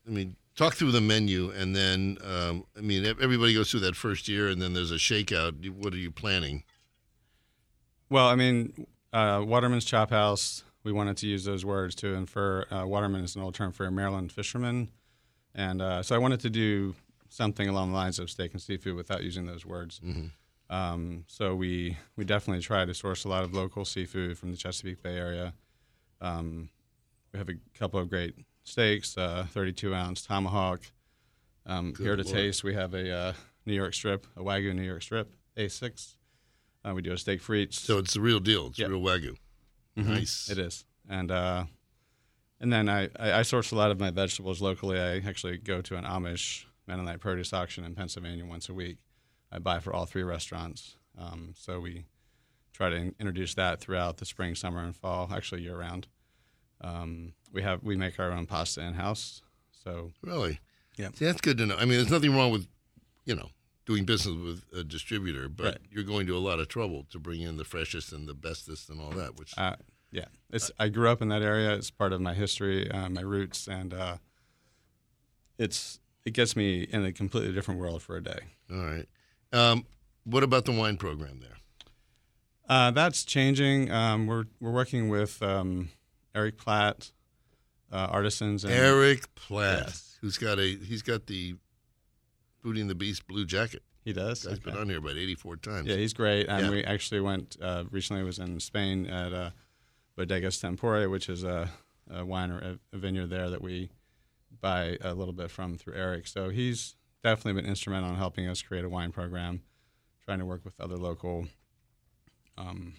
I 0.07 0.09
mean, 0.09 0.35
talk 0.55 0.73
through 0.73 0.91
the 0.91 1.01
menu, 1.01 1.51
and 1.51 1.75
then 1.75 2.17
um, 2.23 2.65
I 2.77 2.81
mean, 2.81 3.05
everybody 3.05 3.53
goes 3.53 3.71
through 3.71 3.81
that 3.81 3.95
first 3.95 4.27
year, 4.27 4.47
and 4.47 4.61
then 4.61 4.73
there's 4.73 4.91
a 4.91 4.95
shakeout. 4.95 5.69
What 5.69 5.93
are 5.93 5.97
you 5.97 6.11
planning? 6.11 6.63
Well, 8.09 8.27
I 8.27 8.35
mean, 8.35 8.87
uh, 9.13 9.43
Waterman's 9.45 9.85
Chop 9.85 10.09
House, 10.09 10.63
we 10.83 10.91
wanted 10.91 11.17
to 11.17 11.27
use 11.27 11.45
those 11.45 11.63
words 11.63 11.95
to 11.95 12.13
infer 12.13 12.65
uh, 12.71 12.85
Waterman 12.85 13.23
is 13.23 13.35
an 13.35 13.41
old 13.41 13.55
term 13.55 13.71
for 13.71 13.85
a 13.85 13.91
Maryland 13.91 14.31
fisherman. 14.31 14.89
And 15.53 15.81
uh, 15.81 16.01
so 16.03 16.15
I 16.15 16.17
wanted 16.17 16.39
to 16.41 16.49
do 16.49 16.95
something 17.29 17.67
along 17.67 17.91
the 17.91 17.95
lines 17.95 18.19
of 18.19 18.29
steak 18.29 18.51
and 18.53 18.61
seafood 18.61 18.95
without 18.95 19.23
using 19.23 19.45
those 19.45 19.65
words. 19.65 19.99
Um, 20.69 21.25
so 21.27 21.55
we, 21.55 21.97
we 22.15 22.23
definitely 22.23 22.61
try 22.61 22.85
to 22.85 22.93
source 22.93 23.25
a 23.25 23.29
lot 23.29 23.43
of 23.43 23.53
local 23.53 23.83
seafood 23.85 24.37
from 24.37 24.51
the 24.51 24.57
Chesapeake 24.57 25.03
Bay 25.03 25.17
area. 25.17 25.53
Um, 26.21 26.69
we 27.33 27.39
have 27.39 27.49
a 27.49 27.55
couple 27.77 27.99
of 27.99 28.09
great 28.09 28.35
steaks, 28.63 29.17
uh, 29.17 29.45
32 29.49 29.93
ounce 29.93 30.21
tomahawk. 30.23 30.81
Um, 31.65 31.93
here 31.97 32.15
to 32.15 32.23
Lord. 32.23 32.35
taste, 32.35 32.63
we 32.63 32.73
have 32.73 32.93
a 32.93 33.11
uh, 33.13 33.33
New 33.65 33.73
York 33.73 33.93
strip, 33.93 34.25
a 34.35 34.41
Wagyu 34.41 34.73
New 34.73 34.81
York 34.81 35.03
strip, 35.03 35.31
A6. 35.57 36.15
Uh, 36.83 36.93
we 36.95 37.01
do 37.03 37.11
a 37.11 37.17
steak 37.17 37.41
frites. 37.41 37.75
So 37.75 37.99
it's 37.99 38.13
the 38.15 38.21
real 38.21 38.39
deal. 38.39 38.67
It's 38.67 38.79
Yeah. 38.79 38.87
real 38.87 39.01
wagyu. 39.01 39.35
Mhm. 39.97 40.07
Nice. 40.07 40.49
It 40.49 40.57
is, 40.57 40.85
and 41.07 41.29
uh, 41.29 41.65
and 42.59 42.71
then 42.73 42.89
I, 42.89 43.09
I 43.19 43.33
I 43.33 43.41
source 43.43 43.71
a 43.71 43.75
lot 43.75 43.91
of 43.91 43.99
my 43.99 44.09
vegetables 44.09 44.61
locally. 44.61 44.97
I 44.99 45.17
actually 45.17 45.57
go 45.57 45.81
to 45.81 45.95
an 45.97 46.05
Amish 46.05 46.63
Mennonite 46.87 47.19
produce 47.19 47.53
auction 47.53 47.83
in 47.83 47.93
Pennsylvania 47.93 48.45
once 48.45 48.69
a 48.69 48.73
week. 48.73 48.97
I 49.51 49.59
buy 49.59 49.79
for 49.79 49.93
all 49.93 50.05
three 50.05 50.23
restaurants. 50.23 50.95
Um, 51.17 51.53
so 51.55 51.79
we 51.81 52.05
try 52.73 52.89
to 52.89 52.95
in- 52.95 53.15
introduce 53.19 53.53
that 53.55 53.81
throughout 53.81 54.17
the 54.17 54.25
spring, 54.25 54.55
summer, 54.55 54.79
and 54.83 54.95
fall, 54.95 55.29
actually 55.31 55.61
year 55.61 55.77
round. 55.77 56.07
Um, 56.81 57.33
we 57.53 57.61
have 57.61 57.83
we 57.83 57.95
make 57.95 58.19
our 58.19 58.31
own 58.31 58.45
pasta 58.47 58.81
in 58.81 58.93
house. 58.95 59.41
So 59.83 60.11
Really? 60.21 60.59
Yeah. 60.97 61.09
See, 61.13 61.25
that's 61.25 61.41
good 61.41 61.57
to 61.59 61.65
know. 61.65 61.75
I 61.75 61.81
mean, 61.81 61.97
there's 61.97 62.09
nothing 62.11 62.35
wrong 62.35 62.51
with, 62.51 62.67
you 63.25 63.35
know, 63.35 63.49
doing 63.85 64.03
business 64.05 64.35
with 64.35 64.63
a 64.79 64.83
distributor, 64.83 65.49
but 65.49 65.65
Right. 65.65 65.77
you're 65.89 66.03
going 66.03 66.27
to 66.27 66.35
a 66.37 66.39
lot 66.39 66.59
of 66.59 66.67
trouble 66.67 67.05
to 67.11 67.19
bring 67.19 67.41
in 67.41 67.57
the 67.57 67.63
freshest 67.65 68.11
and 68.13 68.27
the 68.27 68.33
bestest 68.33 68.89
and 68.89 68.99
all 69.01 69.11
that. 69.11 69.37
Which 69.37 69.53
uh, 69.57 69.75
yeah, 70.11 70.25
it's 70.51 70.69
I 70.79 70.89
grew 70.89 71.09
up 71.09 71.21
in 71.21 71.29
that 71.29 71.41
area. 71.41 71.73
It's 71.73 71.89
part 71.91 72.13
of 72.13 72.21
my 72.21 72.33
history, 72.33 72.89
uh, 72.91 73.09
my 73.09 73.21
roots, 73.21 73.67
and 73.67 73.93
uh, 73.93 74.17
it's 75.57 75.99
it 76.25 76.33
gets 76.33 76.55
me 76.55 76.81
in 76.83 77.03
a 77.05 77.11
completely 77.11 77.53
different 77.53 77.79
world 77.79 78.01
for 78.01 78.15
a 78.17 78.23
day. 78.23 78.39
all 78.71 78.77
right. 78.77 79.07
Um, 79.53 79.85
what 80.23 80.43
about 80.43 80.65
the 80.65 80.71
wine 80.71 80.97
program 80.97 81.39
there? 81.39 81.57
Uh, 82.69 82.91
that's 82.91 83.23
changing. 83.23 83.91
Um, 83.91 84.27
we're 84.27 84.45
we're 84.59 84.71
working 84.71 85.09
with 85.09 85.41
um, 85.41 85.89
Eric 86.35 86.57
Platt, 86.57 87.11
uh, 87.91 88.07
artisans. 88.09 88.63
And, 88.63 88.73
Eric 88.73 89.33
Platt, 89.35 89.83
Yes. 89.87 90.17
who's 90.21 90.37
got 90.37 90.59
a 90.59 90.75
he's 90.77 91.01
got 91.01 91.27
the 91.27 91.55
Foodie 92.63 92.81
and 92.81 92.89
the 92.89 92.95
Beast 92.95 93.27
blue 93.27 93.45
jacket. 93.45 93.83
He 94.03 94.13
does. 94.13 94.45
Guy's 94.45 94.59
been 94.59 94.75
on 94.77 94.89
here 94.89 94.97
about 94.97 95.17
84 95.17 95.57
times. 95.57 95.87
Yeah, 95.87 95.95
he's 95.95 96.13
great. 96.13 96.47
And 96.47 96.65
Yeah. 96.65 96.71
we 96.71 96.83
actually 96.83 97.21
went 97.21 97.57
uh, 97.61 97.83
recently. 97.91 98.23
Was 98.23 98.39
in 98.39 98.59
Spain 98.59 99.05
at 99.07 99.31
uh, 99.33 99.49
Bodegas 100.17 100.59
Tempore, 100.59 101.07
which 101.09 101.29
is 101.29 101.43
a, 101.43 101.69
a 102.09 102.25
wine 102.25 102.49
or 102.51 102.59
a, 102.59 102.79
a 102.93 102.97
vineyard 102.97 103.27
there 103.27 103.49
that 103.51 103.61
we 103.61 103.89
buy 104.59 104.97
a 105.01 105.13
little 105.13 105.33
bit 105.33 105.51
from 105.51 105.77
through 105.77 105.93
Eric. 105.95 106.27
So 106.27 106.49
he's 106.49 106.95
definitely 107.23 107.61
been 107.61 107.69
instrumental 107.69 108.09
in 108.09 108.15
helping 108.15 108.47
us 108.47 108.61
create 108.63 108.83
a 108.85 108.89
wine 108.89 109.11
program, 109.11 109.61
trying 110.25 110.39
to 110.39 110.45
work 110.45 110.65
with 110.65 110.79
other 110.79 110.97
local 110.97 111.47
um, 112.57 112.93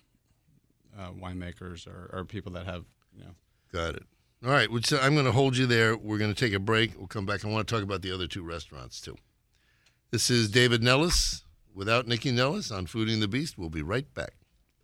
uh, 0.99 1.11
winemakers 1.11 1.87
or, 1.87 2.11
or 2.13 2.25
people 2.25 2.53
that 2.53 2.67
have 2.67 2.85
know 3.19 3.35
Got 3.73 3.97
it. 3.97 4.05
All 4.45 4.51
right, 4.51 4.69
I'm 5.01 5.15
going 5.15 5.25
to 5.25 5.33
hold 5.33 5.57
you 5.57 5.67
there. 5.67 5.97
We're 5.97 6.19
going 6.19 6.35
to 6.35 6.39
take 6.39 6.53
a 6.53 6.59
break. 6.59 6.99
We'll 6.99 7.07
come 7.07 7.25
back. 7.25 7.45
I 7.45 7.49
want 7.49 7.67
to 7.67 7.75
talk 7.75 7.85
about 7.85 8.03
the 8.03 8.13
other 8.13 8.27
two 8.27 8.43
restaurants 8.43 9.01
too. 9.01 9.17
This 10.11 10.31
is 10.31 10.51
David 10.51 10.83
Nellis 10.83 11.45
without 11.75 12.07
Nikki 12.07 12.33
Nellis 12.33 12.71
on 12.71 12.87
Foodie 12.87 13.13
and 13.15 13.23
the 13.23 13.29
Beast. 13.29 13.57
We'll 13.57 13.71
be 13.71 13.83
right 13.83 14.13
back. 14.15 14.35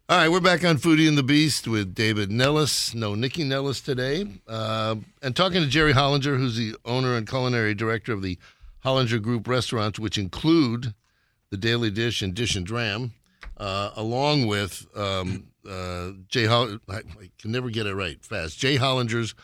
All 0.09 0.16
right, 0.16 0.31
we're 0.31 0.41
back 0.41 0.64
on 0.64 0.79
Foodie 0.79 1.07
and 1.07 1.18
the 1.18 1.22
Beast 1.22 1.68
with 1.68 1.95
David 1.95 2.31
Nellis. 2.31 2.95
No 2.95 3.14
Nikki 3.14 3.45
Nellis 3.45 3.83
today, 3.83 4.24
uh, 4.47 4.97
and 5.20 5.37
talking 5.37 5.61
to 5.61 5.68
Jerry 5.68 5.93
Hollinger, 5.93 6.39
who's 6.39 6.57
the 6.57 6.76
owner 6.87 7.14
and 7.14 7.29
culinary 7.29 7.74
director 7.74 8.14
of 8.14 8.22
the 8.22 8.39
Hollinger 8.85 9.20
Group 9.20 9.47
restaurants, 9.47 9.99
which 9.99 10.16
include 10.16 10.95
the 11.51 11.59
Daily 11.59 11.91
Dish 11.91 12.22
and 12.22 12.33
Dish 12.33 12.57
and 12.57 12.64
Dram, 12.64 13.12
uh, 13.57 13.91
along 13.97 14.47
with 14.47 14.86
um, 14.97 15.49
uh, 15.68 16.11
Jay. 16.28 16.45
Holl- 16.45 16.78
I, 16.89 16.97
I 16.97 17.30
can 17.39 17.53
never 17.53 17.70
get 17.70 17.86
it 17.86 17.95
right 17.95 18.22
fast. 18.24 18.59
J. 18.59 18.76
Hollinger's 18.76 19.34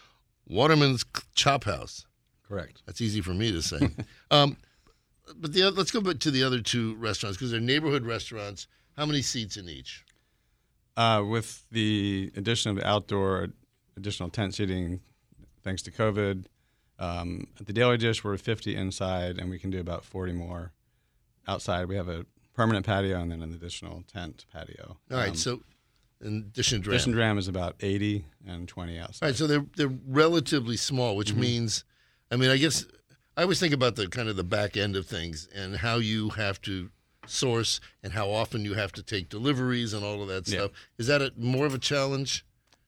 Waterman's 0.48 1.04
Chop 1.34 1.64
House. 1.64 2.06
correct. 2.46 2.82
That's 2.86 3.00
easy 3.00 3.20
for 3.20 3.34
me 3.34 3.50
to 3.52 3.62
say. 3.62 3.88
um, 4.30 4.56
but 5.36 5.52
the 5.52 5.70
let's 5.70 5.90
go 5.90 6.00
back 6.00 6.18
to 6.20 6.30
the 6.30 6.42
other 6.44 6.60
two 6.60 6.94
restaurants 6.96 7.38
because 7.38 7.50
they're 7.50 7.60
neighborhood 7.60 8.04
restaurants. 8.04 8.66
How 8.96 9.06
many 9.06 9.22
seats 9.22 9.56
in 9.56 9.68
each? 9.68 10.04
Uh, 10.96 11.24
with 11.26 11.64
the 11.72 12.30
addition 12.36 12.70
of 12.70 12.76
the 12.76 12.86
outdoor 12.86 13.48
additional 13.96 14.28
tent 14.28 14.54
seating, 14.54 15.00
thanks 15.64 15.82
to 15.82 15.90
COVID, 15.90 16.44
um, 16.98 17.48
at 17.58 17.66
the 17.66 17.72
Daily 17.72 17.96
Dish 17.96 18.22
we're 18.22 18.36
50 18.36 18.76
inside, 18.76 19.38
and 19.38 19.50
we 19.50 19.58
can 19.58 19.70
do 19.70 19.80
about 19.80 20.04
40 20.04 20.32
more 20.32 20.72
outside. 21.48 21.86
We 21.86 21.96
have 21.96 22.08
a 22.08 22.26
permanent 22.54 22.86
patio 22.86 23.20
and 23.20 23.30
then 23.30 23.42
an 23.42 23.52
additional 23.52 24.04
tent 24.12 24.46
patio. 24.52 24.96
All 25.10 25.16
right, 25.16 25.30
Um, 25.30 25.36
so 25.36 25.62
and 26.20 26.52
Dish 26.52 26.72
and 26.72 26.82
Dram. 26.82 26.96
Dish 26.96 27.04
Dram 27.06 27.38
is 27.38 27.48
about 27.48 27.76
80 27.80 28.24
and 28.46 28.66
20 28.68 28.98
outside. 28.98 29.24
All 29.26 29.28
right, 29.30 29.36
so 29.36 29.46
they're 29.46 29.66
they're 29.76 29.92
relatively 30.06 30.76
small, 30.76 31.16
which 31.16 31.34
means, 31.34 31.84
I 32.30 32.36
mean, 32.36 32.50
I 32.50 32.56
guess 32.56 32.86
I 33.36 33.42
always 33.42 33.60
think 33.60 33.74
about 33.74 33.96
the 33.96 34.08
kind 34.08 34.28
of 34.28 34.36
the 34.36 34.44
back 34.44 34.76
end 34.76 34.96
of 34.96 35.06
things 35.06 35.48
and 35.54 35.76
how 35.76 35.96
you 35.96 36.30
have 36.30 36.60
to 36.62 36.90
source 37.26 37.80
and 38.02 38.12
how 38.12 38.30
often 38.30 38.64
you 38.64 38.74
have 38.74 38.92
to 38.92 39.02
take 39.02 39.28
deliveries 39.28 39.92
and 39.94 40.04
all 40.04 40.22
of 40.22 40.28
that 40.28 40.46
stuff. 40.46 40.70
Yeah. 40.72 40.78
Is 40.98 41.06
that 41.08 41.22
a, 41.22 41.32
more 41.36 41.64
of 41.66 41.74
a 41.74 41.78
challenge? 41.78 42.44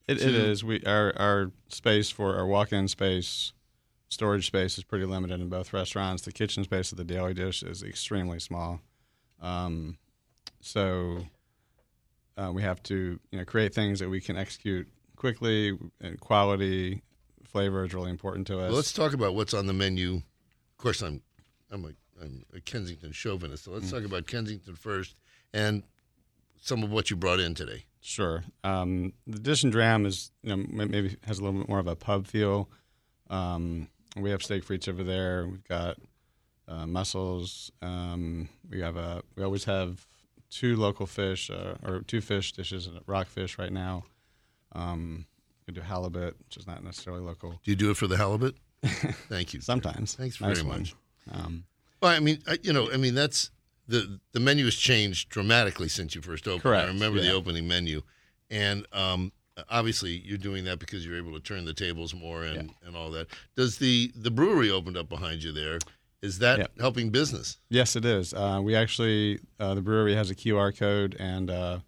It, 0.07 0.21
it 0.21 0.31
to- 0.31 0.45
is. 0.49 0.63
We 0.63 0.81
our 0.85 1.13
our 1.17 1.51
space 1.67 2.09
for 2.09 2.35
our 2.37 2.45
walk-in 2.47 2.87
space, 2.87 3.51
storage 4.09 4.47
space 4.47 4.77
is 4.77 4.83
pretty 4.85 5.05
limited 5.05 5.41
in 5.41 5.49
both 5.49 5.73
restaurants. 5.73 6.23
The 6.23 6.31
kitchen 6.31 6.63
space 6.63 6.91
of 6.91 6.97
the 6.97 7.03
Daily 7.03 7.33
Dish 7.33 7.61
is 7.61 7.83
extremely 7.83 8.39
small, 8.39 8.79
um, 9.41 9.97
so 10.61 11.19
uh, 12.37 12.51
we 12.53 12.61
have 12.61 12.81
to 12.83 13.19
you 13.31 13.37
know 13.39 13.45
create 13.45 13.73
things 13.73 13.99
that 13.99 14.09
we 14.09 14.21
can 14.21 14.37
execute 14.37 14.87
quickly 15.15 15.77
and 16.01 16.19
quality. 16.19 17.01
Flavor 17.43 17.85
is 17.85 17.93
really 17.93 18.11
important 18.11 18.45
to 18.47 18.59
us. 18.59 18.67
Well, 18.67 18.75
let's 18.75 18.93
talk 18.93 19.13
about 19.13 19.33
what's 19.35 19.53
on 19.53 19.67
the 19.67 19.73
menu. 19.73 20.15
Of 20.15 20.77
course, 20.77 21.01
I'm 21.01 21.21
I'm 21.71 21.85
a, 21.85 22.23
I'm 22.23 22.45
a 22.55 22.59
Kensington 22.59 23.11
chauvinist, 23.11 23.65
so 23.65 23.71
let's 23.71 23.89
talk 23.89 24.03
about 24.03 24.27
Kensington 24.27 24.75
first 24.75 25.15
and 25.53 25.83
some 26.61 26.83
of 26.83 26.91
what 26.91 27.09
you 27.09 27.15
brought 27.15 27.39
in 27.39 27.53
today. 27.55 27.85
Sure. 28.01 28.43
Um, 28.63 29.13
the 29.25 29.39
dish 29.39 29.63
and 29.63 29.71
dram 29.71 30.05
is 30.05 30.31
you 30.43 30.55
know 30.55 30.65
maybe 30.69 31.17
has 31.25 31.39
a 31.39 31.43
little 31.43 31.59
bit 31.59 31.69
more 31.69 31.79
of 31.79 31.87
a 31.87 31.95
pub 31.95 32.27
feel. 32.27 32.69
Um, 33.29 33.89
we 34.15 34.29
have 34.29 34.43
steak 34.43 34.65
frites 34.65 34.87
over 34.87 35.03
there. 35.03 35.47
We've 35.47 35.67
got 35.67 35.97
uh, 36.67 36.85
mussels. 36.85 37.71
Um, 37.81 38.49
we 38.69 38.81
have 38.81 38.97
a 38.97 39.23
we 39.35 39.43
always 39.43 39.65
have 39.65 40.05
two 40.49 40.75
local 40.75 41.05
fish 41.05 41.49
uh, 41.49 41.75
or 41.83 42.01
two 42.01 42.21
fish 42.21 42.51
dishes, 42.53 42.89
rockfish 43.05 43.57
right 43.57 43.71
now. 43.71 44.03
Um, 44.73 45.25
we 45.65 45.73
do 45.73 45.81
halibut, 45.81 46.37
which 46.39 46.57
is 46.57 46.67
not 46.67 46.83
necessarily 46.83 47.21
local. 47.21 47.59
Do 47.63 47.71
you 47.71 47.75
do 47.75 47.91
it 47.91 47.97
for 47.97 48.07
the 48.07 48.17
halibut? 48.17 48.55
Thank 49.29 49.53
you. 49.53 49.61
Sometimes. 49.61 50.15
Thanks 50.15 50.37
very 50.37 50.61
one. 50.61 50.79
much. 50.79 50.95
Um, 51.31 51.65
Well, 52.01 52.11
I 52.11 52.19
mean, 52.19 52.39
I, 52.47 52.57
you 52.61 52.73
know, 52.73 52.91
I 52.91 52.97
mean 52.97 53.15
that's 53.15 53.51
the 53.87 54.19
the 54.33 54.39
menu 54.39 54.65
has 54.65 54.75
changed 54.75 55.29
dramatically 55.29 55.89
since 55.89 56.15
you 56.15 56.21
first 56.21 56.47
opened. 56.47 56.63
Correct, 56.63 56.85
I 56.85 56.87
remember 56.87 57.19
the 57.21 57.31
opening 57.31 57.67
menu, 57.67 58.01
and 58.49 58.85
um, 58.93 59.31
obviously 59.69 60.11
you're 60.11 60.37
doing 60.37 60.65
that 60.65 60.79
because 60.79 61.05
you're 61.05 61.17
able 61.17 61.33
to 61.33 61.39
turn 61.39 61.65
the 61.65 61.73
tables 61.73 62.13
more 62.13 62.43
and, 62.43 62.71
and 62.85 62.95
all 62.95 63.11
that. 63.11 63.27
Does 63.55 63.77
the 63.77 64.11
the 64.15 64.31
brewery 64.31 64.69
opened 64.69 64.97
up 64.97 65.09
behind 65.09 65.43
you 65.43 65.51
there? 65.51 65.79
Is 66.21 66.39
that 66.39 66.59
Yeah. 66.59 66.67
helping 66.79 67.09
business? 67.09 67.57
Yes, 67.69 67.95
it 67.95 68.03
is. 68.05 68.33
Uh, 68.33 68.59
we 68.63 68.75
actually 68.75 69.39
uh, 69.59 69.75
the 69.75 69.81
brewery 69.81 70.15
has 70.15 70.29
a 70.31 70.35
QR 70.35 70.75
code, 70.77 71.15
and 71.19 71.49
uh, 71.49 71.79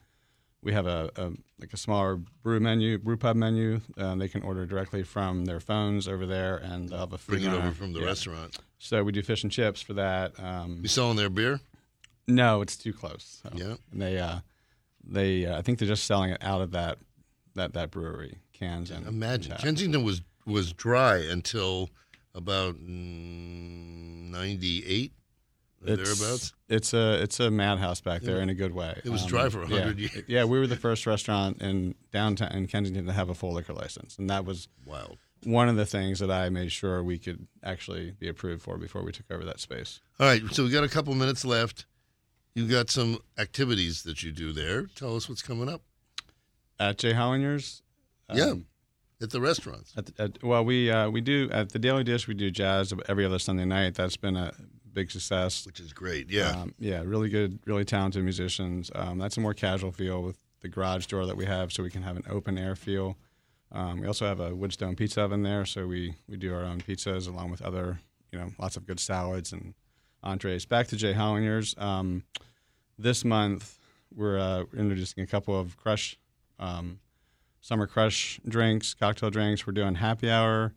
we 0.62 0.72
have 0.74 0.86
a, 0.86 1.10
a 1.16 1.32
like 1.60 1.74
a 1.74 1.78
smaller 1.78 2.16
brew 2.16 2.60
menu, 2.60 2.98
brew 3.00 3.18
pub 3.18 3.36
menu. 3.36 3.82
They 3.98 4.28
can 4.28 4.44
order 4.44 4.66
directly 4.66 5.04
from 5.04 5.46
their 5.46 5.60
phones 5.60 6.08
over 6.08 6.26
there, 6.26 6.58
and 6.58 6.90
they'll 6.90 7.00
have 7.00 7.14
a 7.14 7.18
food 7.18 7.42
Bring 7.42 7.44
it 7.52 7.54
over 7.56 7.72
from 7.72 7.94
the 7.94 8.02
Yeah. 8.02 8.06
restaurant. 8.08 8.58
So 8.78 9.04
we 9.04 9.12
do 9.12 9.22
fish 9.24 9.44
and 9.44 9.52
chips 9.52 9.82
for 9.82 9.94
that. 9.94 10.40
Um, 10.40 10.80
You 10.82 10.88
selling 10.88 11.18
their 11.18 11.30
beer? 11.30 11.60
no, 12.28 12.62
it's 12.62 12.78
too 12.78 12.94
close. 12.94 13.42
So 13.44 13.50
Yeah. 13.58 13.76
they 13.92 14.20
uh, 14.20 14.40
they 15.04 15.46
uh, 15.48 15.58
I 15.58 15.64
think 15.64 15.80
they're 15.80 15.88
just 15.88 16.06
selling 16.06 16.30
it 16.32 16.38
out 16.44 16.62
of 16.62 16.72
that 16.72 17.00
that 17.56 17.74
that 17.74 17.90
brewery 17.90 18.38
cans 18.54 18.92
and 18.92 19.08
Imagine 19.08 19.54
tap. 19.54 19.62
Kensington 19.62 20.04
was 20.04 20.22
was 20.46 20.72
dry 20.72 21.18
until 21.18 21.90
about 22.36 22.76
ninety 24.32 24.84
eight, 24.86 25.14
thereabouts. 25.82 26.54
It's 26.68 26.94
a 26.94 27.22
it's 27.22 27.40
a 27.40 27.50
madhouse 27.52 28.02
back 28.02 28.22
there 28.22 28.40
in 28.42 28.50
a 28.50 28.54
good 28.54 28.74
way. 28.74 28.90
Um, 28.90 29.02
It 29.06 29.10
was 29.10 29.26
dry 29.26 29.50
for 29.50 29.64
a 29.64 29.68
yeah. 29.70 29.80
hundred 29.80 30.00
years. 30.00 30.24
Yeah, 30.28 30.44
we 30.46 30.60
were 30.60 30.68
the 30.68 30.76
first 30.76 31.06
restaurant 31.06 31.62
in 31.62 31.96
downtown 32.12 32.52
in 32.52 32.68
Kensington 32.68 33.06
to 33.06 33.14
have 33.14 33.30
a 33.30 33.36
full 33.36 33.54
liquor 33.54 33.74
license, 33.74 34.18
and 34.18 34.30
that 34.30 34.46
was 34.46 34.68
Wow. 34.86 35.16
one 35.44 35.70
of 35.70 35.76
the 35.76 35.86
things 35.86 36.20
that 36.20 36.30
I 36.32 36.50
made 36.50 36.72
sure 36.72 37.04
we 37.04 37.18
could 37.18 37.48
actually 37.64 38.12
be 38.12 38.28
approved 38.28 38.62
for 38.62 38.78
before 38.78 39.04
we 39.04 39.12
took 39.12 39.30
over 39.32 39.46
that 39.46 39.60
space. 39.60 40.00
All 40.20 40.28
right, 40.28 40.42
so 40.52 40.64
we 40.64 40.70
got 40.70 40.84
a 40.84 40.90
couple 40.90 41.14
minutes 41.16 41.46
left. 41.46 41.86
You 42.56 42.68
got 42.68 42.90
some 42.90 43.20
activities 43.38 44.04
that 44.04 44.22
you 44.24 44.32
do 44.32 44.52
there. 44.52 44.88
Tell 44.96 45.16
us 45.16 45.30
what's 45.30 45.42
coming 45.42 45.70
up. 45.70 45.82
At 46.80 46.98
J. 46.98 47.14
Hollinger's, 47.14 47.84
yeah, 48.34 48.54
at 49.22 49.32
the 49.32 49.42
restaurants. 49.42 49.94
At, 49.98 50.12
at, 50.20 50.44
well, 50.44 50.64
we 50.64 50.90
uh, 50.90 51.10
we 51.10 51.22
do 51.22 51.50
at 51.52 51.72
the 51.72 51.80
Daily 51.80 52.04
Dish. 52.04 52.28
We 52.28 52.34
do 52.34 52.52
jazz 52.52 52.94
every 53.08 53.26
other 53.26 53.40
Sunday 53.40 53.66
night. 53.66 53.96
That's 53.96 54.18
been 54.18 54.36
a 54.36 54.54
big 54.94 55.12
success. 55.12 55.66
which 55.66 55.80
is 55.80 55.94
great. 55.94 56.30
Yeah. 56.30 56.50
um, 56.50 56.74
yeah, 56.80 57.02
really 57.06 57.30
good, 57.30 57.60
really 57.66 57.86
talented 57.86 58.24
musicians. 58.24 58.92
Um, 58.96 59.18
that's 59.18 59.38
a 59.38 59.40
more 59.40 59.54
casual 59.54 59.92
feel 59.92 60.22
with 60.22 60.38
the 60.62 60.68
garage 60.68 61.06
door 61.06 61.26
that 61.26 61.38
we 61.38 61.46
have, 61.46 61.72
so 61.72 61.84
we 61.84 61.90
can 61.90 62.04
have 62.04 62.18
an 62.18 62.24
open 62.30 62.58
air 62.58 62.76
feel. 62.76 63.18
Um, 63.72 64.02
we 64.02 64.08
also 64.08 64.26
have 64.26 64.40
a 64.40 64.52
Woodstone 64.52 64.98
pizza 64.98 65.22
oven 65.22 65.44
there, 65.44 65.66
so 65.66 65.86
we 65.88 66.16
we 66.28 66.38
do 66.38 66.54
our 66.54 66.64
own 66.64 66.82
pizzas 66.82 67.28
along 67.28 67.52
with 67.52 67.62
other, 67.62 68.00
you 68.32 68.40
know, 68.40 68.52
lots 68.58 68.78
of 68.78 68.86
good 68.86 69.00
salads 69.00 69.54
and 69.54 69.74
entrees. 70.24 70.66
Back 70.66 70.88
to 70.88 70.96
J. 70.96 71.14
Hollinger's. 71.14 71.76
Um, 71.78 72.24
this 72.98 73.24
month, 73.24 73.78
we're 74.14 74.40
uh, 74.40 74.64
introducing 74.76 75.24
a 75.24 75.28
couple 75.28 75.58
of 75.58 75.78
Crush 75.78 76.18
um, 76.58 77.00
summer 77.62 77.88
Crush 77.88 78.40
drinks, 78.48 78.94
cocktail 78.94 79.30
drinks. 79.30 79.66
We're 79.66 79.74
doing 79.74 79.96
happy 79.96 80.30
hour 80.30 80.74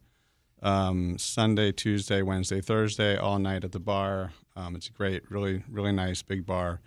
um, 0.63 1.19
Sunday, 1.19 1.73
Tuesday, 1.73 2.23
Wednesday, 2.23 2.61
Thursday, 2.61 3.17
all 3.17 3.39
night 3.39 3.65
at 3.65 3.73
the 3.73 3.81
bar. 3.81 4.33
Um, 4.55 4.77
it's 4.77 4.89
a 4.89 4.93
great, 4.93 5.31
really, 5.31 5.65
really 5.69 5.93
nice 5.93 6.23
big 6.23 6.47
bar 6.47 6.81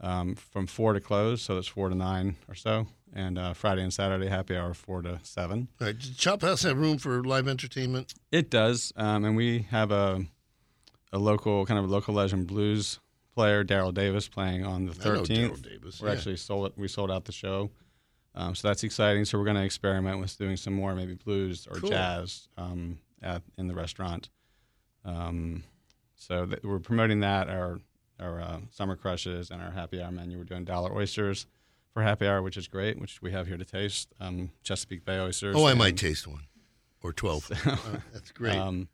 um, 0.00 0.34
from 0.34 0.66
four 0.66 0.92
to 0.92 1.00
close, 1.00 1.42
so 1.42 1.58
it's 1.58 1.68
four 1.68 1.88
to 1.88 1.94
nine 1.94 2.36
or 2.48 2.54
so. 2.54 2.86
And 3.12 3.38
uh, 3.38 3.54
Friday 3.54 3.82
and 3.82 3.92
Saturday 3.92 4.28
happy 4.28 4.56
hour 4.56 4.74
four 4.74 5.02
to 5.02 5.18
seven. 5.22 5.68
All 5.80 5.86
right. 5.86 5.98
Does 5.98 6.16
Chop 6.16 6.42
House 6.42 6.62
have 6.62 6.78
room 6.78 6.98
for 6.98 7.22
live 7.24 7.48
entertainment? 7.48 8.12
It 8.30 8.50
does, 8.50 8.92
um, 8.96 9.24
and 9.24 9.34
we 9.34 9.66
have 9.70 9.90
a 9.90 10.26
a 11.10 11.18
local 11.18 11.64
kind 11.64 11.78
of 11.78 11.86
a 11.86 11.88
local 11.88 12.14
legend 12.14 12.46
blues 12.46 13.00
player, 13.34 13.64
Daryl 13.64 13.94
Davis, 13.94 14.28
playing 14.28 14.64
on 14.66 14.84
the 14.84 14.92
thirteenth. 14.92 15.62
Davis, 15.62 16.02
We're 16.02 16.08
yeah. 16.08 16.14
actually 16.14 16.36
sold 16.36 16.66
it. 16.66 16.72
We 16.76 16.86
sold 16.86 17.10
out 17.10 17.24
the 17.24 17.32
show, 17.32 17.70
um, 18.38 18.54
so 18.54 18.68
that's 18.68 18.84
exciting. 18.84 19.24
So 19.26 19.36
we're 19.38 19.44
going 19.44 19.56
to 19.56 19.64
experiment 19.64 20.20
with 20.20 20.38
doing 20.38 20.56
some 20.56 20.72
more 20.72 20.94
maybe 20.94 21.14
blues 21.14 21.66
or 21.70 21.78
Cool. 21.80 21.90
jazz 21.90 22.48
um, 22.56 22.98
at 23.20 23.42
in 23.58 23.66
the 23.68 23.74
restaurant. 23.74 24.30
Um, 25.04 25.64
so 26.16 26.46
th- 26.46 26.62
we're 26.62 26.78
promoting 26.78 27.20
that 27.20 27.48
our 27.50 27.80
our 28.20 28.40
uh, 28.40 28.58
summer 28.70 28.96
crushes 28.96 29.50
and 29.50 29.60
our 29.62 29.70
happy 29.70 30.00
hour 30.02 30.10
menu. 30.10 30.38
We're 30.38 30.44
doing 30.44 30.64
dollar 30.64 30.92
oysters 30.94 31.46
for 31.94 32.02
happy 32.02 32.26
hour, 32.26 32.42
which 32.42 32.56
is 32.56 32.66
great, 32.68 32.98
which 33.00 33.20
we 33.22 33.30
have 33.32 33.46
here 33.46 33.56
to 33.56 33.64
taste. 33.64 34.12
Um, 34.20 34.50
Chesapeake 34.62 35.04
Bay 35.04 35.18
oysters. 35.20 35.54
Oh, 35.56 35.64
I 35.64 35.70
and- 35.70 35.78
might 35.78 35.96
taste 35.96 36.26
one 36.26 36.44
or 37.02 37.12
12. 37.12 37.50
Uh, 37.66 37.76
that's 38.12 38.32
great. 38.32 38.56
um, 38.56 38.88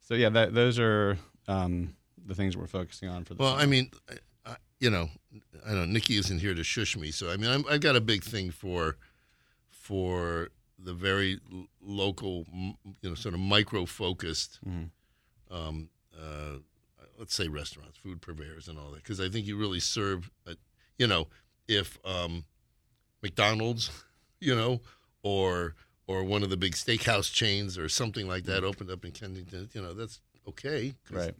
so 0.00 0.14
yeah, 0.14 0.30
that, 0.30 0.54
those 0.54 0.78
are 0.78 1.18
um, 1.48 1.94
the 2.26 2.34
things 2.34 2.56
we're 2.56 2.66
focusing 2.66 3.08
on 3.10 3.24
for 3.24 3.34
the. 3.34 3.42
well, 3.42 3.52
summer. 3.52 3.62
I 3.62 3.66
mean, 3.66 3.90
I, 4.08 4.14
I- 4.14 4.18
you 4.84 4.90
know, 4.90 5.08
I 5.64 5.70
don't 5.70 5.76
know. 5.78 5.84
Nikki 5.86 6.16
isn't 6.18 6.40
here 6.40 6.54
to 6.54 6.62
shush 6.62 6.94
me. 6.96 7.10
So, 7.10 7.30
I 7.30 7.36
mean, 7.38 7.50
I'm, 7.50 7.64
I've 7.70 7.80
got 7.80 7.96
a 7.96 8.00
big 8.02 8.22
thing 8.22 8.50
for 8.50 8.96
for 9.70 10.50
the 10.78 10.92
very 10.92 11.40
l- 11.52 11.66
local, 11.80 12.44
m- 12.52 12.76
you 13.00 13.08
know, 13.08 13.14
sort 13.14 13.34
of 13.34 13.40
micro 13.40 13.86
focused, 13.86 14.58
Mhm. 14.66 14.90
um, 15.50 15.88
uh, 16.18 16.56
let's 17.18 17.34
say 17.34 17.48
restaurants, 17.48 17.96
food 17.96 18.20
purveyors, 18.20 18.68
and 18.68 18.78
all 18.78 18.90
that. 18.90 19.02
Because 19.02 19.20
I 19.20 19.28
think 19.30 19.46
you 19.46 19.56
really 19.56 19.80
serve, 19.80 20.30
a, 20.46 20.56
you 20.98 21.06
know, 21.06 21.28
if 21.66 21.98
um, 22.04 22.44
McDonald's, 23.22 23.90
you 24.40 24.54
know, 24.54 24.80
or 25.22 25.74
or 26.06 26.22
one 26.24 26.42
of 26.42 26.50
the 26.50 26.56
big 26.58 26.72
steakhouse 26.74 27.32
chains 27.32 27.78
or 27.78 27.88
something 27.88 28.28
like 28.28 28.44
that 28.44 28.62
opened 28.62 28.90
up 28.90 29.02
in 29.06 29.12
Kensington, 29.12 29.70
you 29.72 29.80
know, 29.80 29.94
that's 29.94 30.20
okay. 30.46 30.94
'cause 31.06 31.16
Right. 31.26 31.34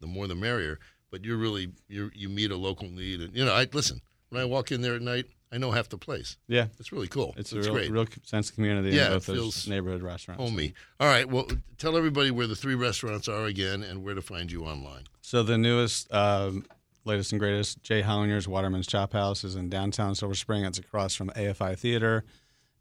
The 0.00 0.06
more 0.06 0.28
the 0.28 0.36
merrier. 0.36 0.78
But 1.14 1.24
you're 1.24 1.36
really 1.36 1.70
you 1.86 2.10
you 2.12 2.28
meet 2.28 2.50
a 2.50 2.56
local 2.56 2.88
need, 2.90 3.20
and 3.20 3.32
you 3.36 3.44
know, 3.44 3.54
I 3.54 3.68
listen. 3.72 4.00
When 4.30 4.42
I 4.42 4.46
walk 4.46 4.72
in 4.72 4.80
there 4.80 4.96
at 4.96 5.00
night, 5.02 5.26
I 5.52 5.58
know 5.58 5.70
half 5.70 5.88
the 5.88 5.96
place. 5.96 6.38
yeah, 6.48 6.66
It's 6.80 6.90
really 6.90 7.06
cool. 7.06 7.34
it's 7.36 7.52
It's 7.52 7.68
a 7.68 7.70
real, 7.70 7.72
great. 7.88 7.90
real 7.92 8.06
sense 8.24 8.48
of 8.50 8.56
community 8.56 8.90
Yeah, 8.96 9.06
in 9.06 9.12
both 9.12 9.26
those 9.26 9.68
neighborhood 9.68 10.02
restaurants. 10.02 10.42
Homey. 10.42 10.74
All 10.98 11.06
right. 11.06 11.28
Well, 11.30 11.46
tell 11.78 11.96
everybody 11.96 12.32
where 12.32 12.48
the 12.48 12.56
three 12.56 12.74
restaurants 12.74 13.28
are 13.28 13.44
again 13.44 13.84
and 13.84 14.02
where 14.02 14.16
to 14.16 14.22
find 14.22 14.50
you 14.50 14.64
online. 14.64 15.04
So 15.20 15.44
the 15.44 15.56
newest, 15.56 16.12
um, 16.12 16.66
latest 17.04 17.30
and 17.30 17.38
greatest, 17.38 17.80
J. 17.84 18.02
Hollinger's 18.02 18.48
Waterman's 18.48 18.88
Chop 18.88 19.12
House 19.12 19.44
is 19.44 19.54
in 19.54 19.68
downtown 19.68 20.16
Silver 20.16 20.34
Spring. 20.34 20.64
It's 20.64 20.78
across 20.80 21.14
from 21.14 21.30
AFI 21.36 21.78
Theater, 21.78 22.24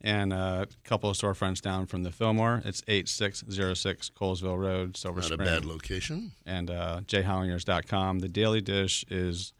and 0.03 0.33
a 0.33 0.67
couple 0.83 1.09
of 1.09 1.15
storefronts 1.17 1.61
down 1.61 1.85
from 1.85 2.03
the 2.03 2.11
Fillmore. 2.11 2.61
It's 2.65 2.83
eight 2.87 3.07
six 3.07 3.43
zero 3.49 3.73
six 3.73 4.09
Colesville 4.09 4.57
Road, 4.59 4.97
Silver 4.97 5.21
Not 5.21 5.31
a 5.31 5.33
Spring. 5.35 5.47
bad 5.47 5.65
location. 5.65 6.31
and 6.45 6.69
uh, 6.69 7.01
jayhollingers.com. 7.05 8.19
The 8.19 8.29
daily 8.29 8.61
dish 8.61 9.05
is 9.09 9.53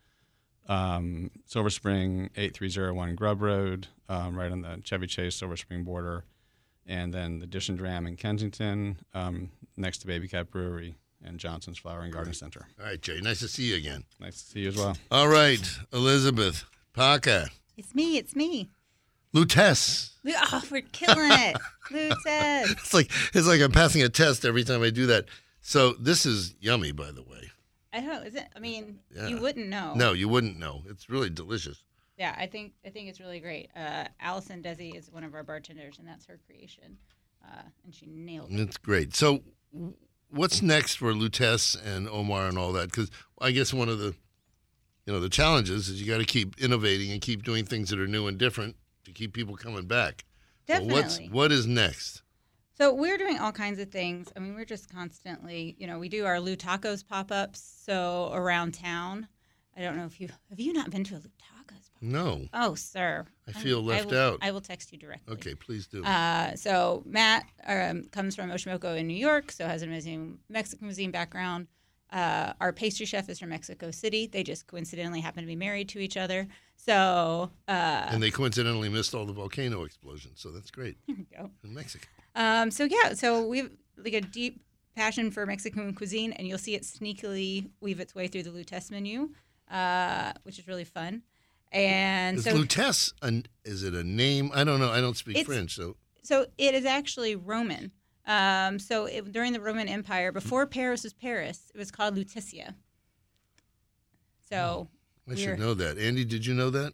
um, 0.68 1.32
Silver 1.46 1.70
Spring 1.70 2.30
8301 2.36 3.16
Grubb 3.16 3.42
Road, 3.42 3.88
um, 4.10 4.36
right 4.38 4.52
on 4.52 4.62
the 4.62 4.82
Chevy 4.84 5.08
Chase 5.08 5.36
Silver 5.36 5.58
Spring 5.58 5.84
border. 5.84 6.24
And 6.86 7.14
then 7.14 7.40
the 7.40 7.48
Dish 7.48 7.70
and 7.70 7.78
Dram 7.78 8.06
in 8.06 8.18
Kensington, 8.18 8.98
um, 9.14 9.52
next 9.78 10.00
to 10.00 10.08
Baby 10.08 10.28
Cat 10.28 10.52
Brewery 10.52 10.96
and 11.24 11.40
Johnson's 11.40 11.78
Flower 11.78 12.02
and 12.02 12.12
Garden 12.12 12.34
Center. 12.34 12.68
All 12.78 12.86
right, 12.86 13.02
Jay. 13.02 13.22
Nice 13.22 13.40
to 13.40 13.48
see 13.48 13.64
you 13.70 13.78
again. 13.78 14.04
Nice 14.20 14.42
to 14.44 14.50
see 14.52 14.60
you 14.62 14.68
as 14.68 14.76
well. 14.76 14.98
All 15.10 15.30
right, 15.30 15.62
Elizabeth 15.94 16.66
Parker, 16.92 17.46
It's 17.78 17.96
me. 17.96 18.18
It's 18.18 18.36
me. 18.36 18.70
Lutess. 19.34 20.12
Oh, 20.26 20.62
we're 20.72 20.82
killing 20.92 21.32
it. 21.32 21.58
Lutez. 21.92 22.72
It's 22.72 22.94
like 22.94 23.12
it's 23.34 23.48
like 23.48 23.62
I'm 23.62 23.72
passing 23.72 24.04
a 24.04 24.10
test 24.10 24.46
every 24.46 24.64
time 24.64 24.82
I 24.84 24.90
do 24.90 25.08
that. 25.08 25.26
So 25.62 25.94
this 25.94 26.26
is 26.26 26.56
yummy, 26.60 26.92
by 26.92 27.12
the 27.12 27.24
way. 27.24 27.50
I 27.92 28.00
don't 28.00 28.10
know. 28.10 28.22
Is 28.22 28.36
it? 28.36 28.48
I 28.56 28.60
mean, 28.60 29.00
Yeah. 29.16 29.28
you 29.28 29.38
wouldn't 29.38 29.68
know. 29.70 29.94
No, 29.96 30.14
you 30.14 30.28
wouldn't 30.30 30.58
know. 30.58 30.84
It's 30.90 31.10
really 31.10 31.30
delicious. 31.30 31.84
Yeah, 32.18 32.36
I 32.38 32.46
think 32.48 32.74
I 32.86 32.90
think 32.90 33.10
it's 33.10 33.20
really 33.20 33.40
great. 33.40 33.70
Uh, 33.76 34.06
Allison 34.20 34.62
Desi 34.62 34.96
is 34.96 35.12
one 35.12 35.24
of 35.24 35.34
our 35.34 35.44
bartenders, 35.44 35.98
and 36.00 36.08
that's 36.08 36.26
her 36.28 36.40
creation, 36.46 36.98
uh, 37.44 37.62
and 37.84 37.94
she 37.94 38.06
nailed 38.08 38.52
it. 38.52 38.60
It's 38.60 38.78
great. 38.78 39.16
So, 39.16 39.42
what's 40.30 40.62
next 40.62 40.96
for 40.96 41.12
Lutèce 41.14 41.76
and 41.84 42.08
Omar 42.08 42.48
and 42.48 42.58
all 42.58 42.72
that? 42.74 42.92
Because 42.92 43.10
I 43.42 43.50
guess 43.52 43.74
one 43.74 43.90
of 43.90 43.98
the, 44.00 44.14
you 45.08 45.14
know, 45.14 45.20
the 45.20 45.30
challenges 45.30 45.90
is 45.90 46.00
you 46.02 46.08
got 46.12 46.20
to 46.20 46.26
keep 46.26 46.60
innovating 46.62 47.12
and 47.12 47.20
keep 47.20 47.44
doing 47.44 47.66
things 47.66 47.90
that 47.90 48.00
are 48.00 48.08
new 48.08 48.28
and 48.28 48.38
different 48.38 48.76
to 49.14 49.20
keep 49.20 49.34
people 49.34 49.56
coming 49.56 49.86
back. 49.86 50.26
Definitely. 50.66 50.94
what's 50.94 51.20
what 51.30 51.52
is 51.52 51.68
next? 51.68 52.22
So 52.76 52.94
we're 52.94 53.18
doing 53.18 53.38
all 53.38 53.52
kinds 53.52 53.80
of 53.80 53.92
things. 53.92 54.32
I 54.36 54.40
mean, 54.40 54.56
we're 54.56 54.66
just 54.66 54.92
constantly, 54.92 55.76
you 55.78 55.86
know, 55.86 56.00
we 56.00 56.10
do 56.10 56.26
our 56.26 56.40
Lou 56.40 56.56
Tacos 56.56 57.08
pop 57.08 57.32
ups. 57.32 57.62
So 57.86 58.32
around 58.34 58.74
town, 58.74 59.28
I 59.78 59.82
don't 59.82 59.96
know 59.96 60.06
if 60.06 60.20
you 60.20 60.30
have 60.50 60.60
you 60.60 60.74
not 60.74 60.90
been 60.90 61.04
to 61.06 61.16
a 61.16 61.18
Lou 61.18 61.22
Tacos 61.22 61.30
pop 61.40 61.70
up? 61.70 62.02
No. 62.02 62.48
Oh, 62.54 62.76
sir. 62.76 63.26
I 63.48 63.52
feel 63.52 63.82
left 63.82 64.10
will, 64.10 64.18
out. 64.18 64.40
I 64.42 64.52
will 64.52 64.62
text 64.62 64.92
you 64.92 64.98
directly. 64.98 65.34
Okay, 65.36 65.56
please 65.56 65.88
do. 65.88 66.04
Uh, 66.04 66.56
so 66.56 67.04
Matt 67.06 67.46
um, 67.68 68.06
comes 68.12 68.36
from 68.36 68.50
Oxomoco 68.50 68.98
in 68.98 69.08
New 69.08 69.14
York, 69.14 69.52
so 69.52 69.68
has 69.68 69.84
an 69.84 69.90
amazing 69.90 70.40
Mexican 70.50 70.88
cuisine 70.88 71.12
background. 71.12 71.68
Uh, 72.12 72.54
our 72.62 72.72
pastry 72.72 73.06
chef 73.08 73.28
is 73.28 73.40
from 73.40 73.50
Mexico 73.50 73.90
City. 73.90 74.28
They 74.28 74.44
just 74.44 74.68
coincidentally 74.68 75.20
happen 75.20 75.42
to 75.42 75.48
be 75.48 75.56
married 75.56 75.90
to 75.90 76.00
each 76.00 76.16
other. 76.16 76.48
So 76.86 77.50
uh, 77.68 78.08
and 78.10 78.22
they 78.22 78.32
coincidentally 78.32 78.90
missed 78.90 79.14
all 79.14 79.26
the 79.26 79.34
volcano 79.34 79.84
explosions, 79.84 80.42
so 80.42 80.52
that's 80.52 80.70
great 80.70 80.98
there 81.08 81.16
we 81.18 81.38
go. 81.38 81.50
in 81.64 81.74
Mexico. 81.74 82.08
Um, 82.36 82.72
so 82.72 82.84
yeah, 82.84 83.14
so 83.14 83.46
we've 83.48 83.72
like 83.98 84.14
a 84.14 84.22
deep 84.22 84.62
passion 84.96 85.32
for 85.32 85.46
Mexican 85.46 85.94
cuisine, 85.94 86.34
and 86.34 86.48
you'll 86.48 86.58
see 86.58 86.76
it 86.76 86.84
sneakily 86.84 87.70
weave 87.80 88.00
its 88.00 88.14
way 88.14 88.28
through 88.28 88.44
the 88.44 88.50
Lutèce 88.50 88.92
menu, 88.92 89.30
uh, 89.72 90.34
which 90.44 90.60
is 90.60 90.68
really 90.68 90.84
fun. 90.84 91.22
And 91.72 92.38
Is 92.38 92.44
so, 92.44 92.54
Lutèce 92.54 93.14
an, 93.22 93.46
is 93.66 93.84
it 93.84 93.94
a 93.96 94.04
name? 94.04 94.52
I 94.54 94.64
don't 94.64 94.80
know. 94.80 94.92
I 94.92 95.02
don't 95.02 95.18
speak 95.18 95.46
French, 95.46 95.76
so 95.76 95.96
so 96.22 96.46
it 96.58 96.76
is 96.76 96.86
actually 96.86 97.36
Roman. 97.36 97.92
Um, 98.26 98.80
so 98.80 99.06
it, 99.06 99.32
during 99.32 99.54
the 99.54 99.60
Roman 99.60 99.88
Empire, 99.88 100.32
before 100.32 100.66
Paris 100.66 101.04
was 101.04 101.14
Paris, 101.14 101.72
it 101.74 101.78
was 101.78 101.92
called 101.92 102.16
Lutetia. 102.16 102.76
So, 104.50 104.88
I 105.30 105.36
should 105.36 105.60
know 105.60 105.74
that. 105.74 105.98
Andy, 105.98 106.26
did 106.26 106.46
you 106.46 106.54
know 106.54 106.70
that? 106.72 106.94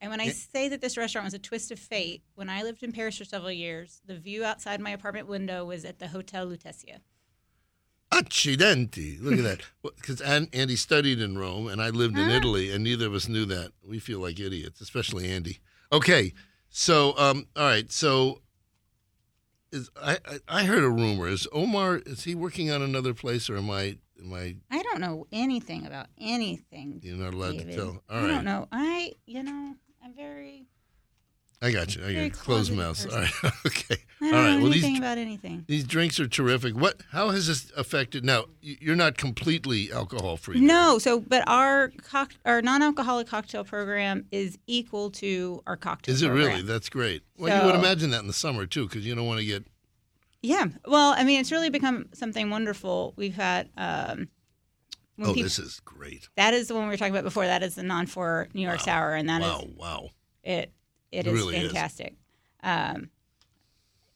and 0.00 0.10
when 0.10 0.20
I 0.20 0.24
Yeah. 0.24 0.32
say 0.52 0.68
that 0.68 0.82
this 0.82 0.98
restaurant 0.98 1.24
was 1.24 1.32
a 1.34 1.38
twist 1.38 1.70
of 1.70 1.78
fate, 1.78 2.22
when 2.34 2.50
I 2.50 2.62
lived 2.62 2.82
in 2.82 2.92
Paris 2.92 3.16
for 3.16 3.24
several 3.24 3.52
years, 3.52 4.02
the 4.04 4.18
view 4.18 4.44
outside 4.44 4.78
my 4.80 4.90
apartment 4.90 5.28
window 5.28 5.64
was 5.64 5.84
at 5.86 5.98
the 5.98 6.08
Hotel 6.08 6.46
Lutetia. 6.46 6.98
Accidenti. 8.12 9.18
Look 9.20 9.38
at 9.38 9.44
that. 9.44 9.60
Because 9.96 10.20
Andy 10.20 10.76
studied 10.76 11.20
in 11.20 11.38
Rome 11.38 11.68
and 11.68 11.80
I 11.80 11.88
lived 11.88 12.18
in 12.18 12.28
Ah. 12.30 12.36
Italy, 12.36 12.70
and 12.70 12.84
neither 12.84 13.06
of 13.06 13.14
us 13.14 13.28
knew 13.28 13.44
that. 13.46 13.72
We 13.82 13.98
feel 13.98 14.18
like 14.20 14.38
idiots, 14.38 14.80
especially 14.82 15.30
Andy. 15.30 15.60
Okay, 15.90 16.34
so 16.68 17.16
um, 17.18 17.46
all 17.56 17.64
right, 17.64 17.90
so 17.90 18.42
is 19.72 19.88
I, 19.96 20.18
I 20.26 20.38
I 20.60 20.64
heard 20.64 20.84
a 20.84 20.90
rumor. 20.90 21.28
Is 21.28 21.48
Omar 21.52 22.02
is 22.04 22.24
he 22.24 22.34
working 22.34 22.70
on 22.70 22.82
another 22.82 23.14
place, 23.14 23.48
or 23.48 23.56
am 23.56 23.70
I 23.70 23.96
am 24.24 24.32
I 24.34 24.56
I 24.70 24.82
don't 24.82 25.00
know 25.00 25.26
anything 25.32 25.86
about 25.86 26.06
anything. 26.18 27.00
you're 27.02 27.16
not 27.16 27.34
allowed 27.34 27.58
David. 27.58 27.68
to 27.68 27.76
tell? 27.76 27.88
All 28.10 28.18
I 28.18 28.20
right, 28.22 28.28
don't 28.28 28.44
know. 28.44 28.68
I, 28.72 29.12
you 29.26 29.42
know, 29.42 29.74
I'm 30.04 30.14
very. 30.14 30.66
I 31.62 31.70
got 31.70 31.96
you. 31.96 32.02
I 32.04 32.12
got 32.12 32.20
you. 32.24 32.30
Closed 32.30 32.72
mouth. 32.76 33.06
All 33.10 33.18
right. 33.18 33.30
okay. 33.66 33.96
I 34.20 34.30
don't 34.30 34.32
right. 34.32 34.50
know 34.56 34.62
Well, 34.64 34.72
anything 34.72 34.92
these 34.94 34.98
about 34.98 35.16
anything. 35.16 35.64
these 35.66 35.84
drinks 35.84 36.20
are 36.20 36.26
terrific. 36.28 36.74
What? 36.74 37.00
How 37.10 37.30
has 37.30 37.46
this 37.46 37.72
affected? 37.74 38.22
Now 38.24 38.44
you're 38.60 38.96
not 38.96 39.16
completely 39.16 39.90
alcohol 39.90 40.36
free. 40.36 40.60
No, 40.60 40.98
so 40.98 41.20
but 41.20 41.42
our 41.46 41.90
cock, 42.02 42.32
our 42.44 42.60
non-alcoholic 42.60 43.28
cocktail 43.28 43.64
program 43.64 44.26
is 44.30 44.58
equal 44.66 45.10
to 45.12 45.62
our 45.66 45.76
cocktail. 45.78 46.14
Is 46.14 46.20
it 46.22 46.26
program. 46.26 46.48
really? 46.48 46.62
That's 46.62 46.90
great. 46.90 47.22
Well, 47.38 47.56
you 47.58 47.66
would 47.66 47.74
So- 47.76 47.80
imagine 47.80 48.10
that 48.10 48.20
in 48.20 48.26
the 48.26 48.32
summer 48.34 48.66
too, 48.66 48.86
because 48.86 49.06
you 49.06 49.14
don't 49.14 49.26
want 49.26 49.40
to 49.40 49.46
get 49.46 49.64
Yeah. 50.44 50.66
Well, 50.86 51.14
I 51.16 51.24
mean, 51.24 51.40
it's 51.40 51.50
really 51.50 51.70
become 51.70 52.06
something 52.12 52.50
wonderful. 52.50 53.14
We've 53.16 53.34
had. 53.34 53.70
Um, 53.76 54.28
Oh, 55.16 55.32
this 55.32 55.60
is 55.60 55.78
great. 55.84 56.28
that 56.36 56.54
is 56.54 56.66
the 56.66 56.74
one 56.74 56.82
we 56.84 56.88
were 56.90 56.96
talking 56.96 57.14
about 57.14 57.22
before. 57.22 57.46
That 57.46 57.62
is 57.62 57.76
the 57.76 57.84
non-for 57.84 58.48
New 58.52 58.62
York 58.62 58.78
Wow. 58.78 58.84
sour, 58.84 59.14
and 59.14 59.28
that 59.28 59.42
wow, 59.42 59.64
wow. 59.76 60.10
it. 60.42 60.72
It 61.12 61.18
It 61.18 61.26
is 61.28 61.32
really 61.32 61.56
is. 61.56 61.66
fantastic. 61.70 62.14
Um, 62.64 63.10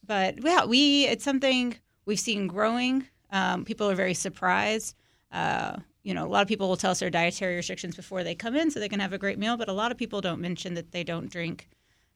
but 0.05 0.43
yeah, 0.43 0.65
we 0.65 1.07
it's 1.07 1.23
something 1.25 1.77
we've 2.05 2.19
seen 2.19 2.49
growing. 2.49 3.07
Um, 3.31 3.65
people 3.65 3.89
are 3.89 3.95
very 3.95 4.15
surprised. 4.15 4.97
Uh, 5.31 5.77
you 6.03 6.15
know, 6.15 6.27
a 6.27 6.31
lot 6.31 6.43
of 6.43 6.49
people 6.49 6.69
will 6.69 6.77
tell 6.77 6.91
us 6.91 6.99
their 6.99 7.11
dietary 7.11 7.55
restrictions 7.55 7.95
before 7.95 8.25
they 8.25 8.35
come 8.35 8.57
in, 8.57 8.71
so 8.73 8.81
they 8.81 8.89
can 8.89 8.99
have 9.01 9.13
a 9.13 9.19
great 9.19 9.39
meal. 9.39 9.57
But 9.57 9.69
a 9.69 9.73
lot 9.73 9.93
of 9.93 9.99
people 9.99 10.21
don't 10.21 10.41
mention 10.41 10.75
that 10.75 10.91
they 10.91 11.05
don't 11.05 11.31
drink 11.31 11.69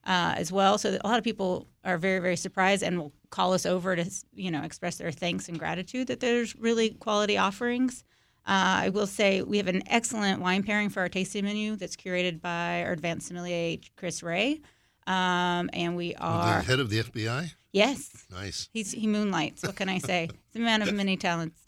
uh, 0.07 0.35
as 0.37 0.51
well. 0.53 0.79
So 0.79 0.99
a 1.03 1.07
lot 1.07 1.19
of 1.19 1.25
people 1.25 1.69
are 1.85 1.99
very 1.99 2.19
very 2.21 2.37
surprised 2.37 2.83
and 2.83 2.99
will 2.99 3.13
call 3.31 3.53
us 3.53 3.65
over 3.67 3.97
to 3.97 4.05
you 4.35 4.51
know 4.51 4.63
express 4.63 4.97
their 4.97 5.11
thanks 5.13 5.49
and 5.49 5.59
gratitude 5.59 6.07
that 6.09 6.21
there's 6.21 6.55
really 6.57 6.91
quality 6.91 7.37
offerings. 7.39 8.05
Uh, 8.45 8.87
I 8.87 8.89
will 8.89 9.07
say 9.07 9.43
we 9.43 9.59
have 9.59 9.69
an 9.69 9.83
excellent 9.87 10.41
wine 10.41 10.65
pairing 10.65 10.89
for 10.91 11.01
our 11.01 11.09
tasting 11.09 11.45
menu 11.45 11.77
that's 11.77 11.95
curated 11.97 12.41
by 12.41 12.83
our 12.83 12.91
advanced 12.93 13.29
sommelier 13.29 13.79
Chris 13.97 14.21
Ray, 14.23 14.61
um, 15.07 15.71
and 15.73 15.95
we 15.97 16.15
The 16.15 16.21
are 16.23 16.61
head 16.63 16.81
of 16.81 16.91
the 16.91 16.99
FBI. 17.05 17.53
yes, 17.73 18.27
Nice. 18.33 18.69
he's 18.73 18.91
he 18.91 19.07
moonlights. 19.07 19.63
What 19.63 19.77
can 19.77 19.89
I 19.89 19.99
say? 19.99 20.29
He's 20.53 20.61
a 20.61 20.65
man 20.65 20.83
of 20.83 20.93
many 20.93 21.17
talents. 21.17 21.61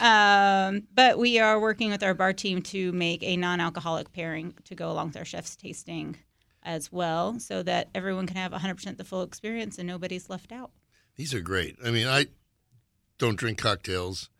Um, 0.00 0.82
but 0.94 1.18
we 1.18 1.38
are 1.38 1.60
working 1.60 1.90
with 1.90 2.02
our 2.02 2.14
bar 2.14 2.32
team 2.32 2.62
to 2.62 2.92
make 2.92 3.22
a 3.22 3.36
non-alcoholic 3.36 4.12
pairing 4.12 4.54
to 4.64 4.74
go 4.74 4.90
along 4.90 5.08
with 5.08 5.16
our 5.16 5.24
chef's 5.24 5.56
tasting 5.56 6.16
as 6.64 6.90
well, 6.92 7.38
so 7.38 7.62
that 7.62 7.88
everyone 7.94 8.26
can 8.26 8.36
have 8.36 8.52
100% 8.52 8.96
the 8.96 9.04
full 9.04 9.22
experience 9.22 9.78
and 9.78 9.86
nobody's 9.86 10.30
left 10.30 10.52
out. 10.52 10.70
These 11.16 11.34
are 11.34 11.40
great. 11.40 11.76
I 11.84 11.90
mean, 11.90 12.06
I 12.06 12.26
don't 13.18 13.36
drink 13.38 13.58
cocktails. 13.58 14.30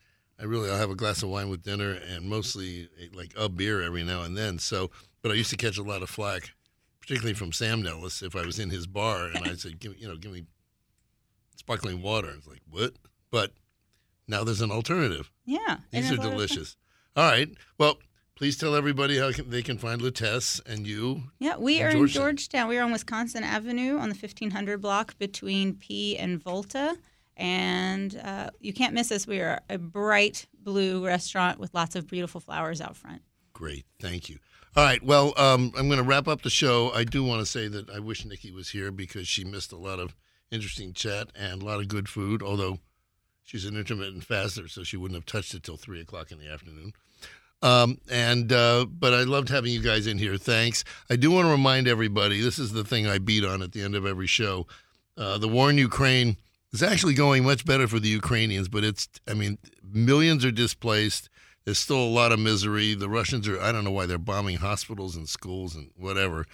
I 0.41 0.45
really 0.45 0.69
I'll 0.71 0.79
have 0.79 0.91
a 0.91 0.97
glass 0.97 1.23
of 1.23 1.29
wine 1.29 1.49
with 1.49 1.63
dinner 1.63 1.93
and 1.93 2.29
mostly 2.29 2.89
like 3.13 3.33
a 3.37 3.49
beer 3.49 3.81
every 3.83 4.03
now 4.03 4.23
and 4.23 4.37
then. 4.37 4.59
So, 4.59 4.91
but 5.23 5.31
I 5.31 5.35
used 5.35 5.51
to 5.51 5.57
catch 5.57 5.79
a 5.79 5.83
lot 5.83 6.03
of 6.03 6.11
flack, 6.11 6.51
particularly 7.01 7.35
from 7.35 7.53
Sam 7.53 7.83
Nellis 7.83 8.21
if 8.23 8.35
I 8.35 8.43
was 8.45 8.59
in 8.59 8.71
his 8.71 8.87
bar 8.89 9.27
and 9.27 9.47
I 9.47 9.55
said, 9.55 9.79
"Give 9.79 9.93
me, 9.93 9.99
you 10.01 10.09
know, 10.09 10.17
give 10.17 10.33
me 10.33 10.45
sparkling 11.57 12.03
water." 12.03 12.31
It's 12.37 12.47
like 12.49 12.63
what? 12.69 12.95
But 13.31 13.53
now 14.27 14.43
there's 14.45 14.61
an 14.61 14.71
alternative. 14.73 15.31
Yeah, 15.45 15.79
These 15.93 16.11
are 16.11 16.15
a 16.15 16.17
lot 16.17 16.19
of 16.19 16.23
fun. 16.25 16.33
delicious. 16.33 16.77
All 17.17 17.31
right. 17.31 17.49
Well, 17.79 17.99
please 18.37 18.57
tell 18.57 18.75
everybody 18.75 19.19
how 19.19 19.33
can, 19.33 19.51
they 19.51 19.63
can 19.63 19.79
find 19.79 20.01
Lutèce 20.01 20.61
and 20.67 20.87
you. 20.87 21.23
Yeah, 21.39 21.57
we 21.57 21.81
in 21.81 21.87
are 21.87 21.89
in 21.91 21.97
Georgetown. 21.97 22.23
Georgetown. 22.23 22.69
We 22.69 22.79
are 22.79 22.85
on 22.85 22.93
Wisconsin 22.93 23.45
Avenue 23.45 23.99
on 23.99 24.09
the 24.09 24.17
1500 24.17 24.81
block 24.81 25.17
between 25.19 25.75
P 25.75 26.17
and 26.17 26.43
Volta. 26.43 26.97
And 27.37 28.17
uh, 28.23 28.51
you 28.61 28.73
can't 28.73 28.95
miss 28.95 29.11
us. 29.11 29.27
We 29.27 29.41
are 29.41 29.61
a 29.69 29.79
bright 29.79 30.47
blue 30.63 31.05
restaurant 31.05 31.59
with 31.59 31.75
lots 31.75 31.97
of 31.97 32.07
beautiful 32.07 32.41
flowers 32.41 32.81
out 32.81 32.97
front. 32.97 33.23
Great. 33.53 33.85
Thank 34.01 34.29
you. 34.29 34.39
All 34.77 34.85
right. 34.85 35.03
Well, 35.03 35.35
um, 35.37 35.73
I'm 35.77 35.89
going 35.89 35.99
to 35.99 36.05
wrap 36.05 36.29
up 36.29 36.43
the 36.43 36.51
show. 36.51 36.91
I 36.93 37.05
do 37.05 37.25
want 37.25 37.41
to 37.41 37.47
say 37.47 37.69
that 37.69 37.91
I 37.91 37.99
wish 37.99 38.25
Nikki 38.25 38.51
was 38.51 38.71
here 38.71 38.91
because 38.91 39.29
she 39.29 39.45
missed 39.45 39.73
a 39.73 39.77
lot 39.77 39.99
of 39.99 40.15
interesting 40.51 40.93
chat 40.93 41.29
and 41.35 41.63
a 41.63 41.65
lot 41.65 41.81
of 41.81 41.89
good 41.89 42.09
food, 42.09 42.43
although 42.43 42.79
she's 43.45 43.65
an 43.65 43.77
intermittent 43.77 44.25
faster, 44.25 44.69
so 44.69 44.83
she 44.83 44.97
wouldn't 44.97 45.17
have 45.17 45.27
touched 45.27 45.55
it 45.55 45.63
till 45.63 45.77
3 45.77 46.01
o'clock 46.01 46.31
in 46.33 46.39
the 46.39 46.51
afternoon. 46.51 46.93
Um, 47.63 47.99
and 48.11 48.53
uh, 48.53 48.85
but 48.87 49.15
I 49.15 49.23
loved 49.23 49.49
having 49.49 49.73
you 49.73 49.81
guys 49.81 50.07
in 50.07 50.19
here. 50.19 50.37
Thanks. 50.37 50.85
I 51.09 51.17
do 51.17 51.31
want 51.31 51.47
to 51.47 51.51
remind 51.51 51.89
everybody 51.89 52.41
this 52.41 52.59
is 52.59 52.73
the 52.73 52.85
thing 52.85 53.07
I 53.07 53.19
beat 53.19 53.45
on 53.45 53.63
at 53.63 53.73
the 53.73 53.83
end 53.83 53.95
of 53.95 54.05
every 54.05 54.27
show. 54.27 54.67
Uh, 55.17 55.39
the 55.39 55.49
war 55.49 55.71
in 55.71 55.79
Ukraine 55.79 56.37
is 56.73 56.83
actually 56.83 57.15
going 57.15 57.45
much 57.45 57.65
better 57.65 57.87
for 57.87 57.99
the 57.99 58.09
Ukrainians, 58.09 58.69
but 58.69 58.85
it's 58.85 59.09
I 59.29 59.35
mean 59.35 59.59
millions 59.83 60.45
are 60.45 60.51
displaced. 60.51 61.31
There's 61.65 61.79
still 61.79 62.03
a 62.03 62.05
lot 62.05 62.33
of 62.33 62.39
misery. 62.39 62.95
The 62.95 63.09
Russians 63.09 63.49
are 63.49 63.61
I 63.61 63.73
don't 63.73 63.85
know 63.85 63.93
why 63.93 64.07
they're 64.07 64.19
bombing 64.19 64.59
hospitals 64.59 65.17
and 65.17 65.29
schools 65.29 65.75
and 65.75 65.91
whatever. 65.97 66.47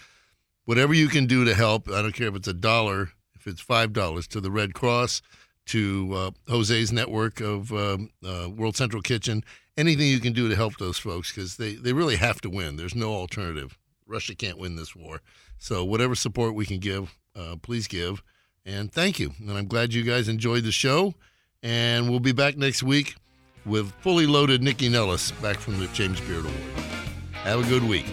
Whatever 0.66 0.94
you 0.94 1.08
can 1.08 1.26
do 1.26 1.44
to 1.44 1.54
help, 1.54 1.88
I 1.90 2.02
don't 2.02 2.14
care 2.14 2.28
if 2.28 2.36
it's 2.36 2.46
a 2.46 2.52
dollar, 2.52 3.10
if 3.34 3.48
it's 3.48 3.60
five 3.60 3.92
dollars 3.92 4.28
to 4.28 4.40
the 4.40 4.50
Red 4.50 4.74
Cross, 4.74 5.22
to 5.66 6.12
uh, 6.14 6.30
Jose's 6.48 6.92
network 6.92 7.40
of 7.40 7.72
um, 7.72 8.10
uh, 8.24 8.48
World 8.50 8.76
Central 8.76 9.02
Kitchen, 9.02 9.42
anything 9.76 10.08
you 10.08 10.20
can 10.20 10.32
do 10.32 10.48
to 10.48 10.56
help 10.56 10.76
those 10.78 10.98
folks 10.98 11.32
because 11.32 11.56
they, 11.56 11.74
they 11.74 11.92
really 11.92 12.16
have 12.16 12.40
to 12.42 12.50
win. 12.50 12.76
There's 12.76 12.94
no 12.94 13.12
alternative. 13.12 13.78
Russia 14.06 14.34
can't 14.34 14.58
win 14.58 14.76
this 14.76 14.94
war. 14.96 15.20
So, 15.58 15.84
whatever 15.84 16.14
support 16.14 16.54
we 16.54 16.66
can 16.66 16.78
give, 16.78 17.16
uh, 17.36 17.56
please 17.62 17.86
give. 17.86 18.22
And 18.64 18.92
thank 18.92 19.18
you. 19.18 19.32
And 19.40 19.52
I'm 19.52 19.66
glad 19.66 19.94
you 19.94 20.02
guys 20.02 20.28
enjoyed 20.28 20.64
the 20.64 20.72
show. 20.72 21.14
And 21.62 22.08
we'll 22.08 22.20
be 22.20 22.32
back 22.32 22.56
next 22.56 22.82
week 22.82 23.16
with 23.66 23.92
fully 24.00 24.26
loaded 24.26 24.62
Nikki 24.62 24.88
Nellis 24.88 25.32
back 25.32 25.58
from 25.58 25.78
the 25.78 25.86
James 25.88 26.20
Beard 26.20 26.44
Award. 26.44 26.56
Have 27.32 27.66
a 27.66 27.68
good 27.68 27.84
week. 27.84 28.06